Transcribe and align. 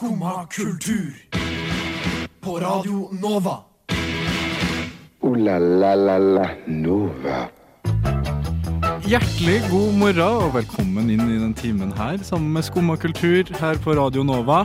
Skumma 0.00 0.46
kultur. 0.46 1.12
På 2.40 2.60
Radio 2.60 3.08
Nova. 3.22 3.58
O-la-la-la-la 5.20 6.46
Nova. 6.66 7.40
Hjertelig 9.04 9.58
god 9.68 9.98
morgen 10.00 10.46
og 10.46 10.54
velkommen 10.54 11.12
inn 11.12 11.20
i 11.20 11.36
den 11.42 11.52
timen 11.52 11.92
her 12.00 12.16
sammen 12.24 12.48
med 12.56 12.64
Skumma 12.64 12.96
kultur 12.96 13.44
her 13.60 13.82
på 13.84 13.98
Radio 13.98 14.24
Nova. 14.24 14.62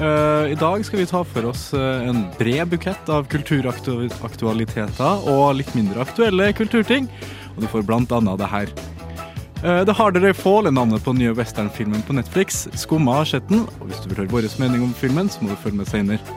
Eh, 0.00 0.50
I 0.50 0.58
dag 0.58 0.82
skal 0.82 1.04
vi 1.04 1.06
ta 1.14 1.22
for 1.22 1.46
oss 1.52 1.68
eh, 1.70 2.10
en 2.10 2.26
bred 2.34 2.66
bukett 2.74 3.06
av 3.06 3.30
kulturaktualiteter 3.30 5.30
og 5.30 5.60
litt 5.60 5.70
mindre 5.78 6.02
aktuelle 6.02 6.50
kulturting. 6.58 7.06
Og 7.54 7.62
du 7.62 7.70
får 7.70 7.86
blant 7.86 8.18
annet 8.18 8.42
det 8.42 8.50
her. 8.50 8.74
Uh, 9.64 9.84
The 9.88 9.94
Harder 9.96 10.20
They 10.20 10.36
Fall 10.36 10.68
er 10.68 10.74
navnet 10.76 11.04
på 11.04 11.14
den 11.14 11.24
nye 11.24 11.36
westernfilmen 11.36 12.04
på 12.06 12.16
Netflix. 12.18 12.66
Skumma 12.76 13.20
har 13.22 13.30
sett 13.30 13.48
den, 13.48 13.64
og 13.80 13.88
hvis 13.88 14.02
du 14.04 14.10
vil 14.10 14.24
høre 14.24 14.34
vår 14.34 14.50
mening 14.60 14.84
om 14.84 14.92
filmen, 14.94 15.30
så 15.32 15.40
må 15.40 15.54
du 15.54 15.60
følge 15.62 15.80
med 15.80 15.88
senere. 15.88 16.36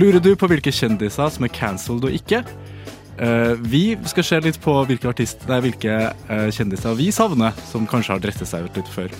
Lurer 0.00 0.18
du 0.18 0.32
på 0.34 0.48
hvilke 0.50 0.72
kjendiser 0.74 1.28
som 1.30 1.44
er 1.44 1.52
cancelled 1.54 2.08
og 2.08 2.16
ikke? 2.16 2.40
Eh, 3.18 3.52
vi 3.60 3.82
skal 4.10 4.26
se 4.26 4.40
litt 4.42 4.58
på 4.62 4.74
hvilke, 4.88 5.12
artist, 5.12 5.44
nei, 5.46 5.60
hvilke 5.68 5.98
eh, 6.10 6.48
kjendiser 6.54 6.96
vi 6.98 7.12
savner, 7.14 7.54
som 7.70 7.86
kanskje 7.86 8.16
har 8.16 8.24
drettet 8.24 8.50
seg 8.50 8.66
ut 8.66 8.80
litt 8.80 8.90
før. 8.90 9.14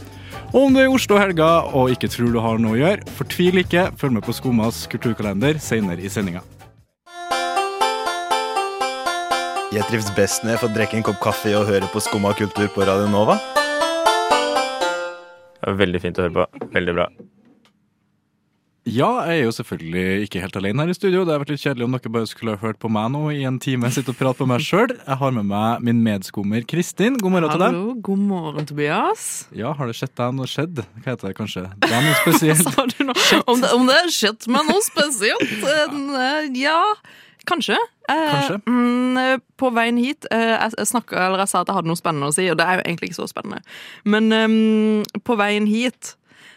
Og 0.54 0.66
om 0.66 0.74
du 0.74 0.80
er 0.80 0.88
i 0.88 0.94
Oslo 0.94 1.18
helga 1.18 1.50
og 1.74 1.92
ikke 1.94 2.10
tror 2.10 2.32
du 2.34 2.40
har 2.42 2.58
noe 2.62 2.74
å 2.74 2.80
gjøre, 2.80 3.06
fortvil 3.18 3.62
ikke. 3.62 3.88
Følg 4.00 4.18
med 4.18 4.26
på 4.26 4.34
Skummas 4.34 4.84
kulturkalender 4.90 5.58
senere 5.62 6.02
i 6.02 6.10
sendinga. 6.10 6.42
Jeg 9.74 9.82
trives 9.90 10.10
best 10.14 10.44
når 10.44 10.54
jeg 10.54 10.60
får 10.62 10.72
drikke 10.76 10.98
en 11.00 11.04
kopp 11.06 11.20
kaffe 11.24 11.50
og 11.58 11.66
høre 11.66 11.88
på 11.90 12.02
Skumma 12.04 12.30
kultur 12.38 12.68
på 12.74 12.84
Radio 12.86 13.08
Nova. 13.10 13.34
Det 15.58 15.70
er 15.72 15.78
veldig 15.80 16.00
fint 16.04 16.18
å 16.20 16.26
høre 16.26 16.34
på. 16.44 16.66
Veldig 16.76 16.94
bra. 16.94 17.06
Ja, 18.84 19.08
jeg 19.24 19.40
er 19.40 19.46
jo 19.46 19.52
selvfølgelig 19.56 20.26
ikke 20.26 20.42
helt 20.42 20.56
alene 20.60 20.84
her 20.84 20.92
i 20.92 20.94
studio. 20.96 21.22
Det 21.24 21.32
hadde 21.32 21.40
vært 21.40 21.52
litt 21.54 21.62
kjedelig 21.64 21.86
om 21.88 21.94
dere 21.96 22.12
bare 22.12 22.28
skulle 22.28 22.52
ha 22.54 22.60
hørt 22.60 22.78
på 22.82 22.90
meg 22.92 23.08
nå 23.14 23.22
i 23.32 23.40
en 23.48 23.56
time. 23.64 23.88
Sitte 23.96 24.12
og 24.12 24.18
prate 24.20 24.42
på 24.42 24.46
meg 24.50 24.60
selv. 24.62 24.92
Jeg 25.00 25.16
har 25.22 25.34
med 25.38 25.48
meg 25.48 25.86
min 25.88 26.02
medskummer 26.04 26.66
Kristin. 26.68 27.16
God 27.18 27.32
morgen 27.32 27.48
til 27.54 27.64
deg. 27.64 27.72
Hallo, 27.78 27.94
god 28.10 28.22
morgen, 28.28 28.68
Tobias. 28.68 29.24
Ja, 29.56 29.72
har 29.78 29.88
det 29.90 29.96
skjedd 29.98 30.12
deg 30.20 30.36
noe 30.36 30.50
skjedd? 30.52 30.84
Hva 31.00 31.06
heter 31.14 31.32
det 31.32 31.36
kanskje? 31.40 31.64
Det 31.80 31.90
er 31.96 32.04
noe 32.04 32.18
spesielt. 32.26 32.62
Sa 32.76 32.84
du 32.92 32.98
nå? 33.08 33.16
Om 33.48 33.64
det, 33.64 33.72
om 33.80 33.88
det 33.88 33.96
har 34.02 34.12
skjedd 34.20 34.50
meg 34.52 34.70
noe 34.70 34.86
spesielt? 34.86 35.56
Eh, 35.64 36.52
Ja, 36.60 36.78
kanskje. 37.46 37.76
Eh, 38.08 38.32
Kanskje. 38.32 38.58
mm, 38.66 39.16
eh, 39.20 39.38
på 39.56 39.70
veien 39.72 39.96
hit 39.96 40.26
eh, 40.30 40.58
Jeg, 40.60 40.86
snakket, 40.90 41.16
eller 41.16 41.38
jeg 41.44 41.48
sa 41.48 41.60
at 41.62 41.68
jeg 41.70 41.74
hadde 41.78 41.88
noe 41.88 41.96
spennende 41.96 42.28
å 42.28 42.34
si, 42.36 42.44
og 42.52 42.58
det 42.60 42.66
er 42.66 42.76
jo 42.80 42.84
egentlig 42.84 43.08
ikke 43.12 43.20
så 43.22 43.28
spennende. 43.30 43.62
Men 44.04 44.28
um, 44.32 45.02
på 45.24 45.36
veien 45.40 45.66
hit 45.70 46.14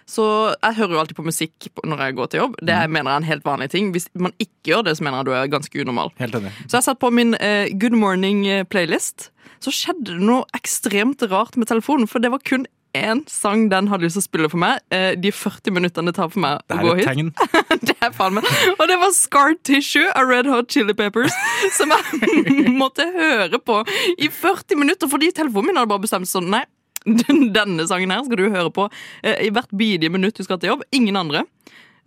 så 0.08 0.54
Jeg 0.64 0.76
hører 0.78 0.94
jo 0.96 1.00
alltid 1.02 1.18
på 1.18 1.24
musikk 1.28 1.66
når 1.84 2.00
jeg 2.06 2.16
går 2.16 2.28
til 2.32 2.40
jobb. 2.40 2.54
Det 2.64 2.76
Mm. 2.78 2.92
mener 2.96 3.12
jeg 3.12 3.16
er 3.16 3.18
en 3.24 3.28
helt 3.32 3.44
vanlig 3.44 3.70
ting. 3.74 3.92
Hvis 3.92 4.06
man 4.16 4.32
ikke 4.40 4.72
gjør 4.72 4.84
det, 4.88 4.94
så 4.98 5.04
mener 5.04 5.18
jeg 5.20 5.26
du 5.26 5.32
er 5.36 5.48
ganske 5.52 5.82
unormal. 5.84 6.12
Helt. 6.18 6.32
Så 6.68 6.78
jeg 6.78 6.84
satt 6.86 7.00
på 7.00 7.10
min 7.12 7.34
eh, 7.36 7.68
Good 7.76 7.92
Morning-playlist. 7.92 9.30
Så 9.60 9.72
skjedde 9.74 10.14
det 10.16 10.22
noe 10.24 10.46
ekstremt 10.56 11.22
rart 11.32 11.58
med 11.58 11.68
telefonen, 11.68 12.08
for 12.08 12.20
det 12.24 12.32
var 12.32 12.40
kun 12.46 12.66
én 12.98 13.24
sang 13.32 13.68
den 13.72 13.90
hadde 13.92 14.08
lyst 14.08 14.18
til 14.18 14.24
å 14.24 14.28
spille 14.28 14.50
for 14.52 14.62
meg. 14.62 14.82
Eh, 14.94 15.14
de 15.20 15.32
40 15.34 15.74
minuttene 15.76 16.12
det 16.12 16.18
tar 16.18 16.32
for 16.34 16.44
meg 16.44 16.62
å 16.74 16.80
gå 16.84 16.96
hit. 17.02 17.34
Det 17.88 17.96
er 18.04 18.14
faen 18.16 18.38
meg. 18.38 18.48
Og 18.78 18.84
det 18.90 18.98
var 19.02 19.14
Scar 19.16 19.56
Tissue 19.66 20.08
av 20.18 20.30
Red 20.30 20.50
Hot 20.52 20.72
Chili 20.74 20.94
Peppers, 20.98 21.34
som 21.78 21.92
jeg 21.94 22.74
måtte 22.82 23.06
høre 23.14 23.60
på 23.62 23.82
i 24.18 24.30
40 24.30 24.80
minutter, 24.80 25.10
fordi 25.12 25.32
telefonen 25.36 25.72
min 25.72 25.80
hadde 25.80 25.92
bare 25.92 26.06
bestemt 26.06 26.30
sånn 26.30 26.50
Nei, 26.52 26.64
denne 27.58 27.88
sangen 27.90 28.14
her 28.14 28.24
skal 28.28 28.40
du 28.40 28.48
høre 28.54 28.72
på 28.74 28.88
eh, 29.24 29.48
i 29.48 29.52
hvert 29.54 29.72
bidige 29.76 30.14
minutt 30.14 30.38
du 30.38 30.46
skal 30.46 30.62
til 30.62 30.76
jobb. 30.76 30.86
Ingen 30.96 31.20
andre. 31.20 31.46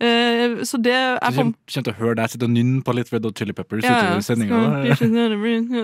Uh, 0.01 0.63
så 0.65 0.79
det 0.81 0.95
er 0.97 1.19
Du 1.21 1.35
kommer 1.37 1.53
til 1.69 1.91
å 1.91 1.97
høre 1.99 2.15
deg 2.17 2.31
sitte 2.33 2.47
og 2.47 2.53
nynne 2.55 2.79
på 2.81 2.93
litt 2.97 3.11
Red 3.13 3.27
Hot 3.27 3.37
Chili 3.37 3.53
Peppers 3.53 3.85
ja, 3.85 4.15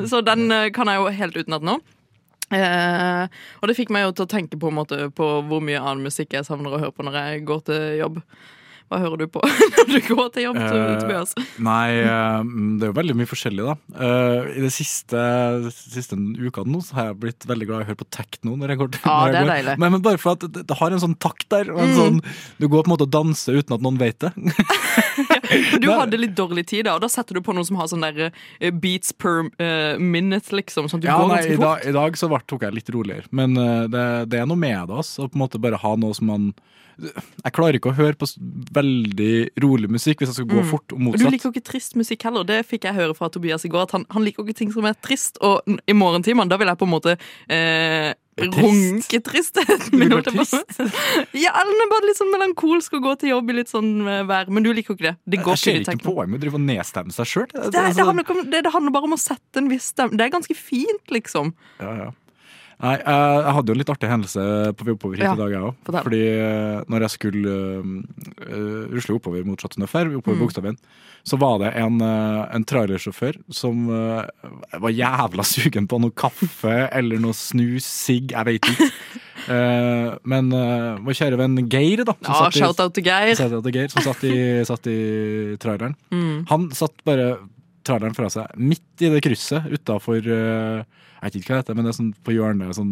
Så 0.10 0.24
den 0.26 0.48
uh, 0.50 0.64
kan 0.74 0.90
jeg 0.90 0.98
jo 0.98 1.12
helt 1.20 1.38
utenat 1.38 1.68
nå. 1.70 1.76
Eh, 2.52 3.24
og 3.62 3.68
det 3.68 3.76
fikk 3.76 3.90
meg 3.92 4.06
jo 4.08 4.14
til 4.16 4.28
å 4.28 4.32
tenke 4.32 4.60
på, 4.62 4.70
måte, 4.72 5.10
på 5.12 5.32
hvor 5.50 5.60
mye 5.64 5.82
annen 5.82 6.06
musikk 6.08 6.38
jeg 6.38 6.48
savner 6.48 6.72
å 6.78 6.80
høre 6.80 6.96
på 6.96 7.04
når 7.08 7.18
jeg 7.20 7.42
går 7.50 7.66
til 7.68 7.98
jobb. 8.00 8.22
Hva 8.88 9.02
hører 9.04 9.20
du 9.20 9.26
på 9.28 9.42
når 9.76 9.90
du 9.92 9.98
går 10.08 10.30
til 10.32 10.46
jobb, 10.46 10.58
Eh, 10.64 10.94
Tobias? 11.02 11.34
Nei, 11.60 11.98
eh, 12.08 12.46
det 12.80 12.86
er 12.88 12.92
jo 12.94 12.96
veldig 12.96 13.16
mye 13.20 13.28
forskjellig, 13.28 13.66
da. 13.68 13.74
Eh, 14.00 14.46
I 14.56 14.64
de 14.64 14.70
siste, 14.72 15.20
siste 15.76 16.16
ukene 16.16 16.72
nå 16.72 16.80
så 16.88 16.96
har 16.96 17.10
jeg 17.10 17.18
blitt 17.26 17.48
veldig 17.52 17.68
glad 17.68 17.82
i 17.82 17.84
å 17.84 17.90
høre 17.90 18.00
på 18.00 18.08
tekno. 18.16 18.56
når 18.56 18.72
jeg 18.72 18.80
går 18.80 18.94
til 18.96 19.04
jeg 19.04 19.34
det 19.36 19.42
er 19.42 19.52
deilig. 19.52 19.76
Men, 19.84 19.92
men 19.98 20.06
bare 20.08 20.22
for 20.24 20.38
at 20.40 20.48
det, 20.48 20.64
det 20.72 20.80
har 20.80 20.96
en 20.96 21.04
sånn 21.04 21.18
takt 21.20 21.50
der. 21.52 21.68
En 21.76 21.92
Mm. 21.92 21.98
sånn, 22.00 22.22
du 22.64 22.70
går 22.72 22.86
på 22.86 22.88
en 22.88 22.94
måte 22.96 23.10
og 23.10 23.12
danser 23.18 23.60
uten 23.60 23.76
at 23.76 23.84
noen 23.84 24.00
vet 24.00 24.24
det. 24.24 24.32
For 25.48 25.80
du 25.84 25.88
hadde 25.92 26.20
litt 26.20 26.36
dårlig 26.38 26.66
tid, 26.70 26.86
da, 26.86 26.96
og 26.98 27.02
da 27.02 27.10
setter 27.12 27.38
du 27.38 27.42
på 27.46 27.54
noen 27.56 27.66
som 27.68 27.78
har 27.82 27.88
sånn 27.92 28.04
der 28.06 28.32
eh, 28.32 28.72
beats 28.72 29.12
per 29.14 29.46
eh, 29.60 29.98
minute, 29.98 30.52
liksom. 30.56 30.88
Sånn 30.92 31.00
at 31.02 31.06
du 31.06 31.08
Ja, 31.10 31.18
går 31.22 31.28
nei, 31.34 31.38
i, 31.44 31.48
ganske 31.56 31.62
dag, 31.64 31.78
fort. 31.78 31.88
I 31.88 31.98
dag 31.98 32.18
så 32.24 32.30
var, 32.32 32.44
tok 32.48 32.66
jeg 32.68 32.74
litt 32.80 32.90
roligere, 32.96 33.28
men 33.32 33.58
eh, 33.58 33.86
det, 33.94 34.06
det 34.34 34.42
er 34.42 34.50
noe 34.50 34.60
med 34.60 34.78
det. 34.92 34.98
Altså, 35.04 35.26
å 35.26 35.32
på 35.32 35.40
en 35.40 35.46
måte 35.46 35.62
bare 35.64 35.80
ha 35.84 35.96
noe 35.96 36.14
som 36.18 36.28
man 36.34 36.50
Jeg 36.98 37.54
klarer 37.54 37.78
ikke 37.78 37.92
å 37.92 37.98
høre 37.98 38.18
på 38.18 38.26
s- 38.26 38.40
veldig 38.74 39.34
rolig 39.62 39.90
musikk 39.94 40.18
hvis 40.24 40.32
jeg 40.32 40.38
skal 40.40 40.48
gå 40.50 40.62
Mm. 40.64 40.70
fort 40.72 40.92
og 40.94 40.98
Og 40.98 41.00
du 41.00 41.06
motsatt. 41.12 41.32
liker 41.32 41.46
jo 41.50 41.54
ikke 41.54 41.70
trist 41.72 41.94
musikk 41.96 42.24
heller. 42.26 42.44
Det 42.44 42.66
fikk 42.66 42.88
jeg 42.90 42.96
høre 42.98 43.14
fra 43.14 43.30
Tobias 43.30 43.66
i 43.66 43.70
går. 43.70 43.84
At 43.86 43.92
han, 43.92 44.06
han 44.10 44.24
liker 44.26 44.42
jo 44.42 44.48
ikke 44.50 44.58
ting 44.58 44.72
som 44.74 44.86
er 44.90 44.96
trist. 45.06 45.38
Og 45.46 45.62
n- 45.70 45.78
i 45.88 45.94
morgentimene, 45.94 46.50
da 46.50 46.58
vil 46.58 46.68
jeg 46.72 46.80
på 46.82 46.88
en 46.90 46.94
måte 46.96 47.14
eh, 47.54 48.14
trist? 48.38 49.58
runke 49.58 50.32
min. 50.36 50.46
Ja, 51.46 51.54
den 51.66 51.82
er 51.84 51.90
bare 51.92 52.06
litt 52.10 52.20
sånn 52.20 52.30
melankolsk 52.34 52.94
og 53.00 53.06
gå 53.08 53.16
til 53.24 53.32
jobb 53.34 53.50
i 53.50 53.58
litt 53.60 53.72
sånn 53.72 53.90
eh, 54.08 54.22
vær. 54.30 54.52
Men 54.54 54.66
du 54.66 54.72
liker 54.74 54.94
jo 54.94 54.98
ikke 55.00 55.08
det. 55.10 55.16
Det 55.36 55.42
går 55.44 55.58
jeg 55.58 55.58
ikke 55.58 55.74
på 55.74 55.82
ikke 55.82 55.92
tekno. 55.98 56.14
poeng 56.14 56.30
med 56.32 56.40
å 56.40 56.44
drive 56.46 56.60
og 56.62 56.66
nedstemme 56.68 57.16
seg 57.18 57.32
sjøl. 57.34 57.48
Det, 57.56 57.72
det, 57.74 58.06
om- 58.08 58.46
det, 58.52 58.64
det 58.68 58.74
handler 58.76 58.96
bare 58.98 59.10
om 59.10 59.18
å 59.18 59.22
sette 59.22 59.62
en 59.64 59.70
viss 59.72 59.90
stemme. 59.96 60.18
Det 60.18 60.28
er 60.28 60.34
ganske 60.38 60.56
fint, 60.58 61.04
liksom. 61.14 61.54
Ja, 61.82 61.94
ja. 62.06 62.10
Nei, 62.78 62.92
jeg, 63.02 63.54
hadde 63.56 63.72
jo 63.72 63.74
en 63.74 63.80
litt 63.82 63.90
artig 63.90 64.10
hendelse 64.12 64.42
på 64.78 64.86
vei 64.86 64.94
oppover 64.94 65.18
hit 65.18 65.26
Ja, 65.26 65.32
i 65.34 65.40
dag, 65.40 65.54
jeg 65.56 65.64
òg. 65.66 65.78
Fordi 66.06 66.20
eh, 66.30 66.82
når 66.94 67.06
jeg 67.08 67.14
skulle 67.16 67.54
uh, 67.82 68.84
rusle 68.94 69.16
oppover 69.18 69.48
mot 69.48 69.58
Chateau 69.64 69.82
Neuf 69.82 69.96
her, 69.98 70.12
oppover 70.20 70.38
Mm. 70.38 70.44
Bogstadveien, 70.44 70.78
så 71.26 71.40
var 71.42 71.56
det 71.64 71.72
en, 71.82 71.98
uh, 72.06 72.44
en 72.54 72.66
trailersjåfør 72.70 73.40
som 73.50 73.88
uh, 73.90 74.22
var 74.78 74.94
jævla 74.94 75.44
sugen 75.50 75.88
på 75.90 75.98
noe 76.04 76.14
kaffe 76.14 76.76
eller 76.94 77.18
noe 77.24 77.34
snus, 77.34 77.88
sigg, 77.90 78.36
jeg 78.36 78.46
vet 78.52 78.70
ikke. 78.70 78.90
uh, 79.50 80.14
men 80.36 80.54
uh, 80.54 81.02
vår 81.02 81.18
kjære 81.18 81.42
venn 81.42 81.58
Geir, 81.74 82.06
da, 82.06 82.14
som 82.22 82.30
Ja, 82.30 82.40
satt 82.46 82.60
i- 82.60 82.62
Shout-out 82.62 82.94
til 83.00 83.08
Geir. 83.10 83.34
Shout-out 83.42 83.66
til 83.66 83.78
Geir, 83.80 83.90
som 83.96 84.06
satt 84.06 84.24
i, 84.30 84.36
satt 84.70 84.92
i 84.94 85.00
traileren. 85.66 85.98
Mm. 86.14 86.46
Han 86.54 86.70
satt 86.78 87.02
bare 87.10 87.34
traileren 87.88 88.14
fra 88.14 88.30
seg 88.30 88.54
midt 88.60 89.02
i 89.02 89.10
det 89.18 89.24
krysset 89.26 89.66
utafor 89.74 90.22
Jeg 91.18 91.32
vet 91.32 91.36
ikke 91.40 91.50
hva 91.50 91.56
det 91.58 91.64
heter, 91.66 91.76
men 91.78 91.86
det 91.88 91.92
er 91.94 91.98
sånn 91.98 92.10
på 92.28 92.34
hjørnet 92.36 92.76
sånn 92.78 92.92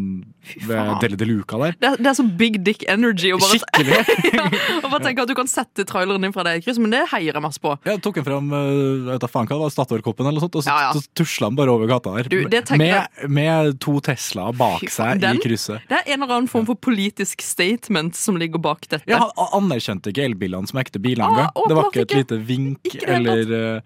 ved. 0.65 0.91
Deli 1.03 1.17
de 1.21 1.25
Luca 1.29 1.59
der. 1.61 1.75
Det, 1.79 1.89
er- 1.91 1.97
det 2.01 2.09
er 2.09 2.17
så 2.17 2.25
big 2.39 2.55
dick 2.65 2.83
energy. 2.89 3.29
Og 3.35 3.39
bare, 3.43 3.59
ja, 3.85 4.45
og 4.81 4.89
bare 4.89 5.03
tenke 5.05 5.21
at 5.25 5.29
du 5.29 5.35
kan 5.37 5.47
sette 5.51 5.85
traileren 5.85 6.25
din 6.25 6.33
fra 6.33 6.43
deg 6.47 6.57
i 6.57 6.63
krysset, 6.65 6.81
men 6.81 6.93
det 6.95 7.03
heier 7.11 7.37
jeg 7.37 7.43
masse 7.45 7.61
på. 7.61 7.75
Jeg 7.85 8.01
tok 8.01 8.17
den 8.19 8.25
fram 8.25 8.49
var, 8.49 9.69
Statoil-koppen 9.75 10.25
eller 10.25 10.39
noe 10.39 10.45
sånt, 10.47 10.57
og 10.57 10.65
så, 10.65 10.73
Ja, 10.73 10.91
ja. 10.95 11.03
tusla 11.17 11.49
han 11.51 11.55
bare 11.59 11.73
over 11.75 11.87
gata 11.91 12.15
der. 12.17 12.29
Du, 12.33 12.37
med, 12.77 13.29
med 13.29 13.79
to 13.83 13.99
Teslaer 14.05 14.57
bak 14.57 14.83
seg 14.89 15.21
den- 15.21 15.37
i 15.37 15.43
krysset. 15.45 15.85
Det 15.89 16.01
er 16.01 16.13
en 16.15 16.21
eller 16.25 16.35
annen 16.39 16.49
form 16.51 16.65
for 16.65 16.75
politisk 16.81 17.41
statement 17.45 18.15
som 18.17 18.37
ligger 18.41 18.59
bak 18.61 18.87
dette. 18.89 19.05
Ja, 19.09 19.21
Han 19.37 19.61
anerkjente 19.69 20.09
ikke 20.11 20.25
elbilene 20.25 20.67
som 20.69 20.79
ekte 20.81 20.99
biler 21.01 21.25
engang. 21.29 21.51
Ah, 21.53 21.67
det 21.69 21.77
var 21.77 21.91
ikke 21.93 22.07
et 22.09 22.17
lite 22.23 22.41
vink 22.45 22.95
eller 23.05 23.55
uh, 23.77 23.81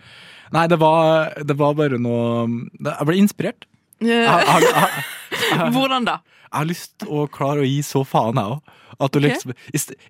Nei, 0.52 0.64
det 0.66 0.80
var, 0.82 1.36
det 1.46 1.54
var 1.60 1.76
bare 1.78 2.00
noe 2.02 2.48
Jeg 2.82 3.06
ble 3.06 3.18
inspirert. 3.22 3.68
Eh, 4.02 5.70
Hvordan 5.74 6.06
da? 6.08 6.20
Jeg 6.50 6.58
har 6.58 6.70
lyst 6.70 6.94
til 7.02 7.12
å 7.14 7.26
klare 7.32 7.62
å 7.64 7.68
gi 7.68 7.82
så 7.86 8.04
faen, 8.08 8.40
jeg 8.40 8.56
òg. 8.58 8.76
Liksom 9.00 9.54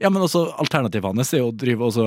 Ja, 0.01 0.09
men 0.09 0.23
også 0.23 0.45
Alternativet 0.57 1.05
hans 1.11 1.33
er 1.37 1.43
å 1.45 1.51
drive 1.53 1.85
og 1.85 1.93
så 1.93 2.05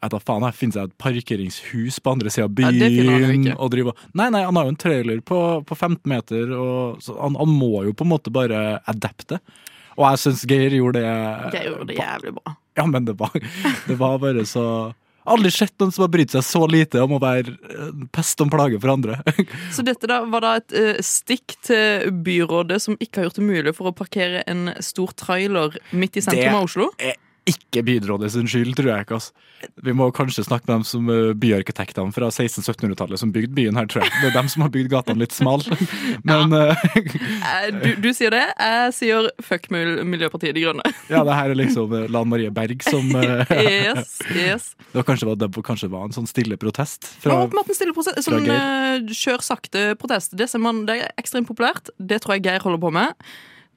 jeg 0.00 0.12
tar 0.14 0.22
faen, 0.24 0.44
jeg 0.48 0.56
finnes 0.56 0.76
det 0.78 0.82
et 0.86 0.92
parkeringshus 1.02 1.98
på 2.00 2.12
andre 2.14 2.30
sida 2.32 2.46
av 2.46 2.54
Ja, 2.54 2.70
byen. 2.70 2.78
det 2.80 2.86
finner 2.94 3.12
han 3.12 3.24
jo 3.24 3.34
ikke. 3.36 3.56
og 3.60 3.72
drive, 3.74 3.92
Nei, 4.16 4.28
nei, 4.32 4.40
han 4.46 4.56
har 4.56 4.64
jo 4.68 4.72
en 4.72 4.78
trailer 4.80 5.18
på, 5.20 5.40
på 5.68 5.76
15 5.76 6.08
meter, 6.08 6.54
og, 6.56 7.02
så 7.04 7.16
han, 7.18 7.36
han 7.36 7.50
må 7.52 7.82
jo 7.84 7.92
på 7.92 8.06
en 8.06 8.12
måte 8.14 8.32
bare 8.32 8.78
adapte. 8.88 9.40
Og 9.98 10.06
jeg 10.06 10.22
syns 10.22 10.46
Geir 10.48 10.72
gjorde 10.78 11.02
det 11.02 11.52
Geir 11.52 11.68
gjorde 11.68 11.88
det 11.90 11.98
jævlig 11.98 12.32
bra. 12.38 12.54
Ja, 12.80 12.86
men 12.88 13.04
det 13.10 13.18
var, 13.20 13.36
det 13.90 13.98
var 14.00 14.16
bare 14.22 14.46
så 14.48 14.64
Aldri 15.30 15.50
sett 15.54 15.74
noen 15.80 15.92
som 15.94 16.02
har 16.04 16.10
brydd 16.12 16.32
seg 16.34 16.42
så 16.46 16.64
lite 16.70 17.00
om 17.04 17.14
å 17.16 17.20
være 17.22 17.54
eh, 17.70 18.04
pest 18.14 18.40
og 18.42 18.50
plage 18.52 18.80
for 18.82 18.92
andre. 18.96 19.20
Så 19.76 19.84
dette 19.86 20.08
da 20.10 20.20
var 20.26 20.42
da 20.46 20.52
et 20.58 20.74
eh, 20.76 21.00
stikk 21.06 21.54
til 21.66 22.10
byrådet 22.26 22.80
som 22.82 22.98
ikke 22.98 23.20
har 23.22 23.28
gjort 23.30 23.38
det 23.40 23.46
mulig 23.48 23.74
for 23.78 23.90
å 23.90 23.96
parkere 23.96 24.42
en 24.50 24.72
stor 24.82 25.12
trailer 25.20 25.78
midt 25.92 26.18
i 26.18 26.24
sentrum 26.26 26.42
Det- 26.44 26.54
av 26.58 26.66
Oslo? 26.68 26.90
er 26.98 27.14
ikke 27.50 27.82
byrådet 27.86 28.30
sin 28.34 28.48
skyld, 28.50 28.74
tror 28.78 28.90
jeg 28.94 29.06
ikke. 29.06 29.18
ass. 29.20 29.30
Vi 29.84 29.92
må 29.92 30.06
kanskje 30.16 30.44
snakke 30.46 30.64
med 30.70 30.78
dem 30.78 30.84
som 30.88 31.08
eh, 31.12 31.34
byarkitektene 31.36 32.14
fra 32.16 32.30
1600-1700-tallet 32.32 33.20
som 33.20 33.32
bygde 33.34 33.52
byen 33.58 33.76
her, 33.76 33.88
tror 33.90 34.06
jeg. 34.06 34.12
Det 34.22 34.30
er 34.30 34.36
dem 34.38 34.48
som 34.48 34.62
har 34.64 34.70
bygd 34.72 34.88
gatene 34.92 35.20
litt 35.20 35.34
smal. 35.36 35.60
Men 36.28 36.54
ja. 36.56 36.70
Eh, 36.72 37.68
Du, 37.80 37.88
du 38.06 38.08
sier 38.16 38.32
det, 38.32 38.42
jeg 38.56 38.94
sier 38.96 39.28
fuck 39.44 39.68
Mil- 39.74 40.00
Miljøpartiet 40.08 40.54
De 40.56 40.64
Grønne. 40.64 40.84
ja, 41.12 41.20
det 41.26 41.36
her 41.36 41.52
er 41.52 41.58
liksom 41.60 41.92
eh, 41.98 42.06
Lan 42.12 42.28
Marie 42.32 42.50
Berg 42.54 42.82
som 42.86 43.10
eh, 43.20 43.44
Yes, 43.60 44.16
yes. 44.34 44.70
Det 44.90 45.02
var 45.02 45.06
kanskje, 45.12 45.28
var, 45.28 45.38
det 45.42 45.50
kanskje 45.66 45.90
var 45.92 46.08
en 46.08 46.16
sånn 46.16 46.28
stille 46.30 46.56
protest 46.60 47.06
Ja, 47.20 47.20
fra 47.28 47.38
Martin 47.52 47.76
Stille 47.76 47.94
protest 47.96 48.24
sånn 48.26 48.48
eh, 48.50 49.12
kjør 49.12 49.44
sakte-protest. 49.44 50.34
Det, 50.40 50.48
ser 50.50 50.62
man- 50.64 50.84
det 50.88 51.00
er 51.04 51.14
ekstremt 51.20 51.48
populært. 51.50 51.92
Det 52.00 52.22
tror 52.24 52.38
jeg 52.38 52.46
Geir 52.48 52.64
holder 52.64 52.80
på 52.82 52.90
med. 52.96 53.28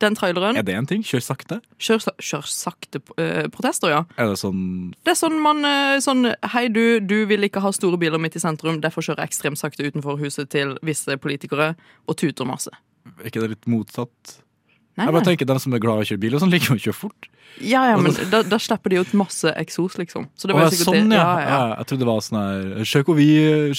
Den 0.03 0.17
traileren. 0.19 0.57
Er 0.59 0.65
det 0.67 0.75
en 0.75 0.88
ting? 0.89 1.03
Kjør 1.07 1.23
sakte? 1.23 1.59
Kjør, 1.79 2.07
kjør 2.19 2.47
sakte-protester, 2.51 3.94
ja. 3.94 4.03
Er 4.19 4.33
det 4.33 4.39
sånn 4.41 4.63
Det 5.03 5.13
er 5.15 5.19
sånn 5.19 5.39
man 5.44 5.63
uh, 5.63 5.97
sånn 6.03 6.27
Hei, 6.53 6.67
du, 6.73 7.00
du 7.00 7.23
vil 7.29 7.47
ikke 7.47 7.63
ha 7.63 7.71
store 7.75 8.00
biler 8.01 8.21
midt 8.21 8.38
i 8.39 8.44
sentrum, 8.44 8.81
derfor 8.83 9.05
kjører 9.05 9.23
jeg 9.23 9.33
ekstremt 9.33 9.61
sakte 9.61 9.88
utenfor 9.88 10.19
huset 10.21 10.51
til 10.53 10.75
visse 10.85 11.17
politikere 11.23 11.73
og 12.07 12.19
tuter 12.19 12.47
masse. 12.50 12.73
Er 13.19 13.29
ikke 13.29 13.44
det 13.44 13.53
litt 13.55 13.69
motsatt? 13.71 14.42
Nei, 14.93 15.07
Jeg 15.07 15.15
bare 15.15 15.25
tenker 15.25 15.47
De 15.49 15.55
som 15.61 15.73
er 15.73 15.81
glad 15.81 16.01
i 16.01 16.05
å 16.05 16.09
kjøre 16.11 16.21
bil, 16.21 16.35
og 16.37 16.43
sånn 16.43 16.51
liker 16.53 16.73
jo 16.73 16.75
å 16.77 16.83
kjøre 16.83 16.97
fort. 16.97 17.29
Ja, 17.61 17.83
ja, 17.91 17.97
men 18.01 18.15
da, 18.31 18.39
da 18.45 18.57
slipper 18.61 18.93
de 18.93 19.01
ut 19.03 19.11
masse 19.17 19.51
eksos, 19.61 19.97
liksom. 19.99 20.25
Så 20.37 20.49
det 20.49 20.55
var 20.57 20.71
jo 20.73 20.79
sånn, 20.79 21.11
det. 21.11 21.17
ja. 21.19 21.25
Ja, 21.37 21.49
ja, 21.49 21.75
Jeg 21.77 21.89
trodde 21.89 22.03
det 22.03 22.09
var 22.09 22.23
sånn 22.25 22.39
her 22.39 22.87
Se 22.89 23.03
hvor 23.05 23.19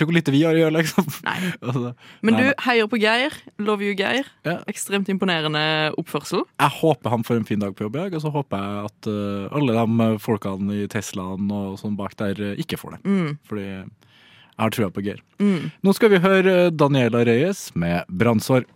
hvor 0.04 0.14
lite 0.14 0.34
vi 0.34 0.42
har 0.46 0.54
å 0.54 0.60
gjøre, 0.60 0.76
liksom. 0.78 1.08
Nei. 1.26 1.36
Altså, 1.64 1.94
Men 2.22 2.36
nei, 2.36 2.44
du 2.44 2.62
heier 2.66 2.90
på 2.90 3.00
Geir. 3.02 3.34
Love 3.62 3.86
you, 3.86 3.96
Geir. 3.98 4.28
Ekstremt 4.70 5.10
imponerende 5.10 5.64
oppførsel. 6.00 6.44
Jeg 6.60 6.76
håper 6.78 7.14
han 7.14 7.26
får 7.26 7.40
en 7.40 7.48
fin 7.48 7.62
dag 7.62 7.74
på 7.74 7.86
jobb, 7.86 7.98
jeg, 8.02 8.14
og 8.14 8.24
så 8.24 8.32
håper 8.34 8.62
jeg 8.62 8.90
at 8.90 9.10
uh, 9.10 9.58
alle 9.58 9.76
de 9.80 10.08
folkene 10.22 10.80
i 10.84 10.88
Teslaen 10.90 11.50
og 11.54 11.78
sånn 11.82 11.98
bak 11.98 12.14
der 12.20 12.40
uh, 12.42 12.54
ikke 12.60 12.78
får 12.80 12.96
det. 12.96 13.02
Mm. 13.06 13.36
Fordi 13.48 13.66
jeg 13.66 14.62
har 14.62 14.74
trua 14.76 14.90
på 14.94 15.02
Geir. 15.02 15.22
Mm. 15.42 15.70
Nå 15.82 15.94
skal 15.96 16.12
vi 16.12 16.22
høre 16.22 16.58
eh, 16.68 16.72
Daniela 16.74 17.24
Reyes 17.26 17.72
med 17.74 18.06
'Brannsår'. 18.06 18.68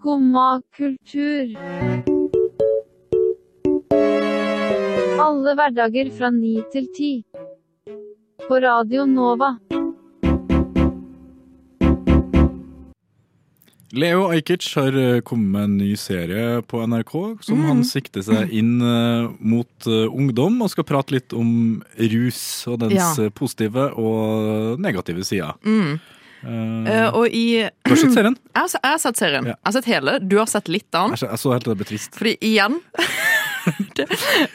Skumma 0.00 0.62
kultur. 0.76 1.50
Alle 5.20 5.52
hverdager 5.58 6.08
fra 6.16 6.30
ni 6.32 6.54
til 6.72 6.86
ti. 6.96 7.10
På 8.46 8.60
Radio 8.64 9.04
Nova. 9.04 9.50
Leo 13.92 14.22
Ajkic 14.30 14.70
har 14.78 14.96
eh, 14.96 15.20
kommet 15.20 15.50
med 15.52 15.66
en 15.68 15.76
ny 15.82 15.90
serie 16.00 16.62
på 16.64 16.80
NRK 16.86 17.12
som 17.44 17.60
han 17.68 17.82
sikter 17.84 18.24
seg 18.24 18.54
inn 18.56 18.78
eh, 18.80 19.26
mot 19.52 19.88
eh, 19.90 20.06
ungdom, 20.08 20.62
og 20.64 20.72
skal 20.72 20.86
prate 20.88 21.18
litt 21.18 21.34
om 21.36 21.82
rus 21.98 22.40
og 22.70 22.80
dens 22.86 23.18
Ja. 23.20 23.28
positive 23.36 23.90
og 24.00 24.80
negative 24.80 25.26
sider. 25.28 25.58
Mm. 25.66 25.98
Eh, 26.44 27.08
og 27.12 27.26
i 27.28 27.68
du 27.84 27.90
har 27.92 27.98
sett 28.00 28.14
serien? 28.16 28.36
har, 28.56 28.68
jeg 28.72 28.90
har 28.94 29.02
sett 29.02 29.20
serien. 29.20 29.48
Ja. 29.50 29.56
Jeg 29.58 29.68
har 29.68 29.76
sett 29.76 29.88
hele. 29.90 30.14
Du 30.24 30.38
har 30.40 30.48
sett 30.50 30.70
litt 30.72 30.88
av 30.94 31.10
den. 31.10 31.16
Jeg 31.16 31.22
så- 31.24 31.30
jeg 31.30 31.42
så 31.42 31.52
helt 31.52 31.66
til 31.66 31.74
det 31.74 31.80
ble 31.82 31.88
trist. 31.90 32.16
Fordi 32.16 32.34
igjen 32.40 32.78
det, 33.98 34.06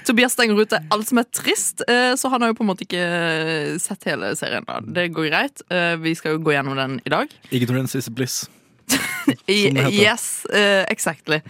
Tobias 0.08 0.34
stenger 0.34 0.58
ute 0.62 0.80
alt 0.92 1.08
som 1.08 1.22
er 1.22 1.28
trist, 1.30 1.84
eh, 1.88 2.14
så 2.18 2.32
han 2.34 2.42
har 2.42 2.50
jo 2.54 2.58
på 2.58 2.66
en 2.66 2.72
måte 2.72 2.88
ikke 2.88 3.80
sett 3.82 4.04
hele 4.10 4.34
serien. 4.40 4.66
da. 4.68 4.80
Det 4.82 5.12
går 5.14 5.30
greit. 5.30 5.62
Vi 6.02 6.16
skal 6.18 6.36
jo 6.38 6.44
gå 6.46 6.56
gjennom 6.56 6.76
den 6.80 7.00
i 7.06 7.14
dag. 7.14 7.30
Ignorance 7.52 7.96
is 7.98 8.10
bliss. 8.10 8.46
Yes, 9.48 10.46
exactly. 10.90 11.42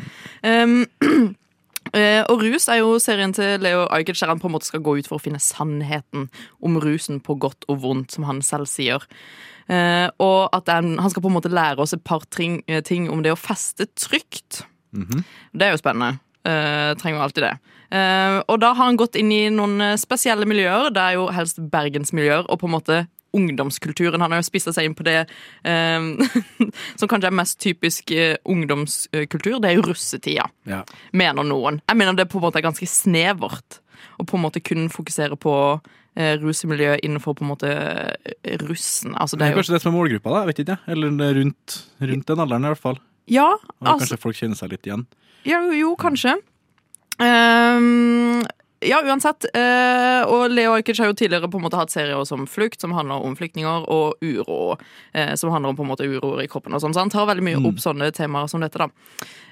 Um, 0.44 0.86
Uh, 1.94 2.24
og 2.32 2.42
rus 2.42 2.66
er 2.72 2.80
jo 2.82 2.96
serien 3.00 3.34
til 3.36 3.62
Leo 3.62 3.84
Ajkic 3.94 4.18
der 4.20 4.32
han 4.32 4.40
på 4.42 4.50
en 4.50 4.56
måte 4.56 4.66
skal 4.68 4.82
gå 4.84 4.96
ut 4.98 5.08
for 5.08 5.20
å 5.20 5.22
finne 5.22 5.38
sannheten 5.40 6.30
om 6.66 6.80
rusen 6.82 7.20
på 7.24 7.36
godt 7.38 7.68
og 7.70 7.84
vondt, 7.84 8.16
som 8.16 8.26
han 8.26 8.42
selv 8.42 8.66
sier. 8.72 9.06
Eh, 9.70 10.10
og 10.22 10.50
at 10.54 10.66
den, 10.70 10.98
han 11.02 11.10
skal 11.10 11.24
på 11.26 11.30
en 11.32 11.38
måte 11.40 11.50
lære 11.50 11.82
oss 11.82 11.94
et 11.94 12.04
par 12.06 12.22
ting, 12.30 12.60
eh, 12.68 12.82
ting 12.86 13.10
om 13.10 13.24
det 13.26 13.32
å 13.34 13.40
feste 13.40 13.88
trygt. 13.98 14.64
Mhm. 14.94 15.24
Det 15.54 15.68
er 15.68 15.72
jo 15.74 15.82
spennende. 15.82 16.20
Eh, 16.46 16.94
trenger 17.02 17.18
jo 17.20 17.24
alltid 17.26 17.44
det. 17.48 17.54
Eh, 17.92 18.38
og 18.48 18.60
da 18.62 18.74
har 18.74 18.86
han 18.86 18.98
gått 18.98 19.16
inn 19.18 19.32
i 19.32 19.50
noen 19.50 19.98
spesielle 19.98 20.46
miljøer. 20.46 20.92
Det 20.94 21.02
er 21.02 21.14
jo 21.18 21.28
helst 21.34 21.58
bergensmiljøer 21.72 22.46
og 22.50 22.60
på 22.60 22.68
en 22.70 22.76
måte 22.76 23.08
ungdomskulturen. 23.36 24.22
Han 24.22 24.32
har 24.32 24.40
jo 24.40 24.48
spissa 24.48 24.72
seg 24.72 24.86
inn 24.86 24.96
på 24.96 25.04
det 25.04 25.28
eh, 25.66 26.00
som 27.00 27.10
kanskje 27.10 27.28
er 27.32 27.36
mest 27.36 27.60
typisk 27.60 28.14
ungdomskultur. 28.46 29.60
Det 29.62 29.72
er 29.72 29.76
jo 29.80 29.86
russetida, 29.90 30.48
Ja. 30.70 30.84
mener 31.14 31.44
noen. 31.44 31.82
Jeg 31.90 31.98
mener 31.98 32.14
det 32.16 32.30
på 32.30 32.38
en 32.40 32.46
måte 32.48 32.62
er 32.62 32.68
ganske 32.70 32.88
snevert 32.88 33.80
å 34.20 34.26
på 34.28 34.38
en 34.38 34.44
måte 34.46 34.62
kun 34.64 34.88
fokusere 34.90 35.36
på 35.40 35.56
eh, 36.16 36.36
rusemiljøet 36.42 37.04
innenfor 37.06 37.36
på 37.38 37.46
en 37.46 37.52
måte 37.52 37.72
eh, 37.72 38.58
russen. 38.66 39.16
Altså, 39.16 39.38
Det 39.38 39.48
er 39.48 39.54
jo 39.54 39.60
kanskje 39.62 39.76
det 39.78 39.82
som 39.84 39.94
er 39.94 39.98
målgruppa, 40.00 40.30
da. 40.32 40.44
Jeg 40.44 40.48
vet 40.54 40.64
ikke. 40.66 40.80
Eller 40.88 41.08
er 41.30 41.40
rundt, 41.42 41.78
rundt 42.02 42.26
den 42.28 42.40
alderen, 42.40 42.66
i 42.66 42.74
hvert 42.74 42.82
fall. 42.88 43.00
Ja, 43.28 43.48
altså 43.82 44.06
kanskje 44.06 44.22
folk 44.22 44.36
kjenner 44.38 44.56
seg 44.60 44.72
litt 44.76 44.86
igjen. 44.86 45.06
Ja, 45.46 45.62
jo, 45.74 45.96
kanskje. 45.98 46.36
Um, 47.20 48.44
ja, 48.86 49.00
uansett. 49.08 49.46
eh, 49.56 50.22
og 50.30 50.52
Leo 50.52 50.74
Ajkic 50.76 51.00
har 51.00 51.08
jo 51.10 51.16
tidligere 51.18 51.48
på 51.50 51.58
en 51.58 51.64
måte 51.66 51.80
hatt 51.80 51.94
serier 51.94 52.22
som 52.28 52.44
Flukt, 52.50 52.82
som 52.82 52.94
handler 52.94 53.24
om 53.26 53.36
flyktninger, 53.38 53.88
og 53.90 54.20
Uro, 54.22 54.76
eh, 55.14 55.34
som 55.40 55.50
handler 55.54 55.72
om 55.72 55.78
på 55.80 55.86
en 55.86 55.90
måte 55.94 56.06
uroer 56.06 56.44
i 56.44 56.48
kroppen. 56.52 56.74
og 56.76 56.82
sånn, 56.82 56.94
Så 56.94 57.00
han 57.00 57.10
tar 57.10 57.26
veldig 57.26 57.44
mye 57.44 57.62
opp 57.66 57.80
sånne 57.82 58.12
temaer 58.14 58.50
som 58.50 58.62
dette. 58.62 58.78
da. 58.78 58.88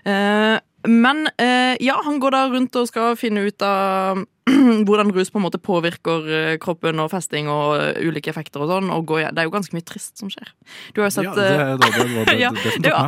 Eh, 0.06 0.60
men 0.88 1.28
eh, 1.38 1.76
ja, 1.84 2.02
han 2.06 2.20
går 2.20 2.36
da 2.36 2.46
rundt 2.52 2.76
og 2.76 2.88
skal 2.90 3.18
finne 3.20 3.46
ut 3.48 3.64
av 3.66 4.24
hvordan 4.88 5.14
rus 5.16 5.32
på 5.32 5.40
en 5.40 5.46
måte 5.46 5.62
påvirker 5.64 6.26
eh, 6.28 6.56
kroppen 6.62 7.00
og 7.00 7.12
festing 7.14 7.48
og 7.52 7.78
eh, 7.80 8.02
ulike 8.04 8.32
effekter 8.34 8.64
og 8.64 8.72
sånn. 8.72 8.90
og 8.92 9.06
går, 9.08 9.30
Det 9.32 9.44
er 9.44 9.48
jo 9.48 9.54
ganske 9.54 9.76
mye 9.78 9.88
trist 9.88 10.20
som 10.20 10.32
skjer. 10.34 10.52
Du 10.94 11.02
har 11.02 11.08
jo 11.08 11.16
sett 11.16 11.30
Ja, 11.30 11.36
det, 11.38 11.52
det, 11.80 12.26
det, 12.28 12.40
ja, 12.42 12.52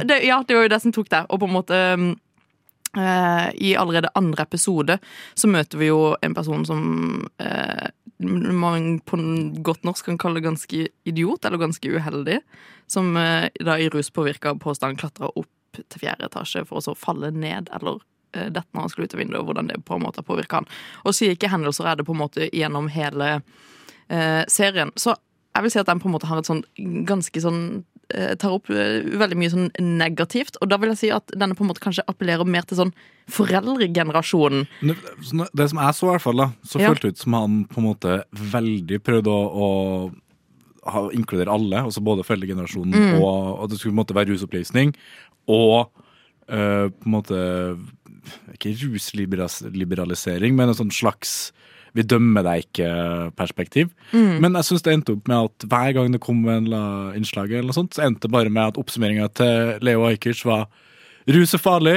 det 0.03 0.21
ja, 0.23 0.39
det 0.47 0.55
var 0.55 0.67
jo 0.67 0.71
det 0.75 0.81
som 0.85 0.95
tok 0.95 1.11
det. 1.11 1.25
Og 1.27 1.41
på 1.41 1.49
en 1.49 1.55
måte 1.57 1.81
eh, 2.95 3.49
I 3.67 3.75
allerede 3.79 4.13
andre 4.15 4.47
episode 4.47 4.99
så 5.35 5.51
møter 5.51 5.81
vi 5.81 5.91
jo 5.91 6.15
en 6.23 6.37
person 6.37 6.63
som 6.67 6.87
eh, 7.43 7.91
man 8.23 9.01
på 9.03 9.19
godt 9.65 9.83
norsk 9.83 10.07
kan 10.07 10.19
kalle 10.21 10.43
ganske 10.43 10.87
idiot, 11.03 11.43
eller 11.43 11.59
ganske 11.59 11.91
uheldig. 11.91 12.39
Som 12.87 13.17
eh, 13.19 13.49
da 13.59 13.75
i 13.75 13.91
ruspåvirka 13.91 14.55
påstand 14.61 15.01
klatra 15.01 15.33
opp 15.35 15.51
til 15.89 15.99
fjerde 16.05 16.25
etasje 16.29 16.65
for 16.67 16.77
å 16.79 16.83
så 16.83 16.95
falle 16.95 17.31
ned, 17.31 17.69
eller 17.75 17.99
eh, 18.33 18.49
dette 18.49 18.67
når 18.73 18.81
han 18.81 18.89
skulle 18.93 19.05
ut 19.09 19.13
av 19.15 19.19
vinduet, 19.23 19.39
og 19.41 19.49
hvordan 19.51 19.67
det 19.71 19.81
på 19.85 19.95
en 19.95 20.03
måte 20.05 20.23
påvirker 20.25 20.61
han. 20.61 20.67
Og 21.05 21.13
slike 21.17 21.49
hendelser 21.51 21.85
er 21.91 21.95
det 21.99 22.05
på 22.07 22.13
en 22.15 22.23
måte 22.23 22.49
gjennom 22.51 22.87
hele 22.93 23.41
eh, 24.09 24.43
serien. 24.47 24.91
Så 24.95 25.15
jeg 25.55 25.63
vil 25.63 25.71
si 25.71 25.79
at 25.79 25.87
den 25.87 25.99
på 26.03 26.09
en 26.09 26.15
måte 26.17 26.27
har 26.27 26.37
et 26.41 26.47
sånn 26.49 26.63
ganske 27.07 27.39
sånn 27.39 27.61
eh, 28.11 28.35
Tar 28.35 28.51
opp 28.57 28.67
eh, 28.69 29.01
veldig 29.17 29.37
mye 29.39 29.49
sånn 29.53 29.69
negativt. 29.79 30.57
Og 30.61 30.67
da 30.69 30.75
vil 30.77 30.91
jeg 30.91 30.97
si 30.99 31.11
at 31.15 31.31
denne 31.31 31.55
på 31.55 31.63
en 31.63 31.69
måte 31.71 31.79
kanskje 31.81 32.03
appellerer 32.11 32.45
mer 32.45 32.67
til 32.67 32.77
sånn 32.81 32.91
foreldregenerasjonen. 33.31 34.67
Nå- 34.83 35.49
Det 35.53 35.69
som 35.69 35.79
jeg 35.79 35.93
så, 35.95 36.07
i 36.07 36.11
hvert 36.11 36.21
fall, 36.21 36.37
da, 36.37 36.51
så 36.63 36.79
Ja. 36.81 36.89
føltes 36.93 37.09
ut 37.13 37.17
som 37.17 37.33
han 37.33 37.65
på 37.65 37.77
en 37.77 37.83
måte 37.93 38.23
veldig 38.33 38.99
prøvde 39.03 39.27
å, 39.31 40.11
å 40.85 41.11
inkludere 41.13 41.49
alle, 41.49 41.77
altså 41.81 42.01
både 42.03 42.23
foreldregenerasjonen 42.23 42.93
Mm. 42.93 43.21
og 43.23 43.63
at 43.63 43.69
det 43.71 43.79
skulle 43.79 43.93
på 43.95 43.99
en 43.99 44.05
måte 44.05 44.13
være 44.13 44.29
rusopplysning, 44.35 44.93
og 45.51 45.91
uh, 46.49 46.87
på 46.89 47.05
en 47.07 47.15
måte 47.17 47.37
Ikke 48.55 48.73
rusliberalisering, 48.81 50.55
men 50.57 50.71
en 50.71 50.77
sånn 50.77 50.93
slags 50.93 51.53
vi 51.95 52.03
dømmer 52.03 52.43
deg 52.43 52.65
ikke-perspektiv. 52.65 53.91
Mm. 54.11 54.41
Men 54.43 54.57
jeg 54.59 54.67
syns 54.67 54.83
det 54.83 54.95
endte 54.97 55.13
opp 55.15 55.29
med 55.31 55.47
at 55.47 55.65
hver 55.71 55.93
gang 55.95 56.09
det 56.11 56.19
kom 56.19 56.41
en 56.51 56.67
innslag, 57.15 57.53
eller 57.53 57.69
noe 57.69 57.77
sånt, 57.77 57.95
så 57.95 58.03
endte 58.03 58.27
det 58.27 58.33
bare 58.33 58.51
med 58.51 58.73
at 58.73 58.79
oppsummeringa 58.81 59.29
til 59.31 59.77
Leo 59.85 60.03
Ajkic 60.09 60.41
var 60.43 60.65
rus 61.31 61.55
er 61.55 61.61
farlig. 61.63 61.95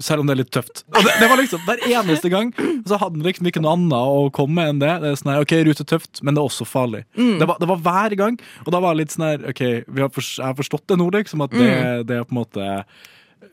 Selv 0.00 0.22
om 0.22 0.26
det 0.30 0.32
er 0.36 0.40
litt 0.40 0.52
tøft. 0.54 0.84
Og 0.94 1.04
det, 1.04 1.12
det 1.20 1.28
var 1.28 1.36
liksom 1.40 1.64
Hver 1.66 1.82
eneste 1.90 2.30
gang 2.32 2.52
så 2.88 2.96
hadde 2.96 3.18
han 3.18 3.26
liksom 3.26 3.48
ikke 3.50 3.60
noe 3.60 3.74
annet 3.76 3.96
å 4.16 4.26
komme 4.32 4.56
med 4.56 4.70
enn 4.72 4.82
det. 4.82 4.92
Det 5.02 5.10
er 5.12 5.18
sånn 5.20 5.32
her, 5.34 5.44
ok, 5.44 5.52
rus 5.68 5.82
er 5.84 5.88
tøft, 5.92 6.22
men 6.24 6.34
det 6.34 6.40
er 6.40 6.48
også 6.48 6.64
farlig. 6.68 7.02
Det, 7.16 7.46
var, 7.48 7.58
det 7.60 7.68
var 7.68 7.82
hver 7.84 8.16
gang. 8.18 8.38
Og 8.64 8.72
da 8.72 8.80
var 8.80 8.94
det 8.96 9.04
litt 9.04 9.16
sånn 9.16 9.26
her, 9.28 9.48
ok, 9.52 9.64
vi 9.86 10.04
har 10.04 10.12
fors- 10.14 10.38
jeg 10.38 10.46
har 10.48 10.56
forstått 10.58 10.86
det 10.88 10.96
nå, 11.00 11.10
liksom, 11.18 11.44
at 11.44 11.52
det, 11.56 11.72
det 12.08 12.16
er 12.22 12.24
på 12.24 12.32
en 12.34 12.40
måte 12.40 12.68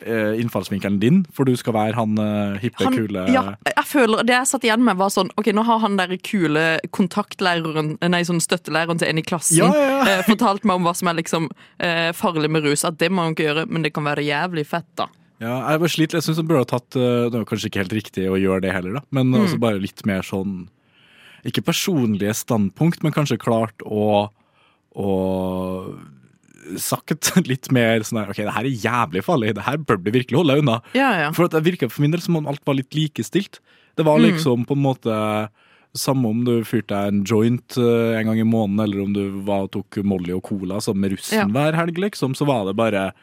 eh, 0.05 0.39
innfallsvinkelen 0.39 0.99
din, 1.01 1.19
for 1.35 1.43
du 1.49 1.55
skal 1.59 1.75
være 1.75 1.97
han 1.97 2.15
uh, 2.19 2.57
hippe, 2.61 2.83
Han, 2.85 2.95
kule 2.95 3.25
ja, 3.33 3.43
jeg 3.67 3.85
føler, 3.89 4.23
Det 4.27 4.35
jeg 4.35 4.49
satt 4.51 4.65
igjen 4.67 4.83
med, 4.85 4.97
var 4.99 5.11
sånn 5.13 5.31
Ok, 5.39 5.51
nå 5.55 5.63
har 5.67 5.81
han 5.83 5.97
der 5.99 6.13
kule 6.23 6.65
kontaktlæreren 6.95 7.95
Nei, 8.07 8.21
sånn 8.27 8.41
støttelæreren 8.43 9.01
til 9.01 9.11
en 9.11 9.21
i 9.21 9.25
klassen 9.25 9.59
Ja, 9.59 9.69
ja, 9.75 9.87
ja. 9.99 10.19
Uh, 10.19 10.25
fortalt 10.29 10.67
meg 10.67 10.79
om 10.79 10.87
hva 10.87 10.95
som 10.97 11.11
er 11.11 11.19
liksom 11.19 11.49
uh, 11.51 12.09
farlig 12.15 12.51
med 12.53 12.65
rus. 12.67 12.85
At 12.87 12.99
det 13.01 13.11
må 13.11 13.25
han 13.25 13.35
ikke 13.35 13.49
gjøre, 13.49 13.65
men 13.69 13.85
det 13.85 13.93
kan 13.95 14.07
være 14.07 14.23
jævlig 14.25 14.65
fett, 14.69 14.87
da. 14.99 15.09
Ja, 15.39 15.69
jeg 15.71 15.79
var 15.79 15.87
slitt. 15.87 16.11
Jeg 16.17 16.21
syns 16.25 16.37
han 16.41 16.47
burde 16.49 16.65
ha 16.65 16.67
tatt 16.67 16.95
eh, 16.99 17.29
Det 17.31 17.37
var 17.39 17.45
kanskje 17.47 17.69
ikke 17.71 17.79
helt 17.83 17.93
riktig 17.95 18.25
å 18.27 18.35
gjøre 18.39 18.61
det 18.65 18.73
heller, 18.75 18.93
da. 18.99 19.01
Men 19.11 19.31
Mm. 19.31 19.41
altså 19.45 19.59
bare 19.59 19.79
litt 19.79 20.05
mer 20.05 20.21
sånn 20.21 20.67
Ikke 21.47 21.63
personlige 21.63 22.33
standpunkt, 22.35 23.01
men 23.03 23.13
kanskje 23.15 23.37
klart 23.39 23.79
å, 23.87 24.27
å 24.99 25.95
sagt 26.77 27.31
litt 27.51 27.71
mer 27.71 28.03
sånn 28.05 28.19
her 28.21 28.33
OK, 28.33 28.41
det 28.43 28.53
her 28.55 28.67
er 28.67 28.83
jævlig 28.83 29.23
farlig, 29.25 29.53
det 29.55 29.63
her 29.65 29.77
bør 29.79 30.01
du 30.03 30.11
virkelig 30.11 30.37
holde 30.41 30.53
deg 30.57 30.63
unna. 30.65 30.75
Ja, 30.97 31.09
ja. 31.23 31.29
For 31.35 31.47
at 31.47 31.55
det 31.55 31.63
virka 31.65 31.87
for 31.89 32.03
min 32.03 32.11
del 32.13 32.21
som 32.21 32.35
om 32.39 32.49
alt 32.51 32.61
var 32.67 32.75
litt 32.77 32.91
likestilt. 32.97 33.61
Det 33.97 34.05
var 34.05 34.19
Mm. 34.19 34.27
liksom 34.33 34.65
på 34.67 34.75
en 34.75 34.83
måte 34.83 35.49
samme 35.95 36.27
om 36.29 36.43
du 36.45 36.59
fyrte 36.67 36.91
deg 36.93 37.07
en 37.13 37.23
joint 37.25 37.77
eh, 37.79 38.19
en 38.19 38.27
gang 38.29 38.39
i 38.43 38.45
måneden, 38.45 38.83
eller 38.83 39.01
om 39.07 39.13
du 39.15 39.23
var 39.47 39.67
tok 39.73 39.97
Molly 40.03 40.35
og 40.35 40.43
Cola 40.43 40.77
sammen 40.83 41.01
med 41.07 41.15
russen 41.15 41.39
Ja. 41.39 41.45
hver 41.47 41.73
helg, 41.79 41.97
liksom, 41.97 42.35
så 42.35 42.45
var 42.45 42.65
det 42.67 42.75
bare 42.75 43.13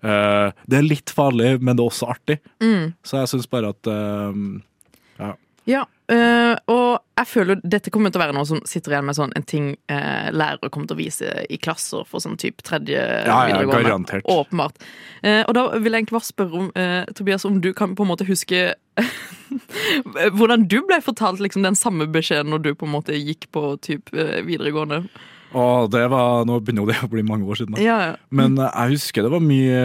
Det 0.00 0.78
er 0.78 0.86
litt 0.86 1.10
farlig, 1.10 1.56
men 1.60 1.76
det 1.76 1.82
er 1.82 1.90
også 1.90 2.10
artig. 2.12 2.38
Mm. 2.62 2.94
Så 3.02 3.22
jeg 3.22 3.30
syns 3.32 3.48
bare 3.50 3.72
at 3.74 3.90
eh, 3.90 5.32
Ja, 5.68 5.82
øh, 6.14 6.54
og 6.70 6.88
jeg 7.18 7.28
føler 7.28 7.58
dette 7.66 7.90
kommer 7.92 8.12
til 8.12 8.20
å 8.20 8.22
være 8.22 8.34
noe 8.36 8.46
som 8.48 8.60
sitter 8.68 8.94
igjen 8.94 9.08
med 9.08 9.16
sånn 9.18 9.32
en 9.36 9.46
ting 9.48 9.68
eh, 9.90 10.28
lærere 10.30 10.70
kommer 10.72 10.88
til 10.90 10.96
å 10.96 11.00
vise 11.00 11.32
i 11.50 11.58
klasser 11.60 12.06
for 12.08 12.22
sånn 12.22 12.38
type 12.40 12.64
tredje 12.66 12.98
ja, 13.00 13.38
videregående. 13.48 13.88
garantert. 13.88 14.28
Åpenbart. 14.30 14.78
Eh, 15.22 15.42
og 15.42 15.56
da 15.58 15.64
vil 15.74 15.90
jeg 15.90 16.04
egentlig 16.04 16.18
bare 16.18 16.28
spørre 16.28 16.60
om, 16.62 16.68
eh, 16.78 17.10
Tobias, 17.18 17.46
om 17.48 17.58
du 17.64 17.72
kan 17.76 17.96
på 17.98 18.06
en 18.06 18.12
måte 18.12 18.28
huske 18.28 18.68
hvordan 20.38 20.68
du 20.70 20.78
ble 20.86 21.00
fortalt 21.04 21.42
liksom, 21.42 21.66
den 21.66 21.78
samme 21.78 22.06
beskjeden 22.12 22.52
når 22.54 22.64
du 22.64 22.70
på 22.78 22.86
en 22.86 22.94
måte 22.94 23.18
gikk 23.18 23.50
på 23.54 23.72
typ 23.84 24.14
eh, 24.14 24.38
videregående. 24.46 25.04
Å, 25.56 25.62
det 25.88 26.02
var 26.12 26.42
Nå 26.44 26.58
begynner 26.60 26.90
det 26.90 26.98
å 27.06 27.08
bli 27.08 27.22
mange 27.24 27.46
år 27.48 27.56
siden. 27.62 27.76
da. 27.76 27.80
Ja, 27.80 27.96
ja. 28.10 28.16
Men 28.34 28.58
jeg 28.60 28.92
husker 28.96 29.24
det 29.24 29.30
var 29.32 29.40
mye 29.40 29.78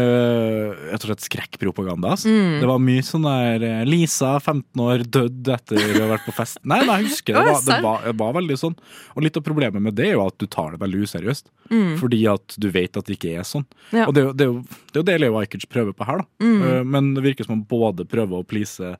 rett 0.92 1.06
og 1.06 1.10
slett 1.10 1.24
skrekkpropaganda. 1.24 2.12
Altså. 2.18 2.32
Mm. 2.34 2.58
Det 2.60 2.70
var 2.70 2.82
mye 2.84 3.06
sånn 3.08 3.28
der 3.28 3.66
eh, 3.70 3.84
Lisa, 3.88 4.34
15 4.44 4.84
år, 4.84 5.06
dødd 5.08 5.52
etter 5.56 5.80
å 5.80 6.02
ha 6.04 6.10
vært 6.16 6.28
på 6.28 6.36
fest. 6.36 6.60
Nei, 6.68 6.82
nei, 6.88 7.00
jeg 7.02 7.12
husker 7.14 7.38
det 7.40 7.46
var, 7.48 7.62
det, 7.68 7.80
var, 7.86 8.04
det 8.10 8.16
var 8.20 8.36
veldig 8.40 8.60
sånn. 8.60 8.76
Og 9.16 9.26
litt 9.26 9.40
av 9.40 9.46
problemet 9.48 9.84
med 9.88 9.96
det 10.00 10.10
er 10.12 10.16
jo 10.18 10.26
at 10.28 10.38
du 10.42 10.48
tar 10.52 10.76
det 10.76 10.82
veldig 10.84 11.04
useriøst. 11.08 11.48
Mm. 11.72 11.94
Fordi 12.02 12.22
at 12.34 12.58
du 12.60 12.70
vet 12.76 13.00
at 13.00 13.08
det 13.08 13.18
ikke 13.18 13.36
er 13.40 13.48
sånn. 13.48 13.66
Ja. 13.96 14.10
Og 14.10 14.16
det, 14.18 14.24
er 14.24 14.30
jo- 14.30 14.36
det, 14.38 14.48
er 14.48 14.52
jo, 14.52 14.62
det 14.92 14.98
er 15.00 15.04
jo 15.04 15.08
det 15.14 15.20
Leo 15.24 15.40
Ajkic 15.40 15.68
prøver 15.72 15.96
på 15.96 16.08
her, 16.10 16.24
da. 16.26 16.30
Mm. 16.44 16.58
Eh, 16.68 16.82
Men 16.98 17.14
det 17.16 17.24
virker 17.30 17.48
som 17.48 17.56
han 17.58 17.68
både 17.70 18.04
prøver 18.10 18.42
å 18.44 18.48
please 18.48 18.96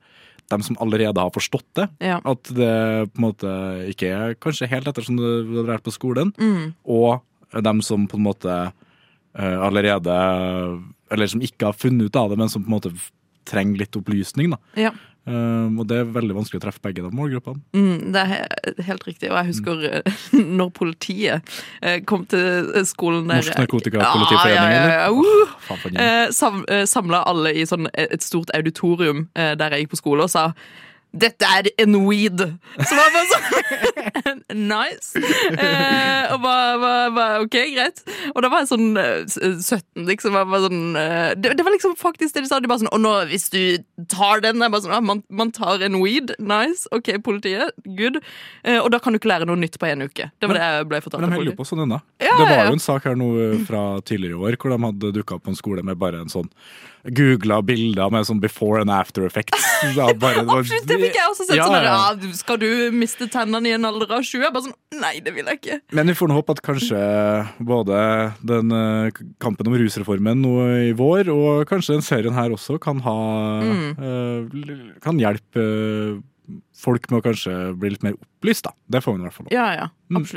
dem 0.52 0.64
som 0.66 0.78
allerede 0.84 1.22
har 1.22 1.34
forstått 1.34 1.68
det. 1.80 1.88
Ja. 2.04 2.20
At 2.24 2.50
det 2.52 2.74
på 3.14 3.22
en 3.22 3.28
måte 3.28 3.54
ikke 3.92 4.12
er 4.12 4.36
kanskje 4.42 4.70
helt 4.72 4.88
etter 4.90 5.06
som 5.06 5.20
du 5.20 5.26
har 5.62 5.70
lært 5.74 5.86
på 5.86 5.94
skolen. 5.96 6.34
Mm. 6.42 6.74
Og 6.84 7.24
dem 7.64 7.82
som 7.86 8.08
på 8.10 8.20
en 8.20 8.26
måte 8.26 8.54
eh, 9.38 9.58
allerede 9.62 10.14
Eller 11.14 11.30
som 11.30 11.44
ikke 11.46 11.70
har 11.70 11.78
funnet 11.78 12.10
ut 12.10 12.16
av 12.18 12.32
det, 12.32 12.40
men 12.42 12.50
som 12.50 12.64
på 12.64 12.72
en 12.72 12.78
måte 12.78 12.94
trenger 13.48 13.84
litt 13.84 14.00
opplysning. 14.00 14.54
da. 14.56 14.62
Ja. 14.90 14.94
Um, 15.24 15.78
og 15.80 15.88
det 15.88 16.02
er 16.02 16.10
veldig 16.12 16.36
vanskelig 16.36 16.60
å 16.60 16.64
treffe 16.66 16.82
begge 16.84 17.04
de 17.06 17.10
målgruppene. 17.16 17.62
Mm, 17.72 18.12
det 18.12 18.24
er 18.24 18.82
helt 18.90 19.06
riktig. 19.08 19.30
Og 19.32 19.38
jeg 19.40 19.50
husker 19.54 19.86
mm. 20.36 20.50
når 20.60 20.72
politiet 20.76 21.54
eh, 21.80 22.02
kom 22.08 22.26
til 22.28 22.74
skolen 22.90 23.30
der 23.32 23.40
Norsk 23.40 23.62
Narkotikapolitiforening, 23.62 24.58
ja, 24.58 24.66
ja, 24.68 24.90
ja, 24.92 25.06
ja. 25.06 25.12
Uh, 25.14 25.86
gjeng. 25.88 26.02
eh, 26.04 26.26
sam, 26.36 26.64
Samla 26.90 27.24
alle 27.30 27.54
i 27.56 27.64
sånn 27.68 27.88
et 27.94 28.26
stort 28.26 28.52
auditorium 28.58 29.30
der 29.34 29.74
jeg 29.74 29.86
gikk 29.86 29.94
på 29.94 30.02
skole, 30.02 30.28
og 30.28 30.34
sa 30.34 30.50
dette 31.14 31.46
er 31.46 31.70
en 31.84 31.96
weed! 32.08 32.42
Så 32.82 32.96
var 32.98 33.12
bare 33.14 33.28
sånn 33.30 34.40
Nice! 34.74 35.20
Eh, 35.54 36.32
og 36.34 36.40
bare, 36.42 36.78
bare, 36.82 37.12
bare, 37.14 37.42
OK, 37.46 37.58
greit. 37.76 38.02
Og 38.34 38.42
da 38.42 38.50
var 38.50 38.64
jeg 38.64 38.72
sånn 38.72 38.98
eh, 38.98 39.22
17, 39.30 40.08
liksom. 40.10 40.38
Jeg 40.40 40.50
var 40.50 40.64
sånn, 40.66 40.82
eh, 40.98 41.30
det, 41.38 41.54
det 41.60 41.66
var 41.66 41.76
liksom 41.76 41.94
faktisk 42.00 42.34
det 42.34 42.46
de 42.46 42.50
sa. 42.50 42.60
De 42.64 42.70
bare 42.72 42.82
sånn 42.82 42.92
Og 42.94 43.04
nå, 43.04 43.14
hvis 43.30 43.46
du 43.54 43.62
tar 44.10 44.42
den 44.46 44.62
jeg 44.64 44.74
bare 44.74 44.86
sånn, 44.86 45.06
man, 45.06 45.22
man 45.30 45.54
tar 45.54 45.86
en 45.86 46.00
weed. 46.02 46.34
Nice. 46.42 46.90
OK, 46.96 47.14
politiet. 47.26 47.74
Good. 47.86 48.22
Eh, 48.66 48.80
og 48.80 48.90
da 48.94 49.02
kan 49.04 49.14
du 49.14 49.22
ikke 49.22 49.32
lære 49.32 49.50
noe 49.50 49.60
nytt 49.60 49.78
på 49.82 49.90
en 49.90 50.08
uke. 50.08 50.32
Det 50.34 50.50
var 50.50 50.60
det 50.60 50.66
jeg 50.66 50.90
ble 50.90 51.04
fortalt. 51.06 51.26
Men 51.26 51.36
de 51.36 51.42
holder 51.42 51.54
jo 51.54 51.60
på 51.60 51.70
sånn 51.70 51.86
ennå. 51.86 52.02
Ja, 52.24 52.34
det 52.40 52.50
var 52.50 52.72
jo 52.72 52.80
en 52.80 52.88
sak 52.88 53.06
her 53.10 53.20
nå 53.20 53.30
eh, 53.44 53.60
fra 53.68 53.84
tidligere 54.02 54.40
i 54.40 54.50
år 54.50 54.58
hvor 54.58 54.74
de 54.74 54.82
hadde 54.88 55.14
dukka 55.20 55.38
opp 55.38 55.46
på 55.46 55.54
en 55.54 55.60
skole 55.60 55.86
med 55.86 56.02
bare 56.02 56.24
en 56.24 56.34
sånn 56.34 56.50
Googla 57.04 57.58
bilder 57.68 58.08
med 58.14 58.24
sånn 58.24 58.40
before 58.40 58.80
and 58.80 58.90
after 58.94 59.26
effects. 59.28 59.60
Bare, 59.98 60.40
Absolutt, 60.48 60.86
det 60.88 60.96
fikk 61.02 61.18
jeg 61.20 61.28
også 61.34 61.46
sett. 61.50 61.58
Ja, 61.58 61.66
sånn 61.68 61.76
der, 61.76 61.88
ja. 61.90 61.98
ja, 62.16 62.32
Skal 62.40 62.60
du 62.62 62.68
miste 62.96 63.28
tennene 63.28 63.68
i 63.68 63.74
en 63.76 63.84
alder 63.90 64.14
av 64.16 64.24
20? 64.24 64.40
Jeg 64.46 64.54
bare 64.56 64.64
sånn, 64.70 64.76
Nei, 65.02 65.18
det 65.26 65.34
vil 65.36 65.50
jeg 65.52 65.60
ikke. 65.60 65.80
Men 66.00 66.08
vi 66.08 66.16
får 66.16 66.30
nå 66.32 66.38
håpe 66.38 66.56
at 66.56 66.62
kanskje 66.64 67.02
både 67.60 67.98
den 68.48 68.72
eh, 68.72 69.24
kampen 69.44 69.68
om 69.68 69.76
rusreformen 69.82 70.40
nå 70.46 70.54
i 70.88 70.94
vår, 70.96 71.32
og 71.34 71.66
kanskje 71.68 71.98
den 71.98 72.06
serien 72.08 72.38
her 72.38 72.56
også, 72.56 72.80
kan 72.80 73.02
ha 73.04 73.18
Mm. 73.64 73.90
eh, 74.00 74.94
Kan 75.04 75.20
hjelpe 75.20 75.60
eh, 75.60 76.22
folk 76.78 77.10
med 77.12 77.20
å 77.22 77.26
kanskje 77.28 77.58
bli 77.80 77.94
litt 77.94 78.04
mer 78.08 78.16
opplyst, 78.16 78.64
da. 78.68 78.72
Det 78.88 79.04
får 79.04 79.16
vi 79.18 79.24
i 79.24 79.28
hvert 79.28 79.38
fall. 79.42 79.52
Ja, 79.52 79.68
ja, 79.76 79.90
Mm. 80.14 80.28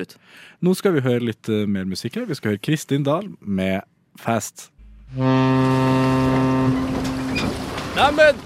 Nå 0.64 0.74
skal 0.74 0.94
vi 0.96 1.00
høre 1.04 1.20
litt 1.20 1.48
mer 1.68 1.84
musikk 1.84 2.16
her. 2.16 2.24
Vi 2.26 2.34
skal 2.38 2.54
høre 2.54 2.62
Kristin 2.64 3.04
Dahl 3.04 3.28
med 3.40 3.82
Fast. 4.18 4.70
Neimen, 7.96 8.36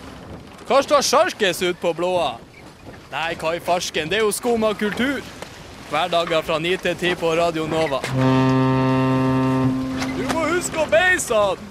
hva 0.68 0.76
står 0.86 1.02
sjarkes 1.02 1.58
ut 1.64 1.78
på 1.82 1.90
blåa? 1.98 2.36
Nei, 3.10 3.34
hva 3.34 3.56
i 3.56 3.62
farsken, 3.66 4.06
det 4.06 4.20
er 4.20 4.22
jo 4.22 4.30
skum 4.30 4.62
av 4.62 4.76
kultur. 4.78 5.18
Hverdager 5.90 6.44
fra 6.46 6.60
9 6.62 6.76
til 6.84 6.94
10 6.94 7.16
på 7.18 7.32
Radio 7.34 7.64
Nova. 7.66 7.98
Du 10.14 10.22
må 10.30 10.44
huske 10.52 10.78
å 10.78 10.86
beise 10.92 11.34
han! 11.34 11.66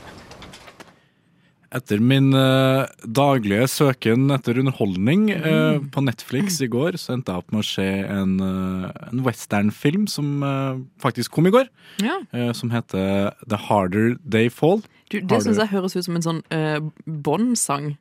Etter 1.70 2.00
min 2.02 2.32
eh, 2.34 2.88
daglige 3.06 3.68
søken 3.70 4.32
etter 4.34 4.58
underholdning 4.58 5.28
eh, 5.36 5.78
på 5.94 6.02
Netflix 6.02 6.56
i 6.66 6.68
går, 6.72 6.98
så 6.98 7.14
endte 7.14 7.30
jeg 7.30 7.44
opp 7.44 7.52
med 7.54 7.62
å 7.62 7.68
se 7.68 7.86
en, 8.10 8.32
uh, 8.42 8.88
en 9.12 9.22
westernfilm 9.26 10.08
som 10.10 10.42
eh, 10.42 10.80
faktisk 11.04 11.36
kom 11.36 11.46
i 11.46 11.54
går. 11.54 11.70
Ja. 12.02 12.16
eh, 12.34 12.50
som 12.58 12.72
heter 12.74 13.36
The 13.46 13.60
Harder 13.68 14.16
They 14.26 14.50
Fall. 14.50 14.82
Du, 15.14 15.20
Har 15.20 15.28
det 15.30 15.40
du- 15.44 15.46
syns 15.52 15.62
jeg 15.62 15.70
høres 15.76 15.96
ut 15.96 16.06
som 16.10 16.18
en 16.18 16.26
sånn 16.26 16.42
uh, 16.50 16.80
Bond-sang. 17.06 17.92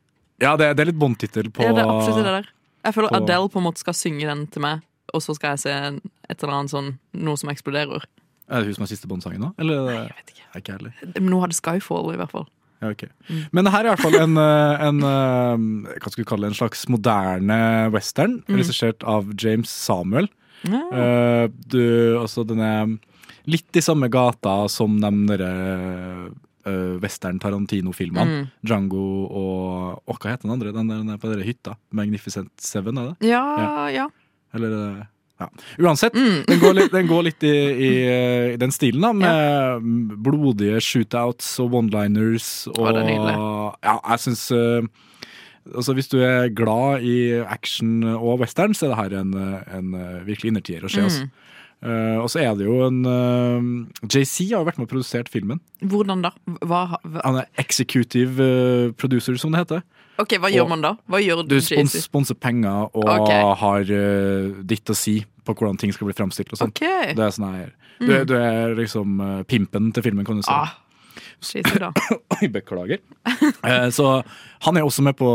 Ja, 0.40 0.56
det, 0.56 0.70
det 0.78 0.86
er 0.86 0.90
litt 0.94 1.00
Bond-tittel 1.00 1.52
på 1.52 1.64
Ja, 1.68 1.74
det 1.76 1.84
er 1.84 1.92
absolutt 1.92 2.24
det 2.24 2.34
der. 2.40 2.50
Jeg 2.88 2.94
føler 2.96 3.12
på- 3.12 3.20
Adele 3.24 3.48
på 3.52 3.60
en 3.60 3.66
måte 3.68 3.84
skal 3.84 3.96
synge 4.00 4.24
den 4.32 4.46
til 4.54 4.64
meg, 4.64 4.80
og 5.12 5.20
så 5.24 5.34
skal 5.36 5.56
jeg 5.58 5.64
se 5.66 5.72
en- 5.92 6.00
et 6.30 6.40
eller 6.42 6.54
annet 6.62 6.72
sånn 6.72 6.94
noe 7.20 7.36
som 7.36 7.50
eksploderer. 7.52 8.04
Er 8.48 8.62
det 8.64 8.70
hun 8.70 8.78
som 8.80 8.84
er 8.88 8.94
siste 8.96 9.08
Bond-sangen 9.10 9.44
nå? 9.44 9.52
Eller? 9.60 9.90
Jeg 9.92 10.14
vet 10.22 10.30
ikke. 10.32 10.44
Ikke 10.56 10.76
heller. 10.78 10.94
Men 11.20 11.28
nå 11.34 11.40
hadde 11.44 11.56
Skyfall, 11.58 12.14
i 12.14 12.16
hvert 12.16 12.32
fall. 12.32 12.46
Ja, 12.78 12.92
ok. 12.92 13.04
Men 13.50 13.66
det 13.66 13.72
her 13.74 13.84
er 13.84 13.88
i 13.88 13.94
hvert 13.96 14.04
fall 14.04 14.18
en, 14.20 14.36
eh, 14.38 14.82
en 14.86 15.02
eh, 15.02 15.94
Hva 15.98 16.12
skal 16.12 16.22
vi 16.22 16.28
kalle 16.28 16.46
det, 16.46 16.54
en 16.54 16.60
slags 16.60 16.84
moderne 16.92 17.60
western, 17.94 18.40
regissert 18.48 19.02
av 19.02 19.32
James 19.34 19.72
Samuel. 19.72 20.30
Ja. 20.66 20.82
Eh, 20.90 21.44
du, 21.70 21.82
altså 22.20 22.44
den 22.46 22.62
er 22.62 22.92
litt 23.48 23.78
i 23.78 23.82
samme 23.84 24.10
gata 24.12 24.60
som 24.70 24.98
de 25.00 25.10
derre 25.30 25.50
eh, 26.68 26.94
western 27.02 27.38
Tarantino-filmene. 27.42 28.42
Mm. 28.44 28.48
Django 28.66 29.04
og 29.26 30.02
og 30.08 30.18
hva 30.18 30.32
heter 30.32 30.46
den 30.46 30.54
andre? 30.56 30.74
Den 30.74 30.90
der 30.90 31.02
den 31.02 31.14
er 31.14 31.20
på 31.20 31.30
den 31.32 31.46
hytta. 31.46 31.76
Magnificent 31.94 32.52
Seven, 32.62 32.98
er 32.98 33.12
det? 33.12 33.30
Ja, 33.30 33.88
ja. 33.92 34.08
Eller 34.56 34.74
eh, 34.78 35.06
ja. 35.38 35.48
Uansett, 35.78 36.14
Mm. 36.18 36.44
den 36.48 36.60
går 36.62 36.74
litt, 36.74 36.92
den 36.92 37.10
går 37.10 37.26
litt 37.28 37.44
i, 37.46 37.54
i, 37.54 37.90
i 38.54 38.56
den 38.62 38.74
stilen, 38.74 39.04
da, 39.04 39.12
med 39.12 40.16
blodige 40.24 40.80
shootouts 40.82 41.52
og 41.62 41.76
one-liners. 41.78 42.48
Og, 42.74 42.88
ja, 43.84 43.98
jeg 43.98 44.24
syns 44.26 44.48
altså 45.68 45.92
Hvis 45.92 46.08
du 46.08 46.16
er 46.24 46.48
glad 46.56 47.02
i 47.04 47.42
action 47.44 48.00
og 48.14 48.40
western, 48.40 48.72
så 48.72 48.86
er 48.86 48.94
det 48.94 48.98
her 49.02 49.18
en, 49.20 49.34
en 49.68 49.96
virkelig 50.24 50.48
innertier 50.54 50.86
å 50.86 50.88
se. 50.88 51.02
Altså. 51.04 51.26
Mm. 51.28 51.48
Uh, 51.78 52.18
og 52.24 52.26
så 52.26 52.40
er 52.42 52.56
det 52.58 52.64
jo 52.66 52.80
en 52.88 53.04
uh, 53.06 54.08
JC 54.10 54.48
har 54.50 54.64
jo 54.64 54.66
vært 54.66 54.80
med 54.80 54.88
og 54.88 54.90
produsert 54.90 55.28
filmen. 55.30 55.60
Hvordan 55.78 56.24
da? 56.24 56.32
Hva, 56.66 56.80
hva, 57.04 57.22
Han 57.22 57.38
er 57.44 57.46
executive 57.62 58.42
eh, 58.42 58.90
producer, 58.98 59.36
som 59.38 59.54
det 59.54 59.62
heter. 59.62 59.84
Ok, 60.18 60.36
hva 60.42 60.50
gjør 60.52 60.66
Og- 60.66 60.72
man 60.74 60.84
da? 60.84 60.94
Hva 61.08 61.20
gjør 61.22 61.44
Du 61.48 61.58
spons, 61.62 61.96
sponser 62.04 62.34
penger 62.38 62.88
og 62.92 63.04
okay. 63.04 63.42
har 63.62 63.80
uh, 63.90 64.62
ditt 64.62 64.90
å 64.90 64.96
si 64.96 65.20
på 65.44 65.54
hvordan 65.54 65.78
ting 65.80 65.92
skal 65.94 66.10
bli 66.10 66.16
framstilt. 66.18 66.52
og 66.52 66.58
sånt. 66.60 66.76
Ok. 66.76 67.14
Det 67.16 67.24
er 67.24 67.30
sånn 67.34 67.54
her 67.54 67.72
du, 67.98 68.12
du 68.28 68.34
er 68.38 68.76
liksom 68.78 69.18
uh, 69.20 69.42
pimpen 69.48 69.90
til 69.92 70.04
filmen, 70.04 70.26
kan 70.26 70.38
du 70.38 70.44
si. 70.46 70.52
Ah. 70.54 70.76
Oi, 72.38 72.48
beklager. 72.50 72.98
Eh, 73.26 73.88
så 73.94 74.22
han 74.66 74.76
er 74.78 74.86
også 74.86 75.02
med 75.06 75.16
på 75.18 75.28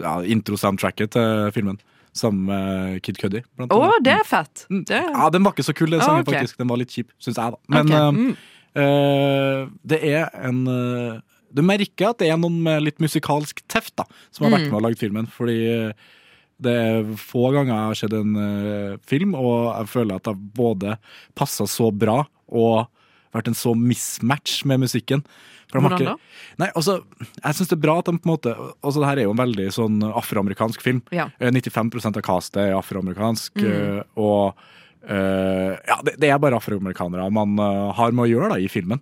ja, 0.00 0.18
intro-soundtracket 0.24 1.12
til 1.16 1.50
filmen. 1.56 1.80
Sammen 2.16 2.48
med 2.48 3.02
Kid 3.06 3.20
Cuddy. 3.20 3.42
Å, 3.62 3.68
oh, 3.76 3.96
det 4.02 4.16
er 4.16 4.24
fett! 4.26 4.64
Mm. 4.68 4.82
Det, 4.88 4.98
Ja, 4.98 5.28
Den 5.30 5.44
var 5.46 5.54
ikke 5.54 5.68
så 5.68 5.76
kul, 5.76 5.92
den 5.92 6.00
Ah, 6.00 6.08
sangen, 6.08 6.24
ok. 6.26 6.32
faktisk. 6.34 6.58
Den 6.58 6.68
var 6.72 6.80
litt 6.80 6.90
kjip, 6.90 7.12
syns 7.22 7.38
jeg, 7.38 7.54
da. 7.54 7.60
Men 7.70 7.92
Ok, 7.92 7.94
eh, 7.94 8.08
mm. 8.16 9.70
det 9.92 10.00
er 10.10 10.26
en 10.48 10.60
Du 11.52 11.62
merker 11.66 12.10
at 12.10 12.18
det 12.22 12.30
er 12.30 12.36
noen 12.40 12.60
med 12.62 12.82
litt 12.86 12.98
musikalsk 13.02 13.62
teft 13.68 13.94
da 13.96 14.04
som 14.30 14.46
har 14.46 14.52
vært 14.58 14.66
Mm. 14.68 14.70
med 14.70 14.78
og 14.80 14.82
lagd 14.88 14.98
filmen. 14.98 15.26
Fordi 15.26 15.58
eh, 15.66 15.92
det 16.60 16.74
er 16.76 17.04
få 17.16 17.52
ganger 17.54 17.72
jeg 17.72 17.88
har 17.88 17.94
sett 17.94 18.12
en 18.12 18.34
uh, 18.36 18.96
film, 19.08 19.34
og 19.34 19.70
jeg 19.78 19.88
føler 19.88 20.14
at 20.16 20.24
det 20.24 20.34
har 20.34 20.42
både 20.60 20.98
passa 21.34 21.64
så 21.64 21.88
bra 21.90 22.26
og 22.52 22.86
vært 23.32 23.48
en 23.48 23.54
så 23.56 23.72
mismatch 23.74 24.64
med 24.68 24.80
musikken. 24.82 25.22
Hvordan 25.72 26.02
da? 26.04 26.16
Nei, 26.58 26.66
altså, 26.74 26.96
jeg 27.44 27.54
syns 27.54 27.68
det 27.70 27.76
er 27.78 27.84
bra 27.84 27.94
at 28.00 28.08
de 28.10 28.16
på 28.18 28.26
en 28.26 28.32
måte 28.34 28.52
Altså, 28.82 28.98
det 29.00 29.06
her 29.06 29.18
er 29.22 29.26
jo 29.28 29.30
en 29.36 29.38
veldig 29.38 29.68
sånn 29.72 30.00
afroamerikansk 30.02 30.82
film. 30.82 31.00
Ja. 31.14 31.28
Eh, 31.38 31.48
95% 31.54 32.16
av 32.18 32.22
castet 32.26 32.56
er 32.64 32.74
afroamerikansk, 32.74 33.54
Mm. 33.54 33.70
eh, 33.70 34.02
og 34.18 34.56
eh, 34.58 34.89
Ja, 35.10 35.96
det, 36.06 36.16
det 36.22 36.28
er 36.30 36.38
bare 36.42 36.58
afroamerikanere 36.60 37.24
man 37.34 37.58
eh, 37.58 37.88
har 37.98 38.14
med 38.14 38.28
å 38.28 38.30
gjøre 38.30 38.52
da, 38.52 38.58
i 38.62 38.68
filmen, 38.70 39.00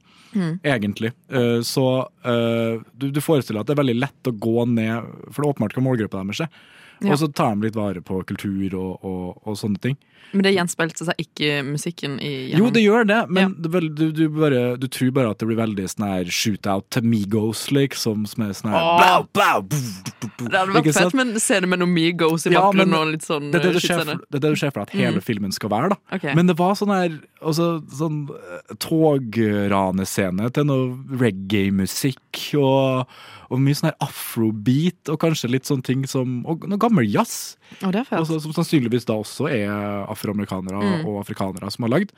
egentlig. 0.65 1.13
Eh, 1.29 1.61
så 1.67 1.85
eh, 2.25 2.81
du, 2.97 3.11
du 3.13 3.21
forestiller 3.25 3.61
at 3.61 3.69
det 3.69 3.77
er 3.77 3.83
veldig 3.83 3.99
lett 3.99 4.31
å 4.31 4.33
gå 4.33 4.65
ned 4.71 5.11
For 5.29 5.43
det 5.43 5.47
er 5.47 5.53
åpenbart 5.53 5.77
hva 5.77 5.85
målgruppa 5.85 6.23
deres 6.23 6.45
er. 6.47 6.65
Ja. 7.01 7.13
Og 7.15 7.19
så 7.23 7.29
tar 7.31 7.55
de 7.57 7.69
litt 7.69 7.77
vare 7.79 8.01
på 8.03 8.21
kultur 8.27 8.75
og, 8.75 9.05
og, 9.07 9.43
og 9.47 9.59
sånne 9.61 9.79
ting. 9.83 9.99
Men 10.33 10.43
det 10.45 10.51
gjenspeilte 10.53 11.07
seg 11.09 11.21
ikke 11.23 11.63
musikken 11.65 12.19
i 12.21 12.51
Jo, 12.53 12.67
det 12.75 12.83
gjør 12.83 13.07
det, 13.09 13.21
men 13.33 13.55
Ja. 13.55 13.63
det 13.65 13.81
du, 13.97 14.03
du, 14.13 14.25
bare, 14.29 14.77
du 14.77 14.85
tror 14.93 15.13
bare 15.17 15.31
at 15.33 15.39
det 15.41 15.47
blir 15.49 15.57
veldig 15.57 15.87
sånn 15.89 16.05
her 16.05 16.29
shootout 16.29 16.85
til 16.93 17.07
Migos, 17.09 17.63
liksom. 17.73 18.27
Som 18.29 18.45
er 18.45 18.53
sånn 18.59 18.75
her 18.75 18.85
blau, 18.99 19.23
blau. 19.33 19.63
Det 19.71 20.53
hadde 20.53 20.75
vært 20.75 20.91
fett 20.99 21.17
med 21.17 21.33
en 21.33 21.41
scene 21.41 21.71
med 21.71 21.81
noen 21.81 21.95
Migos 21.95 22.45
i 22.45 22.53
bakgrunnen 22.53 22.93
ja, 22.93 23.01
og 23.01 23.15
litt 23.15 23.25
sånn 23.25 23.49
Det 23.55 23.63
er 23.63 23.71
det 23.71 23.73
du 23.79 23.81
eh, 23.81 23.87
ser 23.87 24.05
for, 24.05 24.21
det 24.29 24.41
er 24.41 24.45
det 24.45 24.53
du 24.53 24.61
ser 24.61 24.75
for 24.75 24.85
at 24.85 24.93
hele 24.99 25.23
filmen 25.25 25.55
skal 25.57 25.73
være. 25.73 25.95
da 25.95 26.19
Okay. 26.19 26.35
Men 26.37 26.49
det 26.51 26.59
var 26.59 26.77
sånn 26.77 26.93
her 26.93 27.17
også, 27.41 27.71
sånn 27.95 28.21
eh, 28.35 28.77
togranescene 28.85 30.49
til 30.53 30.69
noe 30.69 31.19
reggae-musikk 31.25 32.43
og, 32.61 33.19
og 33.51 33.61
mye 33.65 33.75
sånn 33.79 33.89
her 33.91 33.97
afrobeat 34.05 35.09
og 35.09 35.19
kanskje 35.23 35.49
litt 35.51 35.65
sånne 35.65 35.83
ting 35.87 36.03
som 36.07 36.45
Og 36.47 36.67
noe 36.69 36.77
gammel 36.79 37.07
jazz. 37.09 37.57
Å, 37.83 37.91
det 37.91 38.03
er 38.03 38.05
fett. 38.05 38.19
Altså, 38.21 38.39
som 38.45 38.53
sannsynligvis 38.53 39.07
da 39.09 39.15
også 39.17 39.49
er 39.49 39.71
afroamerikanere 40.13 40.79
Mm. 40.83 41.07
og 41.09 41.21
afrikanere 41.23 41.71
som 41.73 41.85
har 41.87 41.95
lagd. 41.99 42.13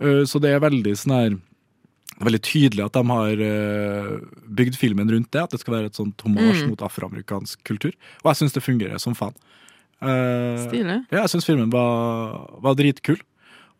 Uh, 0.00 0.24
så 0.28 0.40
det 0.40 0.50
er 0.52 0.60
veldig 0.60 0.92
sånn 0.96 1.16
her 1.16 1.38
Veldig 2.16 2.38
tydelig 2.40 2.80
at 2.86 2.94
de 2.96 3.02
har 3.10 3.40
uh, 3.44 4.20
bygd 4.48 4.76
filmen 4.80 5.10
rundt 5.10 5.30
det. 5.32 5.42
At 5.42 5.50
det 5.52 5.60
skal 5.60 5.74
være 5.74 5.86
et 5.90 5.98
sånt 5.98 6.16
homasj 6.24 6.62
Mm. 6.64 6.70
mot 6.70 6.80
afroamerikansk 6.86 7.60
kultur. 7.64 7.92
Og 8.24 8.30
jeg 8.30 8.36
syns 8.40 8.54
det 8.54 8.62
fungerer 8.64 8.98
som 8.98 9.12
faen. 9.14 9.34
Uh, 10.00 10.56
Stilig. 10.68 10.96
ja, 11.12 11.22
jeg 11.24 11.28
syns 11.34 11.44
filmen 11.44 11.68
var, 11.72 12.48
var 12.64 12.74
dritkul. 12.78 13.20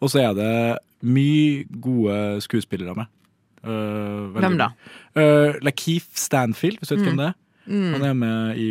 Og 0.03 0.11
så 0.13 0.21
er 0.21 0.35
det 0.37 0.79
mye 1.05 1.65
gode 1.81 2.41
skuespillere 2.45 2.95
med. 2.97 3.07
Uh, 3.65 4.33
Hvem 4.37 4.59
da? 4.61 4.71
Uh, 5.17 5.57
Lakeith 5.65 6.13
Stanfield, 6.19 6.81
hvis 6.81 6.93
du 6.93 6.97
vet 6.97 7.07
hvem 7.09 7.21
det 7.23 7.29
er. 7.33 7.37
Mm. 7.67 7.95
Han 7.97 8.03
er 8.07 8.13
med 8.15 8.59
i 8.63 8.67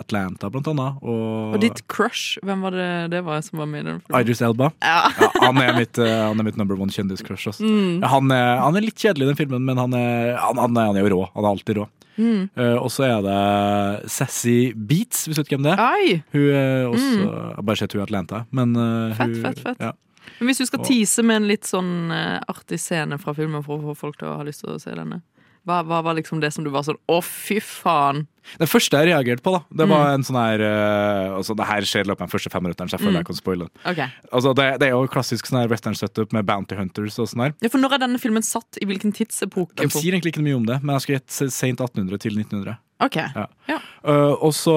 Atlanta, 0.00 0.48
blant 0.50 0.66
annet. 0.72 0.96
Og, 1.06 1.54
Og 1.54 1.60
ditt 1.62 1.84
crush, 1.86 2.40
hvem 2.42 2.64
var 2.66 2.74
det 2.74 2.88
det 3.12 3.20
var 3.26 3.42
som 3.46 3.60
var 3.62 3.68
med 3.70 3.84
i 3.84 3.88
den 3.92 4.00
filmen? 4.02 4.24
Idris 4.24 4.42
Elba. 4.42 4.72
Ja. 4.82 5.04
Ja, 5.22 5.28
han, 5.44 5.60
er 5.62 5.76
mitt, 5.78 6.00
uh, 6.02 6.08
han 6.32 6.42
er 6.42 6.48
mitt 6.48 6.58
number 6.58 6.74
one 6.74 6.90
kjendiscrush. 6.90 7.46
Altså. 7.52 7.62
Mm. 7.62 8.00
Ja, 8.02 8.10
han, 8.10 8.32
er, 8.34 8.56
han 8.64 8.78
er 8.80 8.86
litt 8.88 8.98
kjedelig 8.98 9.28
i 9.28 9.30
den 9.30 9.38
filmen, 9.38 9.62
men 9.68 9.78
han 9.78 9.94
er, 9.98 10.34
han, 10.42 10.58
han 10.58 10.80
han 10.82 10.98
jo 10.98 11.12
rå. 11.14 11.20
Han 11.36 11.46
er 11.46 11.52
alltid 11.54 11.78
rå. 11.78 11.86
Mm. 12.14 12.44
Uh, 12.58 12.76
og 12.78 12.90
så 12.94 13.06
er 13.08 13.22
det 13.26 14.10
Sassy 14.10 14.72
Beats, 14.74 15.24
hvis 15.26 15.38
du 15.38 15.42
vet 15.42 15.54
hvem 15.54 15.64
det 15.66 15.74
er. 15.74 15.82
Ai! 15.82 16.20
Hun 16.34 16.44
er 16.54 16.86
også 16.90 17.10
Jeg 17.18 17.54
har 17.58 17.66
bare 17.70 17.80
sett 17.80 17.94
hun 17.94 18.02
i 18.02 18.06
Atlanta, 18.06 18.44
men 18.54 18.74
uh, 18.78 19.14
Fett, 19.14 19.30
hun, 19.30 19.42
fett, 19.46 19.62
fett. 19.68 19.82
Ja. 19.82 19.94
Men 20.40 20.48
hvis 20.50 20.58
du 20.58 20.66
skal 20.66 20.84
tease 20.84 21.22
med 21.22 21.36
en 21.42 21.48
litt 21.48 21.64
sånn 21.68 22.10
eh, 22.12 22.40
artig 22.48 22.80
scene 22.80 23.18
fra 23.22 23.34
filmen 23.34 23.62
for 23.64 23.78
å 23.78 23.92
få 23.94 23.96
folk 23.96 24.18
til 24.18 24.28
å 24.28 24.36
ha 24.40 24.44
lyst 24.44 24.60
til 24.64 24.74
å 24.74 24.80
se 24.82 24.90
denne, 24.94 25.22
hva, 25.64 25.78
hva 25.88 26.02
var 26.04 26.12
liksom 26.18 26.42
det 26.42 26.50
som 26.52 26.60
du 26.64 26.68
var 26.68 26.82
sånn 26.84 26.98
Å, 27.08 27.22
fy 27.24 27.56
faen! 27.64 28.26
Det 28.60 28.66
første 28.68 28.98
jeg 29.00 29.08
reagerte 29.08 29.40
på, 29.40 29.54
da 29.54 29.62
Det 29.72 29.86
Mm. 29.86 29.92
var 29.94 30.10
en 30.12 30.22
sånn 30.26 30.36
her 30.36 30.60
uh, 30.60 31.36
altså, 31.38 31.54
Det 31.56 31.64
her 31.64 31.80
skjer 31.88 32.04
i 32.04 32.08
løpet 32.10 32.20
av 32.20 32.28
de 32.28 32.32
første 32.34 32.50
fem 32.52 32.62
minuttene, 32.66 32.90
så 32.92 32.98
jeg 32.98 33.00
føler 33.00 33.14
Mm. 33.14 33.22
jeg 33.22 33.28
kan 33.30 33.38
spoile 33.38 33.64
den. 33.64 33.72
Ok. 33.88 34.02
Altså, 34.36 34.52
det, 34.58 34.66
det 34.82 34.88
er 34.88 34.92
jo 34.92 35.06
klassisk 35.08 35.46
sånn 35.48 35.62
her 35.62 35.68
western 35.72 35.96
setup 35.96 36.34
med 36.36 36.44
Bounty 36.44 36.76
Hunters 36.76 37.16
og 37.18 37.30
sånn 37.32 37.46
her. 37.46 37.54
Ja, 37.64 37.70
for 37.72 37.80
når 37.80 37.94
er 37.96 38.02
denne 38.04 38.20
filmen 38.20 38.44
satt? 38.44 38.76
I 38.82 38.84
hvilken 38.84 39.14
tidsepoke? 39.16 39.80
De 39.80 39.88
sier 39.88 40.12
egentlig 40.12 40.34
ikke 40.34 40.44
mye 40.44 40.58
om 40.60 40.66
det, 40.68 40.82
men 40.84 40.98
jeg 40.98 41.06
skal 41.06 41.16
gjette 41.16 41.48
sent 41.56 41.80
1800 41.80 42.20
til 42.26 42.36
1900. 42.36 42.76
Ok. 43.00 43.16
Ja. 43.16 43.46
Ja. 43.72 43.80
Uh, 44.04 44.36
og 44.44 44.52
så 44.52 44.76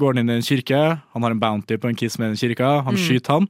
går 0.00 0.14
han 0.16 0.24
inn 0.24 0.32
i 0.32 0.38
en 0.40 0.48
kirke. 0.48 0.80
Han 1.12 1.22
har 1.28 1.36
en 1.36 1.40
bounty 1.44 1.76
på 1.76 1.88
en 1.92 1.94
kiss 2.00 2.16
med 2.18 2.32
den 2.32 2.40
kirka. 2.40 2.78
Han 2.88 2.96
Mm. 2.96 3.04
skyter 3.04 3.36
han. 3.36 3.48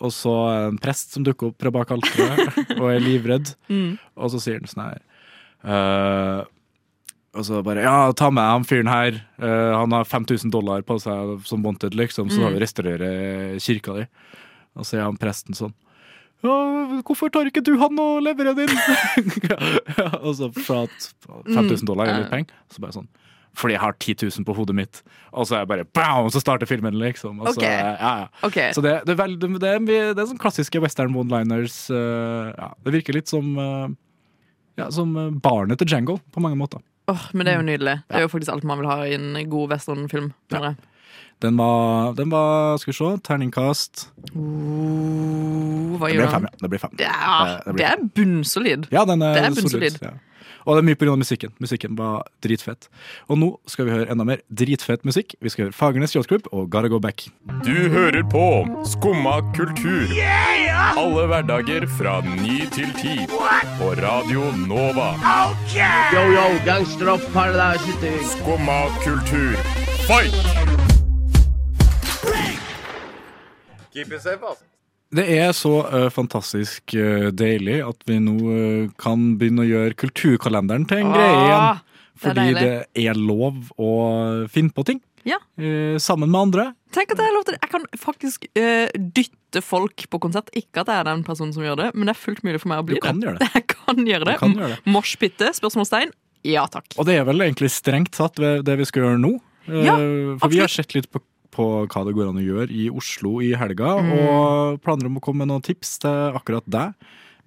Og 0.00 0.12
så 0.16 0.32
en 0.68 0.78
prest 0.80 1.12
som 1.16 1.24
dukker 1.26 1.50
opp 1.50 1.60
fra 1.60 1.70
bak 1.74 1.90
alteret 1.92 2.56
og 2.78 2.86
er 2.92 3.02
livredd. 3.04 3.54
Mm. 3.70 3.98
Og 4.16 4.30
så 4.32 4.40
sier 4.42 4.58
han 4.58 4.66
sånn 4.70 4.82
her 4.88 5.02
uh, 5.64 6.40
Og 7.36 7.44
så 7.46 7.60
bare 7.62 7.84
Ja, 7.84 8.10
ta 8.18 8.30
med 8.34 8.42
han 8.48 8.64
fyren 8.66 8.88
her. 8.90 9.20
Uh, 9.38 9.76
han 9.78 9.92
har 9.94 10.08
5000 10.08 10.50
dollar 10.50 10.82
på 10.82 10.96
seg 11.02 11.36
som 11.46 11.62
wanted, 11.62 11.94
liksom, 11.94 12.30
så 12.32 12.40
Mm. 12.40 12.44
da 12.46 12.50
vi 12.56 12.62
restaurerer 12.64 13.60
kirka 13.62 13.94
di. 14.00 14.06
Og 14.74 14.84
så 14.88 14.98
er 14.98 15.06
han 15.06 15.20
presten 15.20 15.54
sånn 15.58 15.74
ja, 16.40 16.54
hvorfor 17.04 17.28
tar 17.28 17.44
ikke 17.50 17.60
du 17.60 17.74
han 17.76 17.98
og 18.00 18.22
leverer 18.24 18.54
din? 18.56 18.70
ja, 19.50 19.58
og 20.24 20.32
så 20.38 20.46
for 20.56 20.86
at 20.86 21.08
5000 21.52 21.84
dollar 21.84 22.08
er 22.08 22.22
litt 22.22 22.30
penger, 22.32 22.54
så 22.72 22.80
bare 22.80 22.96
sånn 22.96 23.08
fordi 23.54 23.74
jeg 23.74 23.80
har 23.82 23.92
10 23.98 24.14
000 24.38 24.44
på 24.46 24.54
hodet 24.56 24.74
mitt. 24.76 25.02
Og 25.32 25.46
så 25.46 25.56
er 25.56 25.64
jeg 25.64 25.68
bare 25.68 25.84
bam, 25.84 26.28
så 26.30 26.40
starter 26.40 26.66
filmen, 26.70 26.94
liksom. 26.98 27.40
Og 27.40 27.48
så, 27.54 27.58
Ok. 27.58 27.62
ja, 27.66 27.96
ja. 27.98 28.28
Okay. 28.46 28.72
så 28.72 28.82
det, 28.82 29.00
det, 29.06 29.14
er 29.16 29.22
vel- 29.24 29.38
det, 29.38 29.50
er, 29.68 29.78
det 30.14 30.18
er 30.18 30.26
sånn 30.30 30.38
klassiske 30.40 30.80
western 30.80 31.14
one-liners. 31.14 31.90
eh, 31.90 32.52
ja, 32.56 32.70
det 32.84 32.92
virker 32.94 33.14
litt 33.18 33.28
som 33.28 33.56
uh, 33.58 33.88
ja, 34.78 34.90
som 34.90 35.16
eh, 35.16 35.30
barnet 35.42 35.78
til 35.78 35.88
Django, 35.90 36.18
på 36.32 36.40
mange 36.40 36.56
måter. 36.56 36.80
Oh, 37.10 37.26
men 37.34 37.44
det 37.44 37.52
er 37.54 37.58
jo 37.58 37.66
nydelig. 37.66 37.96
Det 38.08 38.16
er 38.16 38.22
jo 38.22 38.28
faktisk 38.30 38.52
alt 38.54 38.64
man 38.64 38.78
vil 38.78 38.86
ha 38.88 39.00
i 39.04 39.14
en 39.18 39.34
god 39.50 39.70
westernfilm. 39.74 40.32
Ja. 40.54 40.74
Den 41.40 41.56
var, 41.56 42.12
den 42.14 42.28
var 42.30 42.76
Skal 42.78 42.92
vi 42.92 42.96
se, 42.98 43.10
terningkast 43.24 44.10
Oh, 44.36 45.98
Det 46.06 46.16
blir 46.16 46.28
fem, 46.28 46.44
ja. 46.46 46.52
Det 46.60 46.68
blir 46.68 46.78
fem. 46.82 46.90
Det 46.96 47.06
er, 47.06 47.46
Det- 47.46 47.64
det 47.66 47.72
blir 47.74 47.84
det 47.84 47.90
er 47.90 48.08
bunnsolid. 48.14 48.86
Ja, 48.92 49.04
den 49.04 49.22
er, 49.22 49.34
Det 49.34 49.42
er 49.42 49.50
solid, 49.50 49.62
bunnsolid. 49.62 49.98
Ja. 50.02 50.10
Og 50.66 50.76
det 50.76 50.82
er 50.82 50.88
mye 50.88 50.98
pga. 51.00 51.16
musikken. 51.16 51.52
Musikken 51.60 51.96
var 51.98 52.24
dritfett. 52.42 52.88
Og 53.28 53.38
nå 53.38 53.50
skal 53.66 53.86
vi 53.86 53.92
høre 53.94 54.10
enda 54.10 54.24
mer 54.24 54.42
dritfett 54.50 55.04
musikk. 55.04 55.34
Vi 55.40 55.48
skal 55.48 55.68
høre 55.68 55.72
Fagernes 55.76 56.14
Yacht 56.16 56.32
og 56.52 56.70
Gotta 56.70 56.88
Go 56.88 56.98
Back. 56.98 57.28
Du 57.64 57.74
hører 57.92 58.22
på 58.22 58.66
Skumma 58.84 59.40
kultur. 59.56 60.06
Alle 60.96 61.26
hverdager 61.26 61.86
fra 61.98 62.20
ny 62.24 62.66
til 62.74 62.90
ti. 63.00 63.26
På 63.78 63.92
Radio 64.00 64.50
Nova. 64.66 65.14
Yo, 66.14 66.24
yo, 66.34 66.46
gangsteropp. 66.66 67.20
Skumma 68.30 68.88
kultur, 69.04 69.56
fight! 70.06 70.70
Det 75.10 75.24
er 75.40 75.50
så 75.56 75.72
uh, 75.90 76.06
fantastisk 76.14 76.94
uh, 76.94 77.30
deilig 77.34 77.80
at 77.82 78.04
vi 78.06 78.20
nå 78.22 78.34
uh, 78.38 78.90
kan 79.00 79.32
begynne 79.40 79.64
å 79.64 79.68
gjøre 79.68 79.96
kulturkalenderen 79.98 80.86
til 80.90 81.02
en 81.02 81.14
greie 81.14 81.38
igjen. 81.46 81.80
Fordi 82.20 82.44
det 82.54 82.62
er 82.62 82.84
det 82.94 83.06
er 83.10 83.18
lov 83.18 83.70
å 83.80 83.90
finne 84.52 84.70
på 84.76 84.84
ting 84.84 84.98
Ja. 85.24 85.38
sammen 86.00 86.28
med 86.30 86.40
andre. 86.40 86.64
Tenk 86.92 87.12
at 87.14 87.18
Jeg 87.18 87.26
har 87.30 87.32
lov 87.34 87.44
til 87.48 87.54
det. 87.56 87.60
Jeg 87.64 87.70
kan 87.72 87.86
faktisk 87.96 88.44
dytte 89.16 89.62
folk 89.64 90.04
på 90.12 90.20
konsert. 90.20 90.50
Ikke 90.52 90.82
at 90.82 90.92
jeg 90.92 91.00
er 91.00 91.08
den 91.08 91.24
personen 91.24 91.54
som 91.56 91.64
gjør 91.64 91.78
det, 91.80 91.88
men 91.94 92.08
det 92.10 92.12
er 92.12 92.20
fullt 92.20 92.42
mulig 92.44 92.60
for 92.60 92.68
meg 92.74 92.82
å 92.82 92.86
bli 92.90 92.98
Du 92.98 93.00
kan 93.00 93.20
det. 93.20 93.26
gjøre 93.30 93.40
det. 93.40 93.48
Jeg 93.56 93.66
kan 93.72 94.04
gjøre 94.12 94.28
det. 94.28 94.36
Kan 94.42 94.52
gjøre 94.58 94.68
det. 94.76 94.78
Moshpitte? 94.92 95.48
Spørsmålstein? 95.56 96.12
Ja 96.44 96.66
takk. 96.68 96.92
Og 97.00 97.08
det 97.08 97.16
er 97.20 97.24
vel 97.28 97.40
egentlig 97.48 97.72
strengt 97.72 98.12
tatt 98.16 98.36
det 98.36 98.76
vi 98.80 98.88
skal 98.88 99.06
gjøre 99.06 99.20
nå. 99.24 99.32
Ja, 99.80 99.96
For 100.42 100.52
vi 100.52 100.60
har 100.60 100.72
sett 100.72 100.92
litt 100.96 101.08
på, 101.12 101.20
på 101.50 101.86
hva 101.86 102.04
det 102.06 102.14
går 102.14 102.28
an 102.30 102.38
å 102.40 102.44
gjøre 102.44 102.70
i 102.70 102.88
Oslo 102.90 103.40
i 103.42 103.52
helga, 103.58 103.96
Mm. 104.00 104.12
og 104.18 104.80
planer 104.82 105.06
om 105.06 105.18
å 105.18 105.20
komme 105.24 105.38
med 105.44 105.48
noen 105.48 105.62
tips 105.62 105.98
til 105.98 106.32
akkurat 106.38 106.64
deg. 106.68 106.94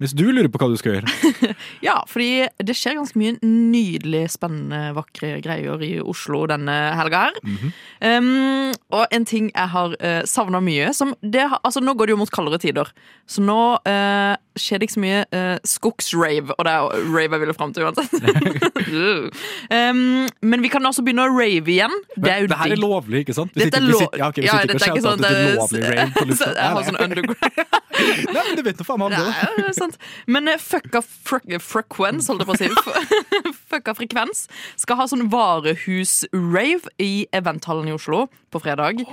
Hvis 0.02 0.14
du 0.16 0.24
lurer 0.26 0.50
på 0.50 0.60
hva 0.60 0.70
du 0.72 0.78
skal 0.80 0.98
gjøre. 0.98 1.54
Ja, 1.84 2.00
fordi 2.08 2.46
det 2.64 2.74
skjer 2.76 2.96
ganske 2.98 3.18
mye 3.20 3.34
nydelig, 3.44 4.24
spennende, 4.32 4.94
vakre 4.96 5.36
greier 5.44 5.80
i 5.84 5.92
Oslo 6.02 6.44
denne 6.50 6.72
helga 6.98 7.26
her. 7.26 7.36
-hmm. 7.44 7.72
um, 8.18 8.72
og 8.90 9.06
en 9.12 9.24
ting 9.24 9.50
jeg 9.54 9.68
har 9.68 9.94
uh, 10.00 10.22
savna 10.24 10.60
mye 10.60 10.92
som 10.92 11.14
det, 11.22 11.44
altså 11.64 11.80
Nå 11.80 11.94
går 11.94 12.06
det 12.06 12.10
jo 12.10 12.16
mot 12.16 12.30
kaldere 12.30 12.58
tider, 12.58 12.88
så 13.26 13.42
nå 13.42 13.78
uh, 13.88 14.34
skjer 14.56 14.78
det 14.78 14.82
ikke 14.88 14.94
så 14.94 15.00
mye 15.00 15.24
uh, 15.34 15.58
skogsrave. 15.64 16.54
Og 16.58 16.64
det 16.64 16.72
er 16.72 16.80
rave 17.14 17.32
jeg 17.32 17.40
ville 17.40 17.54
fram 17.54 17.72
til 17.72 17.84
uansett. 17.84 18.12
um, 19.90 20.28
men 20.42 20.62
vi 20.62 20.68
kan 20.68 20.86
også 20.86 21.02
begynne 21.02 21.26
å 21.26 21.32
rave 21.38 21.70
igjen. 21.70 21.94
Det 22.16 22.32
er 22.32 22.40
jo 22.44 22.46
Dette 22.46 22.70
er 22.70 22.76
lovlig, 22.76 23.18
ikke 23.24 23.34
sant? 23.34 23.50
Vi 23.54 23.60
Dette 23.60 23.76
sitter, 23.76 23.86
er 23.86 23.92
lov- 23.92 24.00
sitter, 24.00 24.18
ja, 24.18 24.28
okay, 24.28 24.42
vi 24.42 24.46
Ja, 24.46 24.60
ikke 24.60 24.72
dette 24.72 24.84
er 24.84 24.90
ikke 24.90 25.06
sånn 25.06 25.12
at 25.12 25.20
det 25.20 25.38
er 25.38 25.56
lovlig 25.58 25.82
rave 25.84 26.10
på 26.14 26.24
lufta. 26.30 26.50
Jeg 26.54 26.70
har 26.76 26.82
sånn 26.84 27.00
underground 27.04 27.82
Nei, 27.94 28.42
men 28.48 28.56
du 28.58 28.62
vet 28.66 28.80
nå 28.80 28.84
faen 28.86 29.00
meg 29.00 29.06
om 29.06 29.14
det. 29.14 29.74
Sant. 29.84 29.98
Men 30.26 30.50
eh, 30.50 30.60
fucka 30.60 31.02
fre 31.04 31.60
frekvens, 31.62 32.28
holdt 32.30 32.44
jeg 32.44 32.50
på 32.50 32.56
å 32.56 32.60
si. 32.60 33.54
fucka 33.72 33.96
frekvens 33.96 34.46
skal 34.80 35.00
ha 35.00 35.08
sånn 35.10 35.28
varehus-rave 35.32 36.92
i 37.02 37.26
eventhallen 37.34 37.90
i 37.90 37.96
Oslo 37.96 38.26
på 38.54 38.62
fredag. 38.64 39.04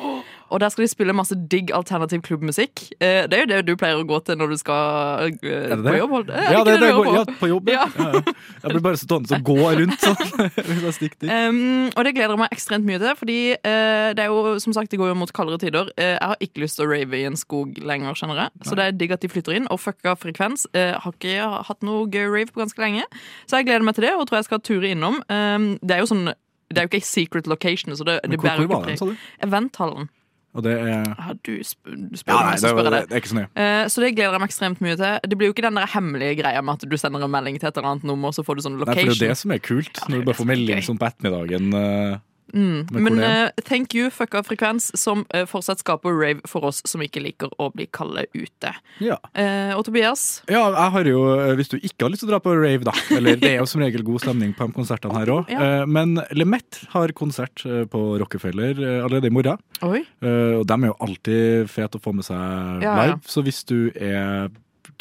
Og 0.51 0.59
der 0.59 0.69
skal 0.73 0.83
de 0.85 0.89
spille 0.91 1.13
masse 1.15 1.35
digg 1.51 1.71
alternativ 1.73 2.21
klubbmusikk. 2.27 2.83
Eh, 2.99 3.23
Det 3.31 3.37
er 3.37 3.43
jo 3.45 3.49
det 3.51 3.59
du 3.69 3.73
pleier 3.79 4.01
å 4.01 4.05
gå 4.07 4.17
til 4.27 4.35
når 4.39 4.51
du 4.51 4.57
skal 4.59 5.31
eh, 5.31 5.75
på 5.79 5.95
jobb. 5.97 6.15
Er 6.29 6.51
Ja, 6.51 6.63
det, 6.63 6.73
det, 6.73 6.79
det, 6.81 6.89
hører 6.91 7.15
ja, 7.15 7.23
på? 7.29 7.35
på 7.39 7.49
jobb. 7.53 7.71
Ja. 7.71 7.85
Ja. 7.95 8.21
Jeg 8.61 8.73
blir 8.75 8.83
bare 8.83 8.99
stående 8.99 9.37
og 9.39 9.47
gå 9.47 9.57
rundt 9.79 10.03
sånn. 10.03 10.91
Stikker. 10.97 11.31
Um, 11.31 11.87
og 11.95 12.03
det 12.05 12.13
gleder 12.17 12.35
jeg 12.35 12.41
meg 12.43 12.53
ekstremt 12.55 12.85
mye 12.87 12.99
til, 13.01 13.15
fordi 13.17 13.37
eh, 13.55 14.11
det 14.17 14.25
er 14.25 14.29
jo, 14.33 14.57
som 14.63 14.75
sagt, 14.75 14.91
det 14.91 14.99
går 15.01 15.13
jo 15.13 15.17
mot 15.21 15.31
kaldere 15.33 15.61
tider. 15.63 15.89
Eh, 15.95 16.13
jeg 16.17 16.29
har 16.33 16.43
ikke 16.43 16.65
lyst 16.65 16.77
til 16.79 16.85
å 16.85 16.91
rave 16.91 17.21
i 17.21 17.25
en 17.29 17.39
skog 17.39 17.79
lenger, 17.81 18.17
kjenner 18.19 18.43
jeg. 18.43 18.53
Så 18.67 18.75
det 18.77 18.85
er 18.89 18.97
digg 18.99 19.15
at 19.15 19.23
de 19.23 19.31
flytter 19.31 19.55
inn. 19.57 19.69
Og 19.71 19.79
fucka 19.81 20.17
frekvens. 20.19 20.67
eh, 20.75 20.93
har 20.99 21.15
ikke 21.15 21.49
hatt 21.71 21.81
noe 21.87 22.05
gøy 22.11 22.27
rave 22.27 22.51
på 22.51 22.59
ganske 22.61 22.81
lenge. 22.83 23.07
Så 23.47 23.61
jeg 23.61 23.69
gleder 23.71 23.87
meg 23.87 23.95
til 23.97 24.05
det, 24.09 24.13
og 24.19 24.27
tror 24.29 24.41
jeg 24.41 24.49
skal 24.51 24.61
ture 24.67 24.91
innom. 24.91 25.21
Um, 25.31 25.73
det 25.81 25.95
er 25.97 26.03
jo 26.03 26.11
sånn 26.11 26.27
det 26.71 26.79
er 26.79 26.85
jo 26.85 26.91
ikke 26.93 27.03
secret 27.03 27.47
location, 27.51 27.91
så 27.99 28.05
det, 28.07 28.13
det 28.31 28.37
bærer 28.39 28.63
ikke 28.63 28.77
preg. 28.85 29.17
Eventhallen. 29.43 30.05
Og 30.51 30.63
det 30.65 30.73
er 30.81 31.05
Ja, 31.07 31.33
du 31.47 31.51
sp 31.63 31.79
du 31.87 32.17
spør 32.19 32.35
ja, 32.35 32.39
meg, 32.49 32.59
så 32.59 32.71
spør 32.73 32.83
jeg 32.83 32.91
det, 32.91 33.01
det 33.09 33.15
er 33.15 33.21
ikke 33.21 33.31
så 33.31 33.37
nøye. 33.39 33.49
Uh, 33.55 33.83
Så 33.87 34.03
det 34.03 34.09
gleder 34.17 34.35
jeg 34.35 34.41
meg 34.43 34.49
ekstremt 34.51 34.81
mye 34.83 34.97
til. 34.99 35.29
Det 35.31 35.37
blir 35.39 35.47
jo 35.51 35.53
ikke 35.55 35.63
den 35.67 35.79
der 35.79 35.87
hemmelige 35.93 36.35
greia 36.41 36.61
med 36.65 36.73
at 36.81 36.89
du 36.91 36.97
sender 36.99 37.23
en 37.23 37.31
melding 37.31 37.59
til 37.61 37.69
et 37.69 37.77
eller 37.77 37.93
annet 37.93 38.03
nummer, 38.09 38.35
så 38.35 38.43
får 38.43 38.59
du 38.59 38.65
sånn 38.67 38.75
Nei, 38.81 38.85
for 38.85 38.93
det 38.99 39.05
er 39.07 39.15
er 39.15 39.31
det 39.31 39.37
som 39.39 39.51
er 39.55 39.63
kult, 39.63 39.93
Ja, 39.95 40.03
det 40.05 40.11
når 40.11 40.19
du 40.25 40.27
bare 40.31 40.39
får 40.41 40.49
melding 40.51 40.83
sånn 40.89 40.99
på 40.99 41.07
ettermiddagen. 41.07 41.71
eh, 41.73 42.17
Mm. 42.53 42.87
Men 42.91 43.19
eh, 43.23 43.49
thank 43.67 43.95
you, 43.95 44.09
fucka 44.13 44.43
frekvens, 44.45 44.91
som 44.99 45.23
uh, 45.35 45.43
fortsatt 45.49 45.81
skaper 45.83 46.15
rave 46.15 46.41
for 46.49 46.67
oss 46.67 46.81
som 46.87 47.03
ikke 47.03 47.23
liker 47.23 47.51
å 47.61 47.69
bli 47.73 47.87
kalde 47.93 48.25
ute. 48.33 48.73
Ja. 49.03 49.17
Uh, 49.37 49.73
og 49.77 49.85
Tobias, 49.87 50.41
ja, 50.51 50.63
jeg 50.67 50.95
har 50.95 51.09
jo, 51.11 51.23
hvis 51.59 51.71
du 51.71 51.77
ikke 51.79 52.05
har 52.05 52.13
lyst 52.13 52.25
til 52.25 52.31
å 52.31 52.33
dra 52.35 52.41
på 52.43 52.55
rave, 52.57 52.83
da 52.87 52.93
Eller 53.15 53.39
det 53.39 53.53
er 53.53 53.59
jo 53.61 53.69
som 53.69 53.83
regel 53.83 54.03
god 54.07 54.23
stemning 54.23 54.53
på 54.57 54.67
de 54.67 54.75
konsertene 54.75 55.17
her 55.17 55.31
òg. 55.33 55.51
Ja. 55.51 55.85
Men 55.89 56.15
Lemet 56.35 56.81
har 56.93 57.13
konsert 57.17 57.63
på 57.63 58.01
Rockefeller 58.21 58.77
allerede 59.01 59.29
i 59.29 59.33
morgen. 59.33 59.59
oi, 59.85 60.03
Og 60.21 60.63
de 60.67 60.77
er 60.77 60.89
jo 60.89 60.97
alltid 61.05 61.71
fete 61.71 61.99
å 61.99 62.03
få 62.03 62.13
med 62.15 62.27
seg 62.27 62.85
Ja, 62.85 62.95
live. 62.99 63.19
Så 63.27 63.43
hvis 63.45 63.63
du 63.67 63.91
er 63.95 64.49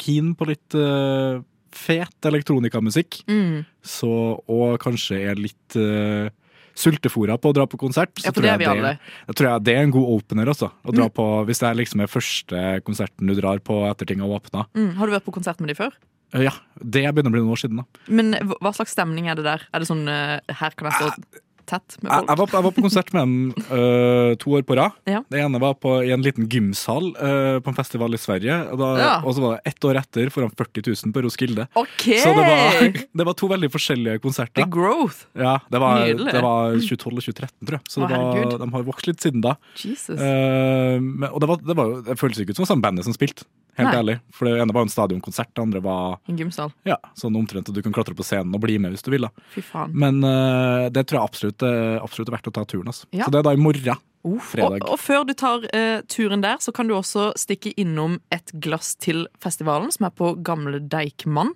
keen 0.01 0.33
på 0.37 0.47
litt 0.49 0.75
fet 1.71 2.27
elektronikamusikk, 2.27 3.21
mm. 3.29 3.63
så, 3.85 4.13
og 4.51 4.77
kanskje 4.83 5.21
er 5.31 5.39
litt 5.39 5.79
sultefora 6.75 7.37
på 7.41 7.51
å 7.51 7.53
dra 7.53 7.65
på 7.67 7.77
konsert, 7.77 8.13
så 8.15 8.25
Ja, 8.25 8.31
tror, 8.31 8.41
det 8.41 8.49
er 8.49 8.57
jeg 8.57 8.59
vi 8.59 8.65
det, 8.65 8.71
alle. 8.71 8.99
jeg 9.27 9.35
tror 9.35 9.47
jeg 9.51 9.63
det 9.63 9.75
er 9.77 9.83
en 9.83 9.91
god 9.91 10.07
opener. 10.21 10.45
Altså, 10.47 10.71
å 10.85 10.91
Mm. 10.91 10.95
dra 10.95 11.09
på, 11.09 11.45
hvis 11.45 11.59
det 11.59 11.67
er 11.69 11.75
liksom 11.75 12.01
er 12.01 12.07
første 12.07 12.83
konserten 12.83 13.27
du 13.27 13.35
drar 13.35 13.59
på 13.59 13.89
etter 13.89 14.05
ting 14.07 14.19
har 14.19 14.27
åpna. 14.29 14.65
Mm. 14.75 14.95
Har 14.95 15.05
du 15.07 15.13
vært 15.13 15.25
på 15.25 15.33
konsert 15.33 15.59
med 15.59 15.69
de 15.69 15.75
før? 15.75 15.91
Ja, 16.33 16.51
det 16.79 17.03
begynner 17.13 17.27
å 17.27 17.31
bli 17.35 17.41
noen 17.41 17.51
år 17.51 17.59
siden. 17.59 17.77
da. 17.77 17.83
Men 18.07 18.33
hva 18.33 18.71
slags 18.73 18.91
stemning 18.95 19.27
er 19.29 19.35
det 19.35 19.43
der? 19.43 19.61
Er 19.73 19.79
det 19.79 19.87
sånn 19.87 20.07
eh, 20.07 20.39
her 20.53 20.69
kan 20.71 20.89
jeg 20.89 20.93
stå 20.93 21.11
tett 21.71 21.95
med 22.03 22.11
Jeg, 22.11 22.19
folk? 22.19 22.29
jeg, 22.29 22.37
var, 22.41 22.47
på- 22.51 22.57
jeg 22.59 22.65
var 22.67 22.75
på 22.77 22.83
konsert 22.85 23.11
med 23.15 23.21
dem 23.23 23.35
uh, 23.71 24.31
to 24.41 24.53
år 24.59 24.65
på 24.67 24.77
rad. 24.77 24.97
Ja. 25.09 25.21
Det 25.31 25.41
ene 25.41 25.61
var 25.63 25.73
på, 25.79 25.95
i 26.05 26.11
en 26.13 26.21
liten 26.25 26.47
gymsal 26.51 27.11
uh, 27.17 27.57
på 27.63 27.71
en 27.71 27.77
festival 27.79 28.13
i 28.13 28.19
Sverige. 28.21 28.59
Og, 28.73 28.77
da, 28.83 28.89
Ja. 29.01 29.11
og 29.25 29.35
så 29.37 29.43
var 29.45 29.55
det 29.57 29.71
ett 29.73 29.87
år 29.87 29.99
etter 30.03 30.29
foran 30.35 30.51
40 30.53 30.83
000 30.91 31.15
på 31.15 31.23
Roskilde. 31.25 31.67
Okay. 31.79 32.19
Så 32.21 32.33
det 32.37 32.45
var, 32.45 32.91
det 33.21 33.27
var 33.31 33.37
to 33.39 33.49
veldig 33.51 33.71
forskjellige 33.73 34.19
konserter. 34.23 34.61
The 34.65 34.69
growth. 34.69 35.23
Ja, 35.39 35.57
det 35.71 35.79
var, 35.81 36.03
Nydelig. 36.05 36.33
det 36.35 36.43
var 36.43 36.75
2012 36.77 37.07
og 37.15 37.23
2013, 37.29 37.55
tror 37.69 37.79
jeg. 37.79 37.85
Så 37.95 38.01
Å, 38.03 38.09
var, 38.11 38.53
de 38.61 38.69
har 38.75 38.87
vokst 38.91 39.07
litt 39.09 39.23
siden 39.23 39.41
da. 39.45 39.55
Jesus. 39.79 40.19
Uh, 40.19 40.99
men, 41.01 41.27
og 41.31 41.39
det, 41.43 41.49
var, 41.51 41.63
det, 41.65 41.77
var 41.79 41.95
det 42.11 42.17
føltes 42.19 42.43
ikke 42.43 42.55
ut 42.55 42.61
som 42.61 42.69
samme 42.69 42.83
bandet 42.85 43.07
som 43.07 43.15
spilte, 43.15 43.47
helt 43.79 43.89
Nei. 43.89 43.97
ærlig. 43.97 44.15
For 44.35 44.47
det 44.49 44.61
ene 44.61 44.75
var 44.75 44.85
en 44.85 44.91
stadionkonsert, 44.91 45.51
det 45.55 45.63
andre 45.63 45.81
var 45.83 46.19
En 46.27 46.37
gymsal. 46.37 46.71
ja, 46.87 46.97
sånn 47.17 47.35
omtrent 47.39 47.69
at 47.69 47.75
du 47.75 47.81
kan 47.81 47.93
klatre 47.95 48.15
på 48.17 48.25
scenen 48.25 48.53
og 48.55 48.61
bli 48.63 48.77
med 48.81 48.91
hvis 48.95 49.05
du 49.05 49.11
vil. 49.13 49.27
da. 49.27 49.31
Fy 49.53 49.63
faen. 49.65 49.93
Men 49.95 50.21
uh, 50.23 50.89
det 50.91 51.05
tror 51.07 51.21
jeg 51.21 51.29
absolutt, 51.31 51.65
eh, 51.67 51.97
absolutt 52.01 52.31
er 52.31 52.35
verdt 52.37 52.51
å 52.51 52.55
ta 52.59 52.65
turen. 52.65 52.89
Altså. 52.91 53.07
Ja. 53.11 53.25
Så 53.25 53.31
det 53.33 53.41
er 53.41 53.47
da 53.47 53.53
i 53.55 53.61
morgen. 53.61 54.01
Fredag. 54.23 54.83
Og, 54.85 54.93
og 54.93 54.99
før 55.01 55.23
du 55.25 55.33
tar 55.37 55.65
eh, 55.73 56.01
turen 56.11 56.43
der, 56.43 56.59
så 56.61 56.73
kan 56.75 56.87
du 56.89 56.93
også 56.97 57.31
stikke 57.39 57.73
innom 57.79 58.19
Et 58.31 58.53
glass 58.61 58.93
til 59.01 59.25
festivalen, 59.41 59.91
som 59.91 60.05
er 60.07 60.13
på 60.15 60.33
Gamle 60.45 60.79
Deichman. 60.91 61.53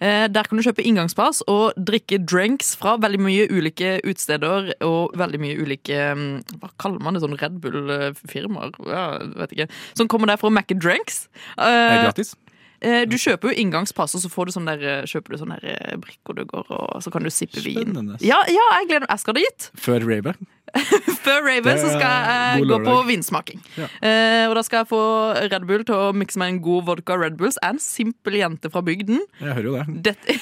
Eh, 0.00 0.26
der 0.32 0.48
kan 0.48 0.58
du 0.58 0.64
kjøpe 0.64 0.84
inngangspass 0.86 1.42
og 1.50 1.76
drikke 1.76 2.20
drinks 2.24 2.74
fra 2.80 2.96
veldig 3.02 3.20
mye 3.20 3.46
ulike 3.52 3.98
utesteder 4.06 4.72
og 4.86 5.14
veldig 5.18 5.40
mye 5.42 5.58
ulike 5.58 5.98
mm, 6.14 6.28
Hva 6.62 6.70
kaller 6.80 7.02
man 7.04 7.16
det? 7.18 7.24
Sånn 7.24 7.38
Red 7.38 7.60
Bull-firmaer? 7.64 8.76
Ja, 8.88 9.06
vet 9.42 9.56
ikke. 9.56 9.68
Som 9.98 10.08
kommer 10.10 10.30
der 10.30 10.40
for 10.40 10.50
å 10.50 10.54
Macke 10.54 10.78
drinks. 10.78 11.26
Det 11.56 11.66
er 11.66 11.98
Eh, 11.98 12.04
gratis. 12.08 12.34
Eh, 12.80 13.02
du 13.08 13.16
kjøper 13.18 13.50
jo 13.50 13.62
inngangspass, 13.62 14.16
og 14.18 14.24
så 14.24 14.30
får 14.32 14.48
du 14.48 14.56
sånn 14.56 14.68
der, 14.70 14.84
eh, 14.84 15.08
kjøper 15.08 15.34
du 15.34 15.40
sånn 15.42 15.54
der 15.56 15.66
eh, 15.72 15.96
brikker 16.02 16.38
du 16.38 16.44
går 16.48 16.70
og 16.74 17.02
så 17.02 17.12
kan 17.12 17.24
du 17.24 17.30
sippe 17.32 17.62
vin. 17.64 17.96
Ja, 18.24 18.40
ja, 18.50 18.68
jeg 18.80 18.90
gleder 18.90 19.06
meg. 19.06 19.12
Jeg 19.14 19.24
skal 19.24 19.38
dit. 19.38 19.68
Før 19.86 20.06
Raver. 20.06 20.38
Før 21.24 21.40
Raver, 21.46 21.78
så 21.80 21.90
skal 21.92 22.04
jeg 22.04 22.66
gå 22.68 22.78
på 22.84 22.94
vinsmaking. 23.08 23.60
Ja. 23.78 23.88
Eh, 24.04 24.44
og 24.48 24.56
da 24.58 24.64
skal 24.66 24.82
jeg 24.82 24.90
få 24.90 25.02
Red 25.48 25.64
Bull 25.68 25.84
til 25.88 25.96
å 25.96 26.10
mikse 26.16 26.40
meg 26.40 26.52
en 26.52 26.60
god 26.64 26.86
vodka 26.90 27.16
Red 27.18 27.38
Bulls. 27.40 27.58
Jeg 27.60 27.70
er 27.70 27.76
en 27.76 27.82
simpel 27.82 28.38
jente 28.40 28.70
fra 28.72 28.82
bygden. 28.84 29.22
Jeg 29.40 29.56
hører 29.58 29.68
jo 29.68 29.76
det. 29.78 29.86
Dette, 30.10 30.36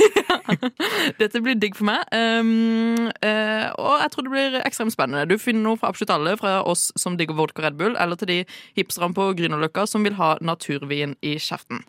Dette 1.20 1.42
blir 1.44 1.58
digg 1.60 1.78
for 1.78 1.88
meg. 1.88 2.02
Um, 2.10 3.10
eh, 3.22 3.68
og 3.78 4.02
jeg 4.02 4.12
tror 4.14 4.26
det 4.26 4.34
blir 4.34 4.58
ekstremt 4.64 4.94
spennende. 4.94 5.26
Du 5.30 5.38
finner 5.42 5.62
noe 5.66 5.80
fra 5.80 5.92
absolutt 5.92 6.14
alle, 6.16 6.36
fra 6.40 6.58
oss 6.66 6.88
som 6.98 7.18
digger 7.20 7.38
vodka 7.38 7.66
Red 7.66 7.78
Bull, 7.80 7.96
eller 8.00 8.18
til 8.20 8.32
de 8.32 8.40
hipsterne 8.78 9.14
på 9.16 9.30
Grünerløkka 9.38 9.86
som 9.90 10.06
vil 10.06 10.18
ha 10.18 10.34
naturvin 10.44 11.16
i 11.26 11.36
kjeften. 11.42 11.84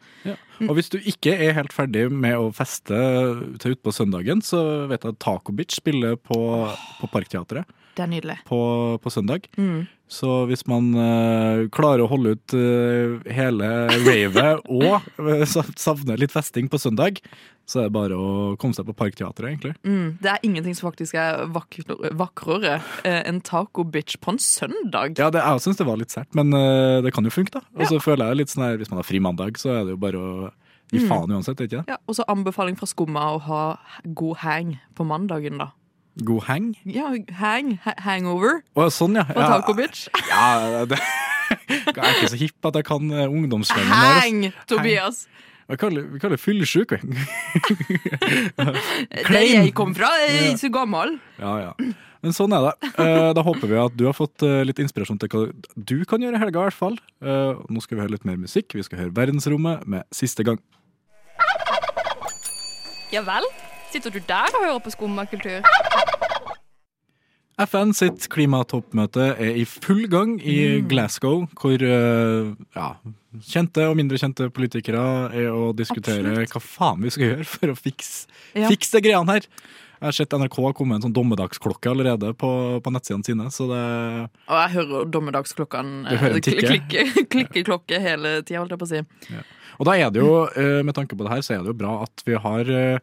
Og 0.66 0.78
hvis 0.78 0.90
du 0.94 0.98
ikke 0.98 1.36
er 1.36 1.56
helt 1.58 1.76
ferdig 1.76 2.08
med 2.12 2.38
å 2.40 2.50
feste 2.56 2.98
til 3.62 3.76
utpå 3.76 3.94
søndagen, 3.94 4.42
så 4.46 4.62
vet 4.90 5.04
jeg 5.04 5.16
at 5.16 5.22
Taco 5.24 5.54
Bitch 5.56 5.78
spiller 5.78 6.18
på, 6.18 6.40
på 7.02 7.10
Parkteatret 7.14 7.68
Det 7.98 8.06
er 8.06 8.12
nydelig. 8.12 8.40
på, 8.50 8.60
på 9.04 9.14
søndag. 9.14 9.46
Mm. 9.58 9.86
Så 10.08 10.46
hvis 10.48 10.64
man 10.72 10.94
uh, 10.96 11.68
klarer 11.74 12.06
å 12.06 12.10
holde 12.10 12.38
ut 12.38 12.56
uh, 12.56 13.18
hele 13.28 13.72
ravet 13.92 14.64
og 14.72 15.04
uh, 15.20 15.44
savner 15.76 16.20
litt 16.22 16.34
festing 16.34 16.72
på 16.72 16.80
søndag, 16.80 17.20
så 17.68 17.82
er 17.82 17.90
det 17.90 17.96
bare 17.98 18.16
å 18.16 18.28
komme 18.60 18.76
seg 18.78 18.88
på 18.88 18.96
Parkteatret, 18.96 19.50
egentlig. 19.50 19.74
Mm, 19.84 20.14
det 20.24 20.30
er 20.32 20.46
ingenting 20.48 20.76
som 20.78 20.88
faktisk 20.88 21.18
er 21.20 21.44
vakrere 21.52 22.78
eh, 23.04 23.20
enn 23.28 23.42
taco 23.44 23.84
bitch 23.84 24.16
på 24.24 24.32
en 24.34 24.40
søndag. 24.40 25.18
Ja, 25.20 25.28
det, 25.34 25.44
jeg 25.44 25.66
syns 25.66 25.82
det 25.82 25.88
var 25.90 26.00
litt 26.00 26.14
sært, 26.16 26.32
men 26.38 26.56
uh, 26.56 27.04
det 27.04 27.12
kan 27.16 27.28
jo 27.28 27.34
funke, 27.34 27.60
da. 27.60 27.66
Og 27.76 27.92
så 27.92 28.00
føler 28.04 28.32
jeg 28.32 28.42
litt 28.42 28.54
sånn 28.54 28.64
her, 28.70 28.80
hvis 28.80 28.92
man 28.94 29.02
har 29.02 29.08
fri 29.08 29.20
mandag, 29.24 29.60
så 29.60 29.74
er 29.76 29.84
det 29.90 29.98
jo 29.98 30.02
bare 30.06 30.22
å 30.22 30.32
gi 30.88 31.02
Mm. 31.04 31.10
faen 31.12 31.34
uansett, 31.36 31.60
ikke 31.60 31.82
det? 31.82 31.92
Ja, 31.92 31.98
og 32.08 32.16
så 32.16 32.24
anbefaling 32.32 32.78
fra 32.80 32.88
Skumma 32.88 33.26
å 33.36 33.42
ha 33.44 33.64
god 34.16 34.38
hang 34.46 34.70
på 34.96 35.04
mandagen, 35.04 35.60
da. 35.60 35.74
God 36.24 36.48
hang. 36.48 36.70
Ja, 36.88 37.12
hang, 37.38 37.76
ha 37.84 37.94
hangover 38.08 38.64
Å, 38.74 38.88
sånn, 38.90 39.20
ja. 39.20 39.26
på 39.28 39.44
ja. 39.44 39.50
taco 39.52 39.76
bitch. 39.78 40.08
Ja, 40.32 40.86
det, 40.88 41.02
jeg 41.68 41.92
er 42.00 42.16
ikke 42.16 42.32
så 42.32 42.40
hipp 42.40 42.70
at 42.72 42.80
jeg 42.80 42.88
kan 42.88 43.12
eh, 43.12 43.28
Hang, 43.28 43.50
der. 43.52 43.92
Hang, 43.92 44.48
Tobias! 44.72 45.28
Vi 45.68 45.76
kaller, 45.76 46.06
vi 46.14 46.20
kaller 46.24 46.38
det 46.38 46.44
fyllesyk, 46.44 46.94
vi. 46.96 47.00
Jeg 49.38 49.74
kom 49.76 49.92
fra, 49.98 50.08
jeg 50.24 50.30
er 50.38 50.46
ikke 50.54 50.62
så 50.62 50.70
gammel. 50.72 51.18
Ja, 51.42 51.52
ja. 51.66 51.72
Men 52.24 52.32
sånn 52.34 52.54
er 52.56 52.70
det. 52.70 52.74
Eh, 53.04 53.32
Da 53.36 53.44
håper 53.46 53.68
vi 53.70 53.76
at 53.82 53.98
du 54.00 54.06
har 54.08 54.16
fått 54.16 54.42
eh, 54.48 54.62
litt 54.66 54.80
inspirasjon 54.82 55.20
til 55.22 55.30
hva 55.34 55.42
du 55.76 55.98
kan 56.10 56.24
gjøre 56.24 56.40
i 56.40 56.42
helga, 56.42 56.64
i 56.64 56.70
hvert 56.70 56.80
fall. 56.80 56.96
Eh, 57.22 57.60
Nå 57.68 57.84
skal 57.84 57.98
vi 58.00 58.04
høre 58.06 58.16
litt 58.16 58.26
mer 58.28 58.40
musikk. 58.42 58.72
Vi 58.80 58.86
skal 58.88 59.00
høre 59.04 59.14
Verdensrommet 59.20 59.84
med 59.86 60.08
Siste 60.16 60.44
gang. 60.48 60.60
Ja 63.14 63.22
vel? 63.28 63.46
Sitter 63.92 64.12
du 64.12 64.20
der 64.28 64.50
og 64.58 64.64
hører 64.66 64.82
på 64.84 64.92
skummakultur? 64.96 65.62
FN 67.58 67.90
sitt 67.98 68.28
klimatoppmøte 68.30 69.32
er 69.42 69.56
i 69.58 69.64
full 69.66 70.04
gang 70.12 70.36
i 70.46 70.78
Glasgow, 70.86 71.48
hvor 71.58 71.82
eh, 71.82 72.52
ja, 72.78 72.90
kjente 73.50 73.88
og 73.90 73.96
mindre 73.98 74.20
kjente 74.22 74.46
politikere 74.54 75.02
er 75.34 75.50
å 75.50 75.72
diskutere 75.78 76.22
Absolutt. 76.36 76.54
hva 76.54 76.62
faen 76.62 77.02
vi 77.02 77.14
skal 77.16 77.32
gjøre 77.32 77.48
for 77.50 77.74
å 77.74 77.78
fikse 77.80 78.28
Ja. 78.54 78.70
fikse 78.70 79.02
greiene 79.02 79.34
her. 79.40 79.48
Jeg 79.98 80.06
har 80.06 80.14
sett 80.14 80.30
NRK 80.38 80.58
har 80.62 80.74
kommet 80.78 80.92
med 80.92 81.00
en 81.00 81.06
sånn 81.08 81.16
dommedagsklokke 81.18 81.90
allerede 81.90 82.30
på, 82.38 82.50
på 82.86 82.92
nettsidene 82.94 83.26
sine, 83.26 83.48
så 83.50 83.66
det 83.72 83.82
Og 84.46 84.60
jeg 84.62 84.74
hører 84.76 85.10
dommedagsklokkene 85.18 86.42
tikke? 86.46 86.62
klikke, 86.62 87.06
klikkeklokke 87.34 87.98
hele 88.06 88.36
tida, 88.46 88.62
holdt 88.62 88.76
jeg 88.76 88.84
på 88.84 88.86
å 88.86 88.92
si. 88.94 89.02
Og 89.82 89.90
da 89.90 89.98
er 89.98 90.14
det 90.14 90.22
jo, 90.22 90.44
eh, 90.54 90.84
med 90.86 90.94
tanke 90.94 91.18
på 91.18 91.26
det 91.26 91.34
her, 91.34 91.42
så 91.42 91.56
er 91.58 91.66
det 91.66 91.74
jo 91.74 91.80
bra 91.82 92.04
at 92.06 92.22
vi 92.30 92.38
har, 92.38 92.70
eh, 92.70 93.00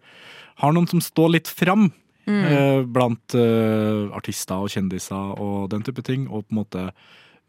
har 0.63 0.73
noen 0.79 0.87
som 0.91 1.03
står 1.03 1.35
litt 1.35 1.51
fram. 1.51 1.91
Mm. 2.27 2.45
eh, 2.49 2.83
Blant 2.89 3.35
eh, 3.37 4.09
artister 4.17 4.63
og 4.65 4.71
kjendiser 4.73 5.35
og 5.41 5.69
den 5.71 5.83
type 5.87 6.03
ting, 6.07 6.27
og 6.29 6.47
på 6.49 6.55
en 6.55 6.61
måte 6.63 6.87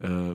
eh, 0.04 0.34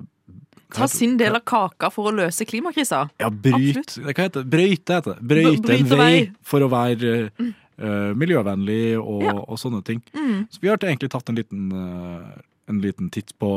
Ta 0.72 0.88
sin 0.88 1.18
del 1.20 1.36
av 1.36 1.42
kaka 1.44 1.90
for 1.92 2.08
å 2.08 2.14
løse 2.16 2.46
klimakrisa. 2.48 3.02
Ja, 3.20 3.28
bryt, 3.30 3.98
hva 4.00 4.14
heter 4.16 4.40
det? 4.40 4.46
Brøyte 4.54 4.96
heter 4.96 5.18
det. 5.18 5.26
Brøyte 5.28 5.74
en 5.76 5.90
vei 6.00 6.14
for 6.48 6.64
å 6.64 6.70
være 6.72 7.12
eh, 7.28 8.14
miljøvennlig 8.16 8.96
og, 9.02 9.24
Ja. 9.26 9.34
og 9.44 9.60
sånne 9.60 9.82
ting. 9.84 10.00
Mm. 10.16 10.46
Så 10.48 10.62
vi 10.64 10.70
har 10.72 10.78
egentlig 10.80 11.10
tatt 11.12 11.28
en 11.28 11.36
liten, 11.42 11.66
eh, 11.76 12.40
en 12.70 12.80
liten 12.82 13.10
titt 13.12 13.32
på 13.42 13.48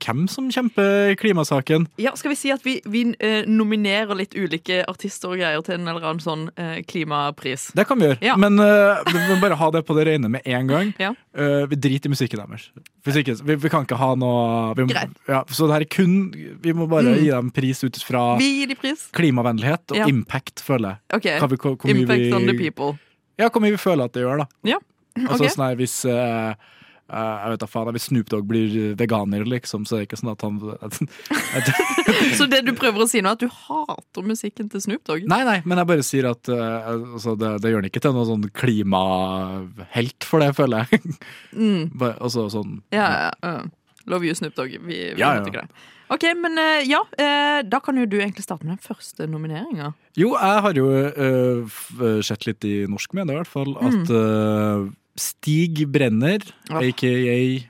hvem 0.00 0.26
som 0.30 0.46
kjemper 0.50 1.14
klimasaken. 1.20 1.88
Ja, 2.00 2.12
skal 2.16 2.30
vi 2.32 2.36
si 2.38 2.50
at 2.54 2.62
vi, 2.64 2.80
vi 2.86 3.02
eh, 3.20 3.42
nominerer 3.46 4.14
litt 4.16 4.34
ulike 4.38 4.84
artister 4.88 5.32
og 5.34 5.40
greier 5.40 5.60
til 5.66 5.74
en 5.74 5.88
eller 5.88 6.04
annen 6.06 6.22
sånn 6.22 6.46
eh, 6.56 6.78
klimapris? 6.88 7.70
Det 7.76 7.86
kan 7.88 7.98
vi 8.00 8.06
gjøre, 8.06 8.18
Ja. 8.24 8.36
men 8.40 8.58
eh, 8.62 9.02
vi 9.10 9.18
må 9.28 9.40
bare 9.42 9.58
ha 9.60 9.70
det 9.74 9.84
på 9.86 9.96
det 9.98 10.06
rene 10.08 10.30
med 10.30 10.46
en 10.46 10.66
gang. 10.70 10.94
Ja. 11.02 11.10
Eh, 11.36 11.66
vi 11.68 11.76
driter 11.76 12.08
i 12.08 12.14
musikken 12.14 12.40
deres. 12.44 12.70
Vi, 13.06 13.54
vi 13.54 13.68
kan 13.70 13.84
ikke 13.84 13.98
ha 14.00 14.14
noe 14.18 14.72
vi, 14.74 14.82
må- 14.88 14.94
ja, 15.28 15.42
Så 15.46 15.66
det 15.68 15.74
her 15.76 15.84
er 15.84 15.90
kun 15.90 16.14
Vi 16.62 16.72
må 16.72 16.88
bare 16.90 17.12
Mm. 17.12 17.18
gi 17.22 17.30
dem 17.30 17.50
pris 17.50 17.84
ut 17.84 17.96
fra 18.02 18.36
pris. 18.36 19.10
klimavennlighet 19.12 19.92
og 19.92 20.08
impact, 20.08 20.60
føler 20.64 20.96
jeg. 20.96 20.98
OK. 21.14 21.26
Hva 21.40 21.48
hvor- 21.48 21.76
hvor 21.76 21.90
Impact 21.90 22.34
on 22.34 22.46
the 22.46 22.54
people. 22.58 22.98
Ja, 23.38 23.48
hvor 23.50 23.60
mye 23.60 23.70
vi 23.72 23.76
føler 23.76 24.04
at 24.04 24.12
det 24.12 24.22
gjør, 24.24 24.38
da. 24.38 24.46
Ja. 24.64 24.78
Altså 25.18 25.44
Ok. 25.44 25.50
sånn 25.52 25.68
her, 25.68 25.76
hvis 25.76 26.04
eh, 26.04 26.54
jeg 27.06 27.52
vet 27.52 27.60
da 27.62 27.68
faen, 27.70 27.90
Hvis 27.94 28.08
Snoop 28.10 28.30
Dogg 28.32 28.46
blir 28.50 28.72
veganer, 28.98 29.44
liksom, 29.46 29.84
så 29.86 29.96
er 29.96 30.02
det 30.02 30.08
ikke 30.08 30.18
sånn 30.18 30.32
at 30.32 30.42
han 30.42 30.58
Så 32.38 32.48
det 32.50 32.62
du 32.66 32.72
prøver 32.76 33.04
å 33.04 33.08
si 33.10 33.22
nå, 33.22 33.30
er 33.30 33.38
at 33.38 33.44
du 33.44 33.50
hater 33.52 34.26
musikken 34.26 34.70
til 34.72 34.82
Snoop 34.82 35.04
Dogg? 35.06 35.26
Nei, 35.30 35.42
nei, 35.46 35.60
men 35.64 35.78
jeg 35.82 35.90
bare 35.92 36.06
sier 36.06 36.28
at 36.32 36.50
eh, 36.52 36.90
altså, 36.96 37.36
det, 37.38 37.52
det 37.62 37.72
gjør 37.72 37.82
han 37.84 37.90
ikke 37.90 38.02
til 38.04 38.16
noen 38.16 38.30
sånn 38.32 38.48
klimahelt 38.56 40.26
for 40.26 40.42
det, 40.44 40.52
føler 40.58 40.86
jeg. 40.86 41.02
Mm. 41.56 41.86
Bare- 41.96 42.18
altså 42.20 42.42
sånn 42.52 42.80
Ja, 42.92 43.06
ja, 43.06 43.28
uh, 43.62 43.62
Love 44.10 44.26
you, 44.28 44.34
Snoop 44.36 44.54
Dogg. 44.58 44.74
Vi, 44.76 44.98
vi 45.16 45.20
Ja, 45.20 45.30
måtte 45.38 45.50
ikke 45.54 45.62
det. 45.64 45.84
Ok, 46.12 46.26
men 46.38 46.58
eh, 46.62 46.84
ja, 46.86 47.00
eh, 47.18 47.62
da 47.66 47.80
kan 47.82 47.96
jo 47.98 48.04
du 48.06 48.18
egentlig 48.20 48.44
starte 48.44 48.66
med 48.66 48.76
den 48.76 48.84
første 48.84 49.26
nomineringa. 49.30 49.88
Jo, 50.18 50.34
jeg 50.38 50.60
har 50.66 50.78
jo 50.78 50.86
uh, 50.92 52.20
sett 52.22 52.46
litt 52.46 52.66
i 52.68 52.74
norsk 52.90 53.16
medier 53.18 53.34
i 53.34 53.40
hvert 53.40 53.50
fall, 53.50 53.72
at 53.82 54.12
øh, 54.14 54.84
Stig 55.16 55.80
Brenner, 55.88 56.42
Åh. 56.70 56.82
aka 56.88 57.12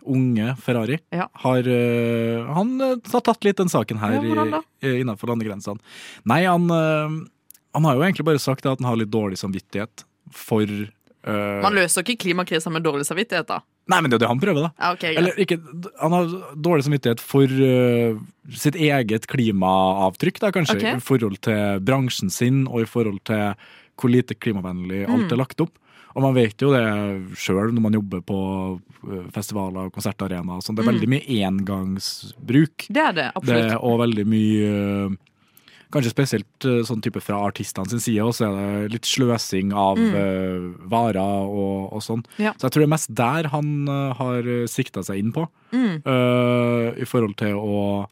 Unge 0.02 0.56
Ferrari, 0.58 0.98
Ja. 1.14 1.28
har 1.44 1.60
uh, 1.68 2.54
Han 2.56 2.72
øh, 2.80 2.96
har 3.12 3.20
tatt 3.22 3.44
litt 3.46 3.56
den 3.60 3.68
saken 3.70 3.98
her 4.02 4.16
Ja, 4.18 4.60
innafor 4.96 5.30
landegrensene. 5.30 5.78
Nei, 6.26 6.42
han, 6.44 6.66
uh, 6.70 7.26
han 7.74 7.84
har 7.86 7.94
jo 7.96 8.02
egentlig 8.02 8.26
bare 8.26 8.42
sagt 8.42 8.66
at 8.66 8.78
han 8.80 8.88
har 8.88 8.96
litt 8.98 9.10
dårlig 9.14 9.38
samvittighet 9.38 10.04
for 10.34 10.66
uh, 10.66 11.62
Man 11.62 11.74
løser 11.78 12.02
ikke 12.02 12.18
klimakrisa 12.26 12.70
med 12.74 12.82
dårlig 12.82 13.06
samvittighet, 13.06 13.46
da. 13.46 13.60
Nei, 13.86 14.00
men 14.02 14.10
det 14.10 14.16
er 14.16 14.18
jo 14.18 14.24
det 14.24 14.32
han 14.32 14.40
prøver, 14.42 14.64
da. 14.66 14.70
Ja, 14.82 14.92
ok. 14.96 15.04
Eller 15.14 15.36
ikke, 15.38 15.60
han 16.02 16.14
har 16.16 16.32
dårlig 16.58 16.88
samvittighet 16.88 17.20
for 17.22 17.46
uh, 17.46 18.18
sitt 18.50 18.74
eget 18.74 19.28
klimaavtrykk, 19.30 20.40
da, 20.42 20.50
kanskje. 20.54 20.80
Okay. 20.80 20.98
I 20.98 21.04
forhold 21.06 21.38
til 21.46 21.78
bransjen 21.86 22.32
sin, 22.34 22.64
og 22.66 22.82
i 22.82 22.88
forhold 22.90 23.20
til 23.30 23.54
hvor 23.96 24.10
lite 24.12 24.34
klimavennlig 24.34 25.04
alt 25.06 25.28
Mm. 25.28 25.32
er 25.32 25.38
lagt 25.40 25.62
opp. 25.62 25.78
Og 26.16 26.22
man 26.24 26.32
vet 26.34 26.56
jo 26.64 26.70
det 26.72 27.36
sjøl 27.36 27.74
når 27.76 27.82
man 27.84 27.92
jobber 27.98 28.22
på 28.24 28.36
øh, 29.04 29.26
festivaler 29.36 29.90
og 29.90 29.92
konsertarenaer. 29.92 30.62
sånn. 30.64 30.74
Det 30.78 30.80
er 30.82 30.88
Mm. 30.88 30.94
veldig 30.94 31.08
mye 31.12 31.44
engangsbruk. 31.50 32.86
Det 32.88 33.02
er 33.02 33.12
det, 33.12 33.26
Det, 33.26 33.32
absolutt. 33.36 33.82
og 33.82 33.98
veldig 34.00 34.26
mye 34.26 34.70
øh, 34.72 35.16
Kanskje 35.92 36.10
spesielt 36.10 36.64
øh, 36.66 36.80
sånn 36.82 37.00
type 37.00 37.20
fra 37.22 37.36
artistene 37.46 37.86
sin 37.88 38.00
side, 38.02 38.18
og 38.26 38.32
så 38.34 38.48
er 38.50 38.88
det 38.88 38.92
litt 38.96 39.06
sløsing 39.06 39.70
av 39.72 39.96
Mm. 39.96 40.74
varer 40.90 41.20
og, 41.46 41.92
og 41.94 42.00
sånn. 42.02 42.24
Ja. 42.42 42.52
Så 42.58 42.66
jeg 42.66 42.72
tror 42.74 42.82
det 42.82 42.88
er 42.88 42.96
mest 42.96 43.14
der 43.14 43.48
han 43.52 43.86
har 43.86 44.42
sikta 44.66 45.04
seg 45.06 45.18
inn 45.22 45.30
på. 45.32 45.46
Mm. 45.72 46.02
Uh, 46.04 46.90
I 46.98 47.04
forhold 47.06 47.36
til 47.38 47.54
å 47.54 48.08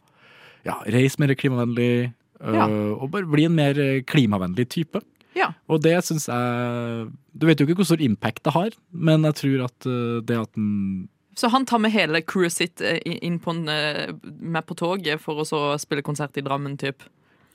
ja, 0.63 0.77
reise 0.87 1.19
mer 1.19 1.35
klimavennlig, 1.35 2.13
uh, 2.41 2.53
Ja. 2.55 2.65
og 2.95 3.11
bare 3.11 3.25
bli 3.27 3.43
en 3.45 3.55
mer 3.55 3.73
klimavennlig 4.07 4.69
type. 4.69 5.01
Ja. 5.35 5.51
Og 5.67 5.81
det 5.83 5.97
syns 6.07 6.29
jeg 6.29 7.09
Du 7.35 7.47
vet 7.47 7.59
jo 7.59 7.67
ikke 7.67 7.81
hvor 7.81 7.89
stor 7.89 8.03
impact 8.03 8.45
det 8.47 8.53
har, 8.55 8.77
men 8.91 9.27
jeg 9.27 9.39
tror 9.41 9.65
at 9.67 9.89
øh, 9.89 10.21
det 10.23 10.39
at 10.39 10.53
den 10.55 11.09
Så 11.35 11.51
han 11.51 11.67
tar 11.67 11.81
med 11.83 11.91
hele 11.91 12.21
crewet 12.23 12.55
sitt 12.55 12.81
eh, 12.81 13.01
inn 13.03 13.41
på 13.43 13.51
en, 13.51 13.67
eh, 13.67 14.13
med 14.23 14.63
på 14.65 14.77
toget 14.79 15.19
for 15.19 15.43
å 15.43 15.47
så 15.47 15.61
spille 15.81 16.05
konsert 16.05 16.37
i 16.39 16.43
Drammen, 16.45 16.77
typ. 16.79 17.03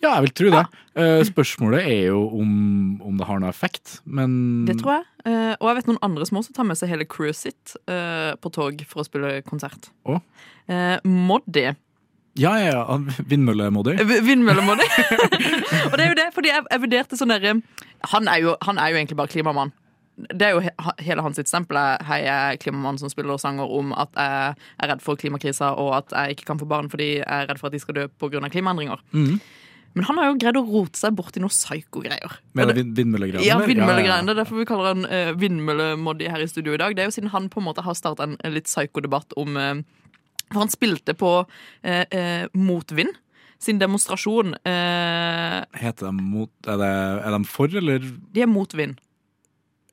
Ja, 0.01 0.14
jeg 0.16 0.29
vil 0.29 0.37
tro 0.37 0.51
det. 0.53 0.61
Ja. 0.97 1.25
spørsmålet 1.29 1.85
er 1.85 2.07
jo 2.09 2.23
om, 2.40 2.53
om 3.05 3.19
det 3.21 3.27
har 3.29 3.40
noe 3.40 3.51
effekt, 3.53 3.99
men 4.05 4.64
Det 4.69 4.79
tror 4.81 4.95
jeg. 4.95 5.05
Eh, 5.29 5.53
og 5.59 5.66
jeg 5.69 5.77
vet 5.77 5.90
noen 5.90 6.01
andre 6.07 6.29
som 6.29 6.40
også 6.40 6.55
tar 6.57 6.69
med 6.69 6.79
seg 6.81 6.88
hele 6.93 7.05
crewet 7.09 7.37
sitt 7.37 7.75
eh, 7.85 8.33
på 8.40 8.53
tog 8.53 8.81
for 8.88 9.03
å 9.03 9.07
spille 9.09 9.40
konsert. 9.45 9.90
Eh, 10.09 10.97
Moddi. 11.05 11.66
Ja, 12.40 12.55
ja, 12.61 12.70
ja. 12.72 12.98
Vindmøllemodig. 13.29 13.98
Vindmøllemodig. 14.26 14.87
Og 15.90 15.94
det 15.98 16.05
er 16.07 16.09
jo 16.12 16.16
det, 16.18 16.29
fordi 16.37 16.53
jeg, 16.53 16.64
jeg 16.72 16.83
vurderte 16.87 17.18
sånn 17.20 17.33
derre 17.35 17.55
han, 18.14 18.29
er 18.33 18.40
jo- 18.46 18.57
han 18.64 18.81
er 18.81 18.94
jo 18.94 19.00
egentlig 19.03 19.18
bare 19.20 19.33
klimamann. 19.33 19.72
Det 20.20 20.46
er 20.46 20.55
jo 20.57 20.61
he, 20.64 20.70
hele 21.05 21.22
hans 21.24 21.40
stempel. 21.48 21.79
Hei, 22.09 22.22
jeg 22.26 22.55
er 22.55 22.59
klimamann 22.61 22.98
som 23.00 23.12
spiller 23.12 23.38
sanger 23.40 23.68
om 23.76 23.92
at 23.96 24.12
jeg 24.16 24.55
er 24.85 24.90
redd 24.92 25.05
for 25.05 25.20
klimakrisa, 25.20 25.72
og 25.81 25.94
at 26.03 26.12
jeg 26.16 26.37
ikke 26.38 26.48
kan 26.50 26.61
få 26.61 26.68
barn 26.68 26.90
fordi 26.92 27.14
jeg 27.20 27.26
er 27.29 27.48
redd 27.48 27.61
for 27.61 27.70
at 27.70 27.76
de 27.76 27.81
skal 27.83 27.96
dø 27.96 28.07
pga. 28.20 28.42
klimaendringer. 28.53 29.00
Mm. 29.12 29.38
Men 29.98 30.07
han 30.07 30.18
har 30.20 30.29
jo 30.31 30.37
greid 30.38 30.57
å 30.61 30.62
rote 30.68 31.00
seg 31.00 31.16
bort 31.18 31.35
i 31.35 31.40
noe 31.42 31.50
psyko-greier. 31.50 32.37
Vindmøllegreiene? 32.55 33.42
Ja, 33.42 33.57
vindmøllegreiene. 33.59 34.29
Det 34.29 34.37
er 34.37 34.40
derfor 34.44 34.61
vi 34.61 34.66
kaller 34.68 34.92
han 34.92 35.03
uh, 35.09 35.33
vindmøllemoddi 35.40 36.29
her 36.31 36.44
i 36.44 36.46
studio 36.50 36.76
i 36.76 36.81
dag. 36.81 36.94
Det 36.94 37.03
er 37.03 37.09
jo 37.11 37.16
siden 37.16 37.33
han 37.35 37.48
på 37.50 37.59
en 37.59 37.66
måte 37.66 37.83
har 37.83 37.96
starta 37.98 38.29
en, 38.29 38.37
litt 38.55 38.68
psyko-debatt 38.70 39.35
om 39.40 39.57
eh, 39.59 39.81
For 40.51 40.63
han 40.65 40.73
spilte 40.73 41.15
på 41.15 41.33
eh, 41.83 42.05
eh, 42.11 42.47
Motvind 42.59 43.15
sin 43.61 43.79
demonstrasjon. 43.79 44.55
eh, 44.65 45.59
Heter 45.77 46.07
de 46.09 46.13
mot 46.17 46.51
er, 46.67 46.79
det, 46.81 46.91
er 47.29 47.35
de 47.37 47.41
for, 47.47 47.69
eller 47.77 48.01
de 48.33 48.43
er 48.43 48.49
mot 48.49 48.73
vind. 48.75 48.97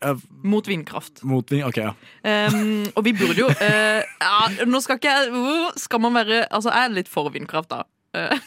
eh, 0.02 0.16
Mot 0.44 0.68
vindkraft. 0.68 1.20
mot 1.24 1.52
vind? 1.52 1.66
OK, 1.68 1.78
ja. 1.84 1.92
Um, 2.24 2.86
og 2.96 3.04
vi 3.04 3.14
burde 3.18 3.42
jo 3.44 3.50
uh, 3.50 4.02
ja, 4.02 4.66
Nå 4.66 4.80
skal 4.86 4.98
ikke 5.02 5.12
jeg 5.12 5.32
uh, 5.34 5.72
Skal 5.76 6.00
man 6.06 6.14
være 6.16 6.46
Altså, 6.48 6.70
jeg 6.72 6.86
er 6.90 6.96
litt 6.96 7.10
for 7.12 7.30
vindkraft, 7.34 7.70
da. 7.74 7.84
Eh, 8.16 8.40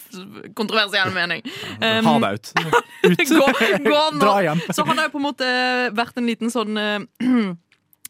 Kontroversiell 0.58 1.10
mening. 1.14 1.42
Um, 1.82 2.06
ha 2.06 2.14
deg 2.24 2.38
ut. 2.38 2.52
Ut! 3.10 3.24
gå, 3.26 3.46
gå 3.84 3.98
nå. 4.14 4.20
Dra 4.22 4.36
hjem. 4.44 4.60
Så 4.76 4.84
han 4.86 4.98
har 5.00 5.08
jo 5.08 5.12
på 5.16 5.20
en 5.20 5.26
måte 5.26 5.48
vært 5.96 6.20
en 6.20 6.28
liten 6.30 6.52
sånn 6.52 6.78
eh, 6.78 7.00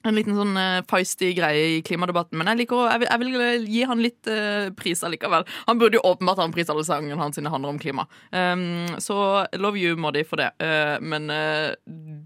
En 0.08 0.14
liten 0.16 0.32
sånn 0.32 0.54
uh, 0.56 0.80
feisty 0.88 1.34
greie 1.36 1.64
i 1.76 1.80
klimadebatten. 1.84 2.38
Men 2.40 2.48
jeg 2.48 2.62
liker 2.62 2.86
jeg 2.88 3.02
vil, 3.02 3.08
jeg 3.10 3.20
vil 3.20 3.66
gi 3.68 3.82
han 3.90 4.00
litt 4.00 4.30
uh, 4.32 4.70
pris 4.72 5.02
allikevel. 5.04 5.44
Han 5.66 5.80
burde 5.82 5.98
jo 5.98 6.04
åpenbart 6.08 6.40
ha 6.40 6.46
en 6.48 6.54
pris 6.54 6.70
alle 6.72 6.84
sangene 6.88 7.18
hans 7.20 7.36
sine 7.36 7.52
handler 7.52 7.74
om 7.74 7.80
klima. 7.82 8.06
Um, 8.32 8.86
så 9.02 9.18
love 9.60 9.76
you, 9.76 9.98
Moddi, 10.00 10.22
for 10.24 10.40
det. 10.40 10.48
Uh, 10.56 10.96
men 11.04 11.28
uh, 11.28 11.74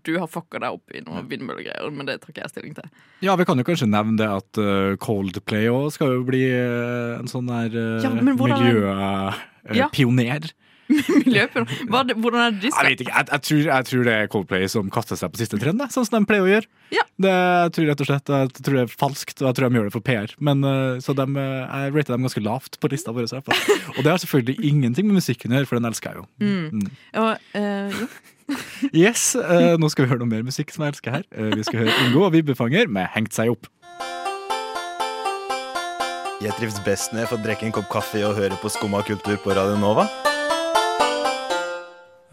du 0.07 0.13
har 0.23 0.31
fucka 0.31 0.63
deg 0.63 0.77
opp 0.79 0.95
i 0.95 1.03
noen 1.03 1.27
vindmøllegreier. 1.33 1.91
Men 1.91 2.07
det 2.07 2.21
tar 2.23 2.31
ikke 2.31 2.45
jeg 2.45 2.55
stilling 2.55 2.77
til. 2.79 2.87
Ja, 3.27 3.35
vi 3.41 3.47
kan 3.49 3.59
jo 3.59 3.67
kanskje 3.67 3.91
nevne 3.91 4.19
det 4.21 4.29
at 4.31 4.59
eh, 4.61 4.95
Coldplay 5.03 5.67
òg 5.73 5.89
skal 5.95 6.13
jo 6.19 6.25
bli 6.29 6.45
eh, 6.55 7.15
en 7.19 7.31
sånn 7.31 7.49
der 7.49 7.75
Ja, 8.05 8.11
miljøpioner. 8.15 9.35
er- 9.65 9.79
Ja. 9.79 9.89
det- 11.35 12.17
Hvordan 12.17 12.41
er 12.41 12.55
det 12.55 12.61
de 12.63 12.71
Jeg 12.71 12.89
vet 12.89 13.05
ikke, 13.05 13.15
jeg, 13.15 13.29
jeg, 13.31 13.43
tror, 13.49 13.63
jeg 13.69 13.89
tror 13.91 14.05
det 14.09 14.15
er 14.15 14.31
Coldplay 14.33 14.69
som 14.71 14.91
kaster 14.93 15.19
seg 15.19 15.33
på 15.33 15.41
siste 15.41 15.59
trend, 15.61 15.81
da, 15.81 15.89
sånn 15.93 16.07
som 16.07 16.19
de 16.19 16.29
pleier 16.29 16.45
å 16.45 16.51
gjøre. 16.51 16.69
Ja. 16.95 17.05
Det, 17.21 17.33
jeg 17.35 17.73
tror 17.77 17.89
rett 17.91 18.05
og 18.05 18.11
slett 18.11 18.35
jeg 18.35 18.53
tror 18.61 18.79
det 18.79 18.85
er 18.85 18.93
falskt, 19.05 19.37
og 19.43 19.49
jeg 19.49 19.59
tror 19.59 19.69
de 19.69 19.81
gjør 19.81 19.89
det 19.89 19.95
for 19.95 20.07
PR. 20.07 20.37
Men, 20.51 20.65
eh, 20.69 21.01
så 21.05 21.17
de, 21.17 21.27
eh, 21.41 21.65
jeg 21.65 21.95
rater 21.97 22.15
dem 22.15 22.29
ganske 22.29 22.45
lavt 22.45 22.79
på 22.83 22.91
lista 22.93 23.15
vår. 23.15 23.31
Og 23.35 24.01
det 24.03 24.11
har 24.11 24.21
selvfølgelig 24.23 24.71
ingenting 24.71 25.09
med 25.09 25.21
musikken 25.23 25.55
å 25.55 25.61
gjøre, 25.61 25.71
for 25.71 25.81
den 25.81 25.91
elsker 25.91 26.13
jeg 26.13 26.23
jo. 26.23 26.27
Mm. 26.45 26.87
Og, 27.23 27.51
uh, 27.57 28.01
jo. 28.03 28.09
Yes, 28.93 29.33
uh, 29.41 29.79
Nå 29.81 29.89
skal 29.89 30.05
vi 30.05 30.11
høre 30.13 30.21
noe 30.21 30.29
mer 30.29 30.45
musikk 30.45 30.75
som 30.75 30.85
jeg 30.85 30.95
elsker 30.95 31.17
her. 31.17 31.25
Uh, 31.33 31.55
vi 31.57 31.65
skal 31.65 31.85
høre 31.85 31.95
Ingo 32.05 32.27
og 32.27 32.35
Vibbefanger 32.35 32.93
med 32.93 33.09
'Hengt 33.15 33.33
seg 33.33 33.55
opp'. 33.55 33.71
Jeg 36.45 36.53
trives 36.59 36.77
best 36.85 37.15
når 37.15 37.25
jeg 37.25 37.29
får 37.31 37.43
drikke 37.47 37.67
en 37.71 37.73
kopp 37.73 37.89
kaffe 37.89 38.21
og 38.27 38.37
høre 38.37 38.59
på 38.61 38.69
Skumma 38.69 39.01
kultur 39.07 39.39
på 39.41 39.57
Radio 39.57 39.79
Nova. 39.81 40.34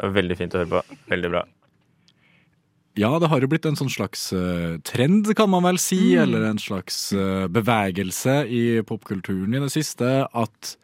Veldig 0.01 0.37
fint 0.39 0.53
å 0.55 0.63
høre 0.63 0.71
på. 0.81 0.99
Veldig 1.11 1.29
bra. 1.33 1.45
Ja, 2.99 3.13
det 3.23 3.29
har 3.31 3.39
jo 3.39 3.47
blitt 3.47 3.65
en 3.69 3.77
sånn 3.79 3.91
slags 3.91 4.33
eh, 4.35 4.75
trend, 4.83 5.29
kan 5.37 5.49
man 5.49 5.63
vel 5.63 5.77
si, 5.79 6.15
Mm. 6.17 6.23
eller 6.23 6.49
en 6.49 6.59
slags 6.59 7.13
eh, 7.13 7.47
bevegelse 7.47 8.41
i 8.51 8.81
popkulturen 8.83 9.55
i 9.55 9.63
det 9.63 9.71
siste, 9.71 10.27
at 10.27 10.77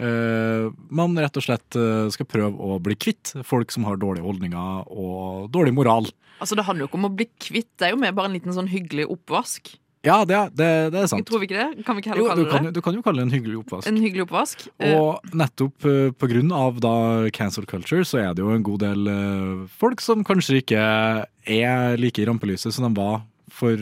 Uh, 0.00 0.72
man 0.88 1.12
rett 1.20 1.36
og 1.36 1.44
slett 1.44 1.76
uh, 1.76 2.08
skal 2.08 2.24
prøve 2.24 2.56
å 2.56 2.78
bli 2.80 2.94
kvitt 2.96 3.34
folk 3.44 3.68
som 3.68 3.84
har 3.84 3.98
dårlige 4.00 4.24
holdninger 4.24 4.86
og 4.88 5.50
dårlig 5.52 5.74
moral. 5.76 6.08
Altså, 6.40 6.56
det 6.56 6.64
handler 6.64 6.86
jo 6.86 6.88
ikke 6.88 7.00
om 7.02 7.08
å 7.10 7.16
bli 7.18 7.26
kvitt, 7.36 7.68
det 7.76 7.84
er 7.84 7.92
jo 7.92 8.00
mer 8.00 8.14
bare 8.16 8.30
en 8.30 8.36
liten 8.38 8.54
sånn 8.56 8.70
hyggelig 8.72 9.04
oppvask. 9.12 9.74
Ja, 10.00 10.22
det, 10.24 10.36
det, 10.56 10.68
det 10.94 11.00
er 11.02 11.08
sant. 11.10 11.26
Tror 11.28 11.42
vi 11.42 11.50
ikke 11.50 11.60
det? 11.60 11.84
Kan 11.84 11.98
vi 11.98 12.00
ikke 12.00 12.14
heller 12.14 12.24
Jo, 12.24 12.28
du, 12.32 12.44
kalle 12.46 12.52
kan, 12.54 12.68
det 12.70 12.72
du 12.78 12.80
kan 12.84 12.96
jo 12.96 13.02
kalle 13.04 13.20
det 13.20 13.26
en 13.28 13.34
hyggelig 13.34 13.58
oppvask. 13.60 13.88
en 13.90 14.00
hyggelig 14.00 14.24
oppvask? 14.24 14.64
Eh, 14.80 14.94
Og 14.96 15.34
nettopp 15.36 15.88
eh, 15.90 16.08
på 16.16 16.30
grunn 16.30 16.54
av 16.56 16.80
da 16.80 16.94
cancel 17.36 17.68
culture, 17.68 18.06
så 18.08 18.22
er 18.22 18.32
det 18.32 18.40
jo 18.44 18.54
en 18.54 18.64
god 18.64 18.80
del 18.86 19.10
eh, 19.12 19.66
folk 19.82 20.00
som 20.00 20.24
kanskje 20.24 20.62
ikke 20.62 20.80
er 20.80 22.00
like 22.00 22.22
i 22.22 22.28
rampelyset 22.28 22.72
som 22.72 22.88
de 22.88 22.94
var 22.96 23.26
for 23.52 23.76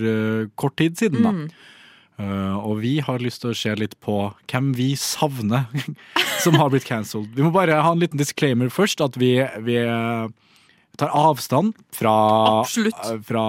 kort 0.58 0.74
tid 0.80 0.96
siden. 0.98 1.22
da. 1.22 1.34
mm. 1.34 1.48
Uh, 2.18 2.56
og 2.66 2.80
vi 2.82 2.96
har 2.98 3.22
lyst 3.22 3.44
til 3.44 3.52
å 3.52 3.54
se 3.54 3.70
litt 3.78 3.92
på 4.02 4.14
hvem 4.50 4.72
vi 4.74 4.88
savner 4.98 5.68
som 6.42 6.56
har 6.58 6.72
blitt 6.72 6.88
cancelled. 6.88 7.30
Vi 7.36 7.44
må 7.46 7.52
bare 7.54 7.76
ha 7.78 7.92
en 7.94 8.02
liten 8.02 8.18
disclaimer 8.18 8.72
først, 8.74 8.98
at 9.04 9.14
vi, 9.22 9.36
vi 9.62 9.76
tar 10.98 11.12
avstand 11.14 11.76
fra, 11.94 12.12
eh, 12.66 13.18
fra 13.22 13.44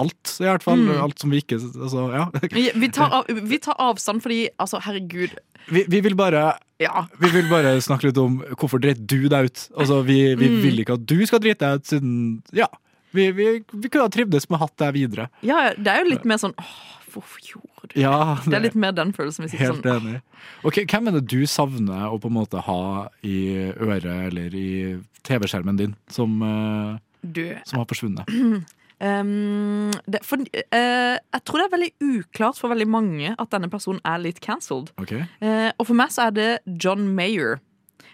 alt, 0.00 0.32
i 0.40 0.46
hvert 0.48 0.64
fall. 0.64 0.80
Mm. 0.80 1.02
Alt 1.04 1.20
som 1.20 1.30
vi 1.34 1.42
ikke 1.42 1.58
altså, 1.60 2.06
ja. 2.14 2.26
Vi, 2.54 2.64
vi, 2.74 2.88
tar 2.96 3.12
av, 3.20 3.28
vi 3.28 3.58
tar 3.62 3.76
avstand 3.78 4.22
fordi, 4.24 4.46
altså, 4.58 4.80
herregud 4.86 5.36
vi, 5.68 5.82
vi 5.92 6.00
vil 6.06 6.16
bare 6.16 6.54
Ja. 6.80 7.04
Vi 7.20 7.28
vil 7.34 7.48
bare 7.50 7.74
snakke 7.84 8.08
litt 8.08 8.18
om 8.22 8.38
hvorfor 8.56 8.80
dreit 8.80 9.00
du 9.10 9.28
deg 9.28 9.50
ut. 9.50 9.64
Altså, 9.76 10.00
vi, 10.06 10.34
vi 10.38 10.48
Mm. 10.48 10.60
vil 10.62 10.78
ikke 10.84 10.94
at 10.96 11.04
du 11.10 11.18
skal 11.28 11.40
drite 11.44 11.60
deg 11.66 11.80
ut, 11.82 11.86
siden 11.90 12.42
Ja. 12.56 12.68
Vi, 13.12 13.30
vi, 13.32 13.46
vi 13.72 13.88
kunne 13.88 14.04
ha 14.04 14.12
trivdes 14.12 14.48
med 14.50 14.58
å 14.58 14.64
hatt 14.66 14.76
deg 14.80 14.94
videre. 14.94 15.28
ja, 15.42 15.72
det 15.76 15.88
er 15.92 16.04
jo 16.04 16.10
litt 16.12 16.24
mer 16.28 16.36
sånn 16.40 16.52
åh, 16.60 16.72
hvorfor 17.12 17.40
gjorde 17.40 17.67
du 17.92 18.00
Ja, 18.00 18.38
det? 18.44 18.54
er 18.54 18.64
litt 18.64 18.78
mer 18.78 18.92
den 18.96 19.12
følelsen. 19.16 19.46
Hvis 19.46 19.58
Helt 19.58 19.82
sånn, 19.84 20.02
enig. 20.06 20.22
Ok, 20.64 20.82
Hvem 20.84 21.08
er 21.08 21.18
det 21.18 21.26
du 21.30 21.42
savner 21.46 22.08
å 22.08 22.18
på 22.20 22.30
en 22.30 22.38
måte 22.38 22.62
ha 22.64 23.08
i 23.26 23.38
øret 23.76 24.08
eller 24.30 24.54
i 24.54 24.70
TV-skjermen 25.28 25.78
din, 25.80 25.94
som, 26.08 26.40
eh, 26.42 26.98
du, 27.22 27.44
som 27.64 27.82
har 27.82 27.88
forsvunnet? 27.90 28.28
Um, 28.98 29.92
det, 30.10 30.24
for, 30.26 30.42
uh, 30.42 31.14
jeg 31.14 31.42
tror 31.46 31.60
det 31.60 31.66
er 31.68 31.74
veldig 31.76 31.90
uklart 32.02 32.58
for 32.58 32.72
veldig 32.72 32.88
mange 32.90 33.30
at 33.30 33.52
denne 33.52 33.70
personen 33.70 34.00
er 34.02 34.18
litt 34.18 34.40
cancelled. 34.42 34.90
Okay. 34.98 35.22
Eh, 35.38 35.70
og 35.78 35.86
for 35.86 35.94
meg 35.94 36.10
så 36.10 36.24
er 36.28 36.34
det 36.34 36.48
John 36.82 37.04
Mayer. 37.14 37.60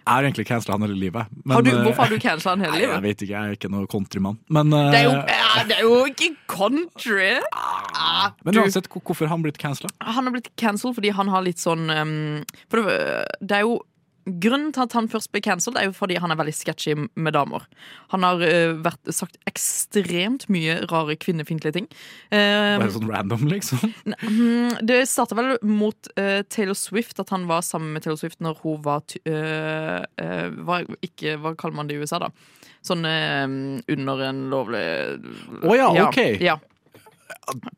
Har 0.06 0.26
egentlig 0.26 0.46
cancela 0.48 0.74
han 0.76 0.82
hele 0.86 0.98
livet. 1.00 1.26
men, 1.44 1.54
Har 1.54 1.62
du, 1.62 1.70
eh, 1.70 1.82
hvorfor 1.84 2.02
har 2.04 2.10
du 2.12 2.18
cancela 2.18 2.50
han 2.56 2.64
hele 2.66 2.76
Nei, 2.76 2.90
jeg 2.92 3.02
vet 3.02 3.22
ikke, 3.24 3.32
jeg 3.32 3.48
er 3.54 3.56
ikke 3.58 3.70
noe 3.72 3.86
countrymann. 3.90 4.38
Men 4.48 4.70
Det 4.70 5.00
er 5.00 5.06
jo 5.08 5.14
eh, 5.16 5.32
ja, 5.32 5.40
Ah, 5.54 5.62
det 5.68 5.76
er 5.78 5.82
jo 5.86 6.04
ikke 6.10 6.30
country! 6.50 7.38
Ah, 7.54 8.30
Men 8.44 8.58
uansett, 8.58 8.88
hvorfor 8.90 9.26
har 9.28 9.36
han 9.36 9.42
blitt 9.44 9.58
cancela? 9.62 9.88
han 10.02 10.24
har 10.26 10.32
blitt 10.34 10.50
cancelled 10.60 10.96
fordi 10.96 11.12
han 11.14 11.28
har 11.28 11.42
litt 11.46 11.62
sånn 11.62 11.86
um, 11.90 12.44
For 12.70 12.82
det, 12.82 12.96
det 13.40 13.58
er 13.60 13.66
jo 13.68 13.76
Grunnen 14.24 14.72
til 14.74 14.84
at 14.86 14.96
han 14.96 15.08
først 15.12 15.30
ble 15.34 15.42
cancelled, 15.44 15.78
er 15.80 15.88
jo 15.88 15.94
fordi 15.96 16.16
han 16.22 16.32
er 16.32 16.38
veldig 16.40 16.54
sketchy 16.56 16.94
med 16.96 17.34
damer. 17.36 17.66
Han 18.14 18.26
har 18.26 18.40
uh, 18.40 18.74
vært, 18.84 19.12
sagt 19.12 19.38
ekstremt 19.50 20.48
mye 20.52 20.78
rare 20.90 21.16
kvinnefiendtlige 21.20 21.76
ting. 21.78 21.88
Uh, 22.32 22.80
Bare 22.80 22.90
sånn 22.94 23.10
random, 23.10 23.46
liksom? 23.52 23.84
Mm, 24.24 24.80
Det 24.86 25.02
starta 25.08 25.36
vel 25.36 25.56
mot 25.66 26.08
uh, 26.18 26.40
Taylor 26.48 26.76
Swift, 26.78 27.18
at 27.20 27.30
han 27.34 27.44
var 27.50 27.64
sammen 27.66 27.92
med 27.94 28.04
Taylor 28.04 28.18
Swift 28.20 28.40
når 28.44 28.60
hun 28.62 28.82
var 28.84 29.02
var 30.64 30.84
ikke, 31.04 31.34
Hva 31.42 31.52
kaller 31.58 31.76
man 31.76 31.88
det 31.90 31.96
i 31.96 32.02
USA, 32.02 32.20
da? 32.22 32.30
Sånn 32.84 33.04
eh, 33.08 33.44
under 33.94 34.22
en 34.26 34.42
lovlig 34.52 34.84
Å 35.64 35.76
ja, 35.76 35.88
ok. 36.04 36.20
Ja. 36.44 36.58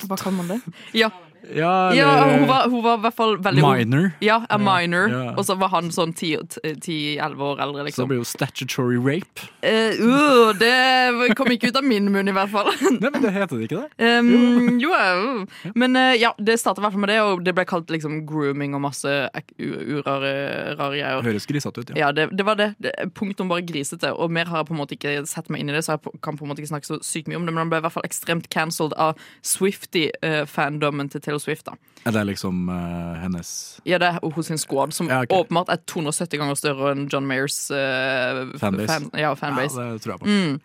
Hva 0.06 0.18
kaller 0.18 0.37
man 0.40 0.50
det? 0.50 0.59
Ja, 0.98 1.11
Ja, 1.54 1.94
ja 1.94 2.09
hun, 2.24 2.46
var, 2.48 2.68
hun 2.70 2.82
var 2.85 2.98
i 2.98 3.04
hvert 3.06 3.16
fall 3.16 3.37
veldig 3.42 3.62
Minor. 3.62 4.11
Ja, 4.24 4.40
a 4.50 4.59
minor. 4.59 5.09
Ja. 5.11 5.35
Og 5.37 5.46
så 5.46 5.56
var 5.59 5.70
han 5.74 5.90
sånn 5.94 6.14
10-11 6.16 7.42
år 7.42 7.62
eldre, 7.62 7.87
Så 7.92 8.02
det 8.02 8.09
ble 8.09 8.16
blir 8.16 8.22
jo 8.22 8.28
statutory 8.28 8.98
rape. 8.98 9.46
Uh, 9.62 9.94
uh, 10.00 10.50
det 10.59 11.35
kom 11.38 11.50
ikke 11.52 11.70
ut 11.70 11.78
av 11.78 11.87
min 11.87 12.11
munn, 12.12 12.30
i 12.30 12.35
hvert 12.35 12.52
fall. 12.52 12.70
Nei, 13.00 13.11
men 13.11 13.22
det 13.22 13.32
heter 13.35 13.61
det 13.61 13.68
ikke 13.68 13.85
det? 13.85 14.11
Um, 14.20 14.80
jo, 14.82 14.92
uh. 14.92 15.70
Men 15.78 15.96
eh, 15.98 16.14
ja, 16.20 16.32
det 16.38 16.59
starta 16.61 16.82
i 16.82 16.87
hvert 16.87 16.96
fall 16.96 17.04
med 17.04 17.12
det, 17.12 17.20
og 17.24 17.44
det 17.46 17.54
ble 17.56 17.66
kalt 17.68 17.92
liksom 17.92 18.22
grooming 18.28 18.76
og 18.76 18.85
masse 18.88 19.14
urare 19.59 20.35
rare 20.76 20.96
greier. 20.96 21.22
Høres 21.26 21.48
grisete 21.48 21.82
ut, 21.82 21.92
ja. 21.92 22.06
Ja, 22.06 22.12
det, 22.14 22.28
det 22.37 22.46
var 22.46 22.59
det. 22.59 22.72
det. 22.82 22.94
Punktum 23.16 23.50
bare 23.52 23.64
grisete. 23.66 24.12
Og 24.14 24.32
mer 24.32 24.50
har 24.50 24.62
jeg 24.62 24.70
på 24.70 24.76
en 24.76 24.80
måte 24.82 24.96
ikke 24.96 25.16
sett 25.28 25.50
meg 25.52 25.62
inn 25.62 25.72
i 25.72 25.76
det, 25.76 25.85
så 25.87 25.96
jeg 25.96 26.22
kan 26.24 26.38
på 26.38 26.46
en 26.46 26.52
måte 26.52 26.62
ikke 26.62 26.74
snakke 26.74 26.90
så 26.90 27.00
sykt 27.04 27.30
mye 27.30 27.40
om 27.40 27.46
det. 27.46 27.54
Men 27.54 27.66
han 27.66 27.72
ble 27.72 27.82
i 27.82 27.87
hvert 27.87 27.96
fall 27.96 28.06
ekstremt 28.09 28.50
cancelled 28.52 28.96
av 29.00 29.18
Swifty-fandommen 29.46 31.11
til 31.12 31.24
Taylor 31.24 31.36
Swift. 31.42 31.66
da 31.66 31.77
Er 32.07 32.16
det 32.16 32.27
liksom 32.33 32.68
uh, 32.68 33.16
hennes 33.22 33.81
Ja, 33.85 33.99
det 34.03 34.12
er 34.12 34.20
hos 34.22 34.46
sin 34.46 34.59
squad, 34.59 34.94
som 34.94 35.11
Ja, 35.11 35.22
okay. 35.22 35.38
åpenbart 35.38 35.72
er 35.72 35.83
270 35.87 36.38
ganger 36.38 36.59
større 36.59 36.94
enn 36.94 37.09
John 37.12 37.27
Mayers 37.27 37.70
uh, 37.70 38.46
Fanbase. 38.61 38.88
Fan, 38.88 39.11
ja, 39.18 39.35
fanbase. 39.35 39.81
Ja, 39.81 39.92
det 39.92 40.03
tror 40.03 40.16
jeg 40.16 40.25
på. 40.25 40.27
Mm. 40.27 40.61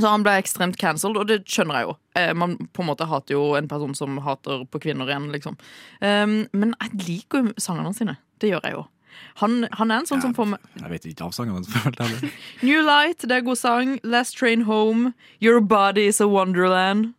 Så 0.00 0.08
han 0.08 0.22
ble 0.24 0.38
ekstremt 0.40 0.78
cancelled, 0.80 1.18
og 1.20 1.28
det 1.28 1.42
skjønner 1.44 1.82
jeg 1.82 1.88
jo. 1.90 1.96
Eh, 2.16 2.30
man 2.32 2.56
på 2.72 2.80
en 2.80 2.88
måte 2.88 3.04
hater 3.08 3.36
jo 3.36 3.42
en 3.58 3.68
person 3.68 3.92
som 3.94 4.16
hater 4.24 4.64
på 4.72 4.80
kvinner 4.80 5.10
igjen, 5.10 5.28
liksom. 5.34 5.58
Um, 6.00 6.46
men 6.56 6.72
jeg 6.78 7.02
liker 7.06 7.44
jo 7.44 7.52
sangene 7.60 7.92
sine. 7.96 8.16
Det 8.40 8.54
gjør 8.54 8.64
jeg 8.64 8.78
jo. 8.78 8.86
Han, 9.42 9.66
han 9.76 9.92
er 9.92 10.00
en 10.00 10.08
sånn 10.08 10.22
som 10.24 10.32
får 10.32 10.46
meg 10.54 10.62
Jeg 10.80 10.88
vet 10.88 11.06
ikke 11.10 11.26
av 11.26 11.34
sangene. 11.36 11.60
New 12.66 12.80
Light, 12.80 13.26
det 13.28 13.36
er 13.36 13.44
god 13.44 13.60
sang. 13.60 13.98
Last 14.02 14.38
Train 14.38 14.64
Home. 14.64 15.12
Your 15.44 15.60
Body 15.60 16.06
Is 16.08 16.20
A 16.24 16.28
Wonderland. 16.28 17.12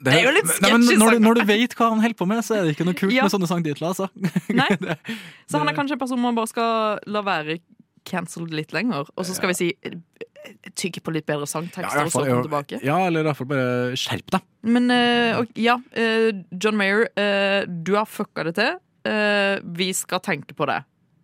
Det 0.00 0.14
er 0.16 0.22
jo 0.24 0.30
litt 0.32 0.46
Nei, 0.48 0.54
sketchy 0.56 0.96
når, 0.96 1.10
du, 1.12 1.18
når 1.26 1.34
du 1.34 1.42
vet 1.50 1.74
hva 1.76 1.90
han 1.92 2.00
holder 2.00 2.16
på 2.16 2.26
med, 2.30 2.40
så 2.46 2.54
er 2.56 2.64
det 2.64 2.72
ikke 2.76 2.86
noe 2.88 2.96
kult 2.96 3.12
Ja. 3.12 3.26
med 3.26 3.34
sånne 3.34 3.48
sangtitler. 3.50 3.90
Altså. 3.92 4.08
Nei. 4.60 4.68
Så 5.50 5.58
han 5.60 5.68
er 5.68 5.76
kanskje 5.76 5.98
en 5.98 6.00
person 6.00 6.20
man 6.22 6.34
bare 6.38 6.48
skal 6.48 7.00
la 7.06 7.20
være 7.26 7.58
cancelled 8.08 8.54
litt 8.56 8.72
lenger. 8.72 9.10
Og 9.16 9.26
så 9.28 9.34
skal 9.36 9.50
vi 9.52 9.58
si 9.60 9.66
tygge 10.80 11.02
på 11.04 11.12
litt 11.12 11.26
bedre 11.28 11.44
Ja, 11.44 11.50
sangtekster, 11.52 11.98
hvert 12.00 12.06
og 12.08 12.12
så 12.14 12.22
komme 12.24 12.32
ja. 12.38 12.44
tilbake. 12.46 12.78
Ja, 12.86 12.98
eller 13.10 13.20
i 13.20 13.28
hvert 13.28 13.36
fall 13.42 13.50
bare 13.50 13.96
skjerp 14.00 14.30
deg. 14.32 14.46
Men 14.64 14.88
uh, 14.88 15.42
okay, 15.42 15.66
ja, 15.66 15.74
uh, 15.76 16.30
John 16.56 16.78
Mayer, 16.80 17.04
uh, 17.20 17.66
du 17.68 17.92
har 17.98 18.08
fucka 18.08 18.46
det 18.48 18.54
til. 18.56 18.78
Vi 19.76 19.90
skal 19.96 20.20
tenke 20.24 20.56
på 20.56 20.66
det. 20.68 20.80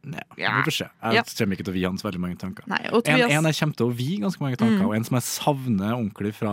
Nei, 0.06 0.22
Ja. 0.38 0.52
Vi 0.60 0.68
får 0.70 0.74
se. 0.76 0.84
Jeg 1.02 1.16
Ja. 1.18 1.22
kommer 1.40 1.56
ikke 1.56 1.64
til 1.66 1.72
å 1.74 1.76
vie 1.76 1.88
hans 1.88 2.04
veldig 2.04 2.20
mange 2.22 2.36
tanker. 2.38 2.64
Nei, 2.70 2.78
En, 2.86 3.20
en 3.24 3.48
jeg 3.50 3.56
kommer 3.58 3.76
til 3.80 3.88
å 3.88 3.94
vie 3.96 4.20
ganske 4.22 4.40
mange 4.40 4.56
tanker, 4.60 4.78
Mm. 4.84 4.86
og 4.88 4.94
en 4.96 5.04
som 5.04 5.16
jeg 5.18 5.24
savner 5.26 5.92
ordentlig 5.96 6.34
fra 6.34 6.52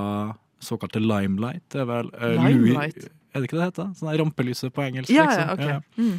såkalte 0.65 1.02
Limelight. 1.04 1.63
Det 1.73 1.82
er 1.84 1.89
vel 1.89 2.10
uh, 2.15 2.30
Limelight? 2.47 2.97
Louis, 3.04 3.12
Er 3.34 3.41
det 3.41 3.47
ikke 3.49 3.58
det 3.58 3.63
det 3.63 3.69
heter? 3.71 3.91
Sånn 3.99 4.13
rampelyset 4.21 4.73
på 4.76 4.84
engelsk. 4.86 5.10
Ja, 5.13 5.26
liksom. 5.26 5.43
ja, 5.43 5.54
okay. 5.54 5.73
Ja. 5.73 5.82
Mm. 5.97 6.15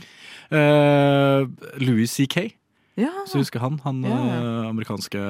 uh, 0.58 1.72
Louis 1.84 2.10
C.K., 2.12 2.50
Ja. 2.96 3.10
så 3.26 3.40
husker 3.40 3.58
han. 3.58 3.80
Han 3.82 4.02
Ja, 4.06 4.10
ja. 4.14 4.34
eh, 4.38 4.68
amerikanske 4.70 5.20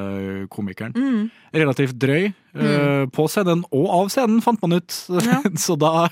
komikeren. 0.52 0.92
Mm. 0.92 1.30
Relativt 1.54 1.94
drøy. 1.96 2.26
Mm. 2.54 3.08
På 3.16 3.24
scenen 3.32 3.62
og 3.72 3.86
av 3.88 4.10
scenen, 4.12 4.42
fant 4.44 4.60
man 4.60 4.76
ut. 4.76 4.92
Så 5.64 5.72
da, 5.80 6.08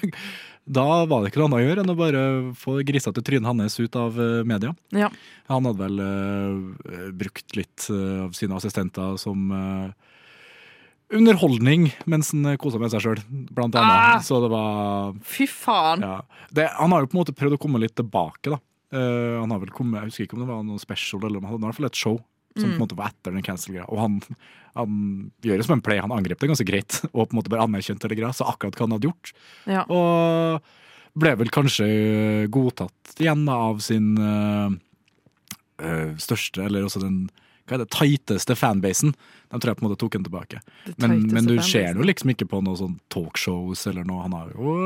da 0.64 0.86
var 1.04 1.20
det 1.26 1.28
ikke 1.32 1.42
noe 1.42 1.50
annet 1.50 1.60
å 1.60 1.66
gjøre 1.66 1.84
enn 1.84 1.92
å 1.92 1.98
bare 1.98 2.22
få 2.56 2.78
grisete 2.88 3.20
trynet 3.20 3.50
hans 3.50 3.76
ut 3.82 3.98
av 4.00 4.16
media. 4.48 4.72
Ja. 4.96 5.10
Han 5.52 5.68
hadde 5.68 5.82
vel 5.84 6.00
uh, 6.00 7.12
brukt 7.20 7.52
litt 7.58 7.84
av 7.92 8.32
sine 8.38 8.56
assistenter 8.56 9.18
som 9.20 9.52
eh, 9.52 9.92
underholdning 11.12 11.90
mens 12.10 12.32
han 12.32 12.56
kosa 12.60 12.80
med 12.82 12.92
seg 12.92 13.04
sjøl, 13.04 13.20
blant 13.52 13.76
annet. 13.78 14.16
Ah! 14.16 14.20
Så 14.24 14.40
det 14.42 14.50
var 14.52 15.14
Fy 15.26 15.46
faen. 15.50 16.02
ja. 16.04 16.18
det, 16.50 16.68
Han 16.78 16.92
har 16.94 17.04
jo 17.04 17.10
på 17.12 17.18
en 17.18 17.22
måte 17.22 17.36
prøvd 17.36 17.56
å 17.58 17.62
komme 17.62 17.80
litt 17.82 17.94
tilbake, 17.98 18.52
da. 18.54 18.60
Uh, 18.92 19.38
han 19.40 19.50
har 19.54 19.62
vel 19.62 19.70
kommet, 19.72 20.02
Jeg 20.02 20.10
husker 20.10 20.26
ikke 20.26 20.36
om 20.36 20.42
det 20.44 20.50
var 20.50 20.64
noe 20.68 20.82
special, 20.82 21.22
eller 21.24 21.40
om 21.40 21.46
han 21.46 21.54
hadde 21.54 21.64
i 21.64 21.68
hvert 21.70 21.78
fall 21.80 21.88
et 21.92 22.02
show 22.02 22.18
som 22.52 22.66
på 22.66 22.68
en 22.68 22.74
Mm. 22.76 22.80
måte 22.82 22.96
var 22.98 23.08
etter 23.08 23.32
den 23.32 23.44
cancel-greia. 23.46 23.86
Og 23.88 23.96
han, 23.96 24.18
han 24.76 24.96
gjør 25.40 25.56
det 25.56 25.64
som 25.64 25.72
en 25.78 25.80
play, 25.84 25.96
han 26.04 26.12
angrep 26.12 26.38
det 26.42 26.50
ganske 26.50 26.66
greit, 26.68 26.98
og 27.16 27.28
på 27.28 27.32
en 27.32 27.38
måte 27.40 27.48
bare 27.48 27.64
anerkjente 27.64 28.10
det 28.12 28.18
greia, 28.18 28.32
så 28.36 28.44
akkurat 28.50 28.76
hva 28.76 28.84
han 28.84 28.92
hadde 28.98 29.08
gjort. 29.08 29.32
Ja. 29.64 29.86
Og 29.88 30.60
ble 31.16 31.32
vel 31.40 31.48
kanskje 31.52 31.86
godtatt 32.52 33.16
igjen 33.20 33.46
av 33.48 33.80
sin 33.84 34.12
uh, 34.20 34.68
største, 36.20 36.66
eller 36.66 36.84
også 36.86 37.00
den 37.02 37.22
hva 37.68 37.76
er 37.76 37.82
det, 37.84 37.90
tighteste 37.94 38.56
fanbasen. 38.58 39.14
De 39.52 39.58
tror 39.60 39.72
jeg 39.72 39.78
på 39.78 39.84
en 39.84 39.90
måte 39.90 40.00
tok 40.00 40.12
den 40.16 40.24
tilbake. 40.26 40.60
Men, 40.98 41.26
men 41.32 41.46
du 41.46 41.56
ser 41.62 41.94
jo 41.94 42.02
liksom 42.06 42.32
ikke 42.34 42.48
på 42.50 42.62
noen 42.64 42.78
sånn 42.80 42.96
talkshows 43.12 43.86
eller 43.90 44.04
noe. 44.08 44.22
Han 44.24 44.32
har 44.36 44.50
jo 44.54 44.76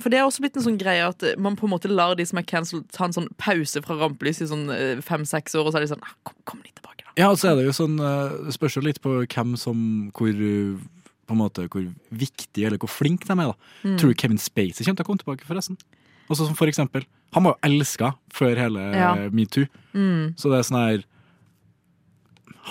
For 0.00 0.12
det 0.12 0.18
er 0.20 0.26
også 0.28 0.42
blitt 0.44 0.56
en 0.60 0.66
sånn 0.66 0.78
greie 0.80 1.04
at 1.08 1.22
man 1.40 1.56
på 1.56 1.66
en 1.66 1.72
måte 1.74 1.88
lar 1.88 2.14
de 2.18 2.24
som 2.28 2.38
er 2.40 2.46
cancelled, 2.48 2.84
ta 2.92 3.06
en 3.08 3.14
sånn 3.16 3.28
pause 3.40 3.80
fra 3.84 3.96
rampelys 4.00 4.42
i 4.44 4.48
sånn 4.50 4.66
fem-seks 5.04 5.54
år, 5.56 5.64
og 5.66 5.72
så 5.72 5.80
er 5.80 5.86
de 5.86 5.92
sånn 5.94 6.04
ah, 6.04 6.12
kom, 6.22 6.36
kom 6.44 6.60
litt 6.64 6.74
tilbake, 6.76 7.04
da. 7.06 7.12
Ja, 7.16 7.30
og 7.32 7.38
så 7.40 7.50
er 7.52 7.56
det 7.60 7.64
jo 7.68 7.72
sånn 7.76 7.96
eh, 8.00 8.34
Det 8.44 8.52
spørs 8.58 8.76
jo 8.76 8.82
litt 8.84 9.00
på 9.00 9.14
hvem 9.24 9.54
som 9.56 9.78
Hvor 10.12 10.36
på 11.26 11.32
en 11.34 11.40
måte 11.40 11.64
Hvor 11.72 11.86
viktig 12.12 12.66
eller 12.68 12.78
hvor 12.78 12.92
flink 12.92 13.24
de 13.26 13.32
er. 13.32 13.48
da 13.50 13.54
Mm. 13.86 13.96
Tror 13.98 14.12
du 14.12 14.18
Kevin 14.20 14.38
Spacey 14.38 14.84
kommer 14.84 14.96
til 15.00 15.04
å 15.04 15.08
komme 15.08 15.22
tilbake, 15.24 15.46
forresten? 15.48 15.76
Også 16.28 16.44
som 16.46 16.54
for 16.58 16.66
eksempel 16.68 17.04
Han 17.34 17.44
var 17.48 17.56
jo 17.56 17.70
elska 17.70 18.12
før 18.34 18.56
hele 18.58 18.80
Ja. 18.94 19.14
metoo. 19.32 19.66
Mm. 19.94 20.34
Så 20.36 20.50
det 20.52 20.58
er 20.60 20.66
sånn 20.68 20.78
her 20.82 21.04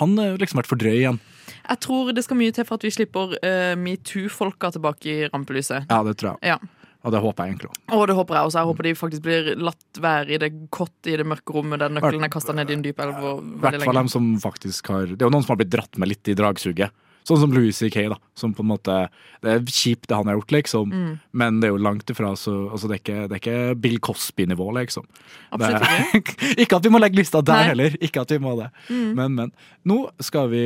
Han 0.00 0.16
har 0.20 0.38
liksom 0.40 0.60
vært 0.60 0.70
for 0.70 0.80
drøy 0.80 0.94
igjen. 0.94 1.20
Jeg 1.66 1.82
tror 1.82 2.12
det 2.14 2.22
skal 2.26 2.38
mye 2.38 2.54
til 2.54 2.66
for 2.66 2.78
at 2.78 2.86
vi 2.86 2.92
slipper 2.94 3.36
uh, 3.36 3.74
metoo-folka 3.80 4.70
tilbake 4.74 5.12
i 5.12 5.30
rampelyset. 5.32 5.88
Ja, 5.90 6.02
det 6.06 6.16
tror 6.20 6.34
jeg. 6.34 6.54
Ja. 6.54 6.86
Og 7.06 7.12
det 7.14 7.20
håper 7.22 7.44
jeg 7.46 7.54
egentlig 7.54 7.70
òg. 7.70 7.78
Og 7.94 8.04
det 8.10 8.16
håper 8.18 8.36
jeg 8.36 8.48
også. 8.48 8.58
Jeg 8.58 8.68
håper 8.70 8.86
de 8.86 8.92
faktisk 8.98 9.24
blir 9.26 9.50
latt 9.62 10.00
være 10.02 10.34
i 10.34 10.38
det 10.42 10.50
kott 10.74 11.10
i 11.10 11.14
det 11.18 11.26
mørke 11.28 11.54
rommet 11.54 11.82
der 11.82 11.92
nøkkelen 11.94 12.26
er 12.26 12.32
kasta 12.34 12.54
ned 12.56 12.72
i 12.72 12.74
en 12.74 12.82
dyp 12.82 13.02
elv. 13.04 13.20
I 13.22 13.60
hvert 13.62 13.84
fall 13.86 14.00
dem 14.00 14.10
som 14.10 14.26
faktisk 14.42 14.90
har 14.90 15.12
Det 15.12 15.20
er 15.20 15.28
jo 15.28 15.34
noen 15.34 15.46
som 15.46 15.54
har 15.54 15.60
blitt 15.62 15.74
dratt 15.74 16.00
med 16.02 16.10
litt 16.10 16.32
i 16.32 16.34
dragsuget. 16.38 17.05
Sånn 17.26 17.40
som 17.42 17.52
Louis 17.54 17.74
C.K., 17.74 18.04
da. 18.12 18.18
Som 18.38 18.52
på 18.54 18.62
en 18.62 18.68
måte 18.70 18.96
Det 19.42 19.50
er 19.50 19.64
kjipt, 19.66 20.06
det 20.06 20.14
han 20.14 20.28
har 20.30 20.36
gjort, 20.38 20.52
liksom. 20.54 20.92
Mm. 20.92 21.12
Men 21.34 21.58
det 21.60 21.68
er 21.68 21.74
jo 21.74 21.82
langt 21.82 22.10
ifra 22.12 22.30
så 22.38 22.54
altså, 22.70 22.86
det, 22.90 23.00
er 23.00 23.02
ikke, 23.02 23.18
det 23.26 23.34
er 23.36 23.42
ikke 23.42 23.80
Bill 23.82 23.98
Cosby-nivå, 24.06 24.68
liksom. 24.78 25.08
Absolutt 25.50 25.82
Det 25.82 25.90
er- 25.90 26.62
ikke 26.64 26.76
at 26.80 26.86
vi 26.86 26.94
må 26.94 27.02
legge 27.02 27.18
lista 27.18 27.42
der 27.42 27.58
Nei. 27.64 27.68
heller. 27.72 27.98
Ikke 28.00 28.22
at 28.22 28.30
vi 28.30 28.38
må 28.42 28.54
det. 28.60 28.70
Mm. 28.88 29.10
Men, 29.18 29.34
men. 29.40 29.52
Nå 29.86 29.98
skal 30.22 30.50
vi 30.54 30.64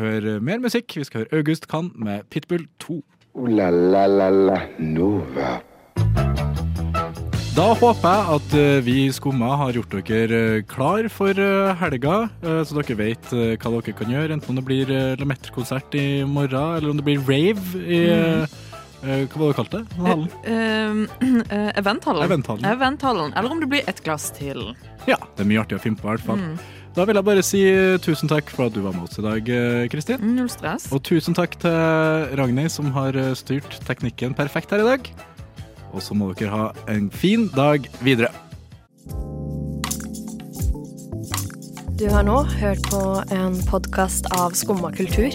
høre 0.00 0.38
mer 0.40 0.58
musikk. 0.64 0.96
Vi 0.96 1.04
skal 1.04 1.24
høre 1.26 1.42
August 1.42 1.68
Kann 1.68 1.92
med 1.96 2.24
Pitbull 2.32 2.64
2. 2.80 3.02
Uh, 3.38 3.46
la 3.52 3.68
la 3.70 4.06
la 4.08 4.30
la 4.32 4.62
Nova. 4.80 5.58
Da 7.58 7.72
håper 7.74 8.04
jeg 8.06 8.26
at 8.36 8.52
eh, 8.54 8.76
vi 8.86 8.92
i 9.08 9.10
Skumma 9.10 9.48
har 9.58 9.74
gjort 9.74 9.96
dere 10.06 10.36
eh, 10.38 10.60
klar 10.70 11.08
for 11.10 11.34
eh, 11.42 11.72
helga, 11.80 12.28
så 12.38 12.76
dere 12.76 12.94
vet 13.00 13.32
hva 13.32 13.72
dere 13.72 13.94
kan 13.98 14.12
gjøre. 14.14 14.36
Enten 14.36 14.52
om 14.52 14.60
det 14.60 14.62
blir 14.68 14.92
uh, 14.94 15.16
Lemetter-konsert 15.18 15.96
i 15.98 16.22
morgen, 16.22 16.76
eller 16.76 16.92
om 16.92 17.00
det 17.00 17.06
blir 17.08 17.24
rave 17.26 17.82
i 17.82 18.02
Mm. 18.98 19.26
Hva 19.30 19.38
var 19.38 19.52
det 19.52 19.54
kalt 19.54 19.74
det? 19.76 19.80
Hallen? 20.02 20.24
Uh, 20.42 21.04
uh, 21.22 21.68
eventhallen. 21.80 22.24
Eventhallen. 22.26 22.64
Eventhallen. 22.66 23.34
Eller 23.38 23.54
om 23.54 23.60
det 23.62 23.68
blir 23.70 23.90
et 23.90 24.02
glass 24.02 24.26
til. 24.34 24.72
Ja, 25.06 25.20
det 25.36 25.44
er 25.44 25.46
mye 25.46 25.62
artig 25.62 25.78
å 25.78 25.82
finne 25.82 26.00
på, 26.00 26.08
i 26.08 26.16
hvert 26.16 26.26
fall. 26.26 26.42
Mm. 26.42 26.58
Da 26.98 27.06
vil 27.06 27.20
jeg 27.20 27.28
bare 27.30 27.46
si 27.46 27.62
tusen 28.02 28.30
takk 28.30 28.50
for 28.50 28.66
at 28.66 28.74
du 28.74 28.82
var 28.82 28.98
med 28.98 29.06
oss 29.06 29.22
i 29.22 29.26
dag, 29.26 29.54
Kristin. 29.94 30.18
Mm, 30.18 30.34
Null 30.40 30.50
stress. 30.50 30.90
Og 30.90 31.06
tusen 31.06 31.38
takk 31.38 31.54
til 31.62 32.34
Ragnhild, 32.42 32.74
som 32.74 32.90
har 32.98 33.18
styrt 33.38 33.78
teknikken 33.86 34.34
perfekt 34.38 34.74
her 34.74 34.82
i 34.82 34.90
dag. 34.96 35.12
Og 35.92 36.02
så 36.04 36.14
må 36.14 36.32
dere 36.38 36.52
ha 36.52 36.66
en 36.92 37.10
fin 37.10 37.48
dag 37.56 37.88
videre. 38.04 38.32
Du 41.98 42.06
har 42.12 42.22
nå 42.22 42.42
hørt 42.60 42.84
på 42.92 43.02
en 43.34 43.58
podkast 43.66 44.28
av 44.38 44.54
Skumma 44.54 44.92
kultur. 44.94 45.34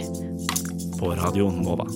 På 0.99 1.11
Radio 1.19 1.51
Nova. 1.51 1.89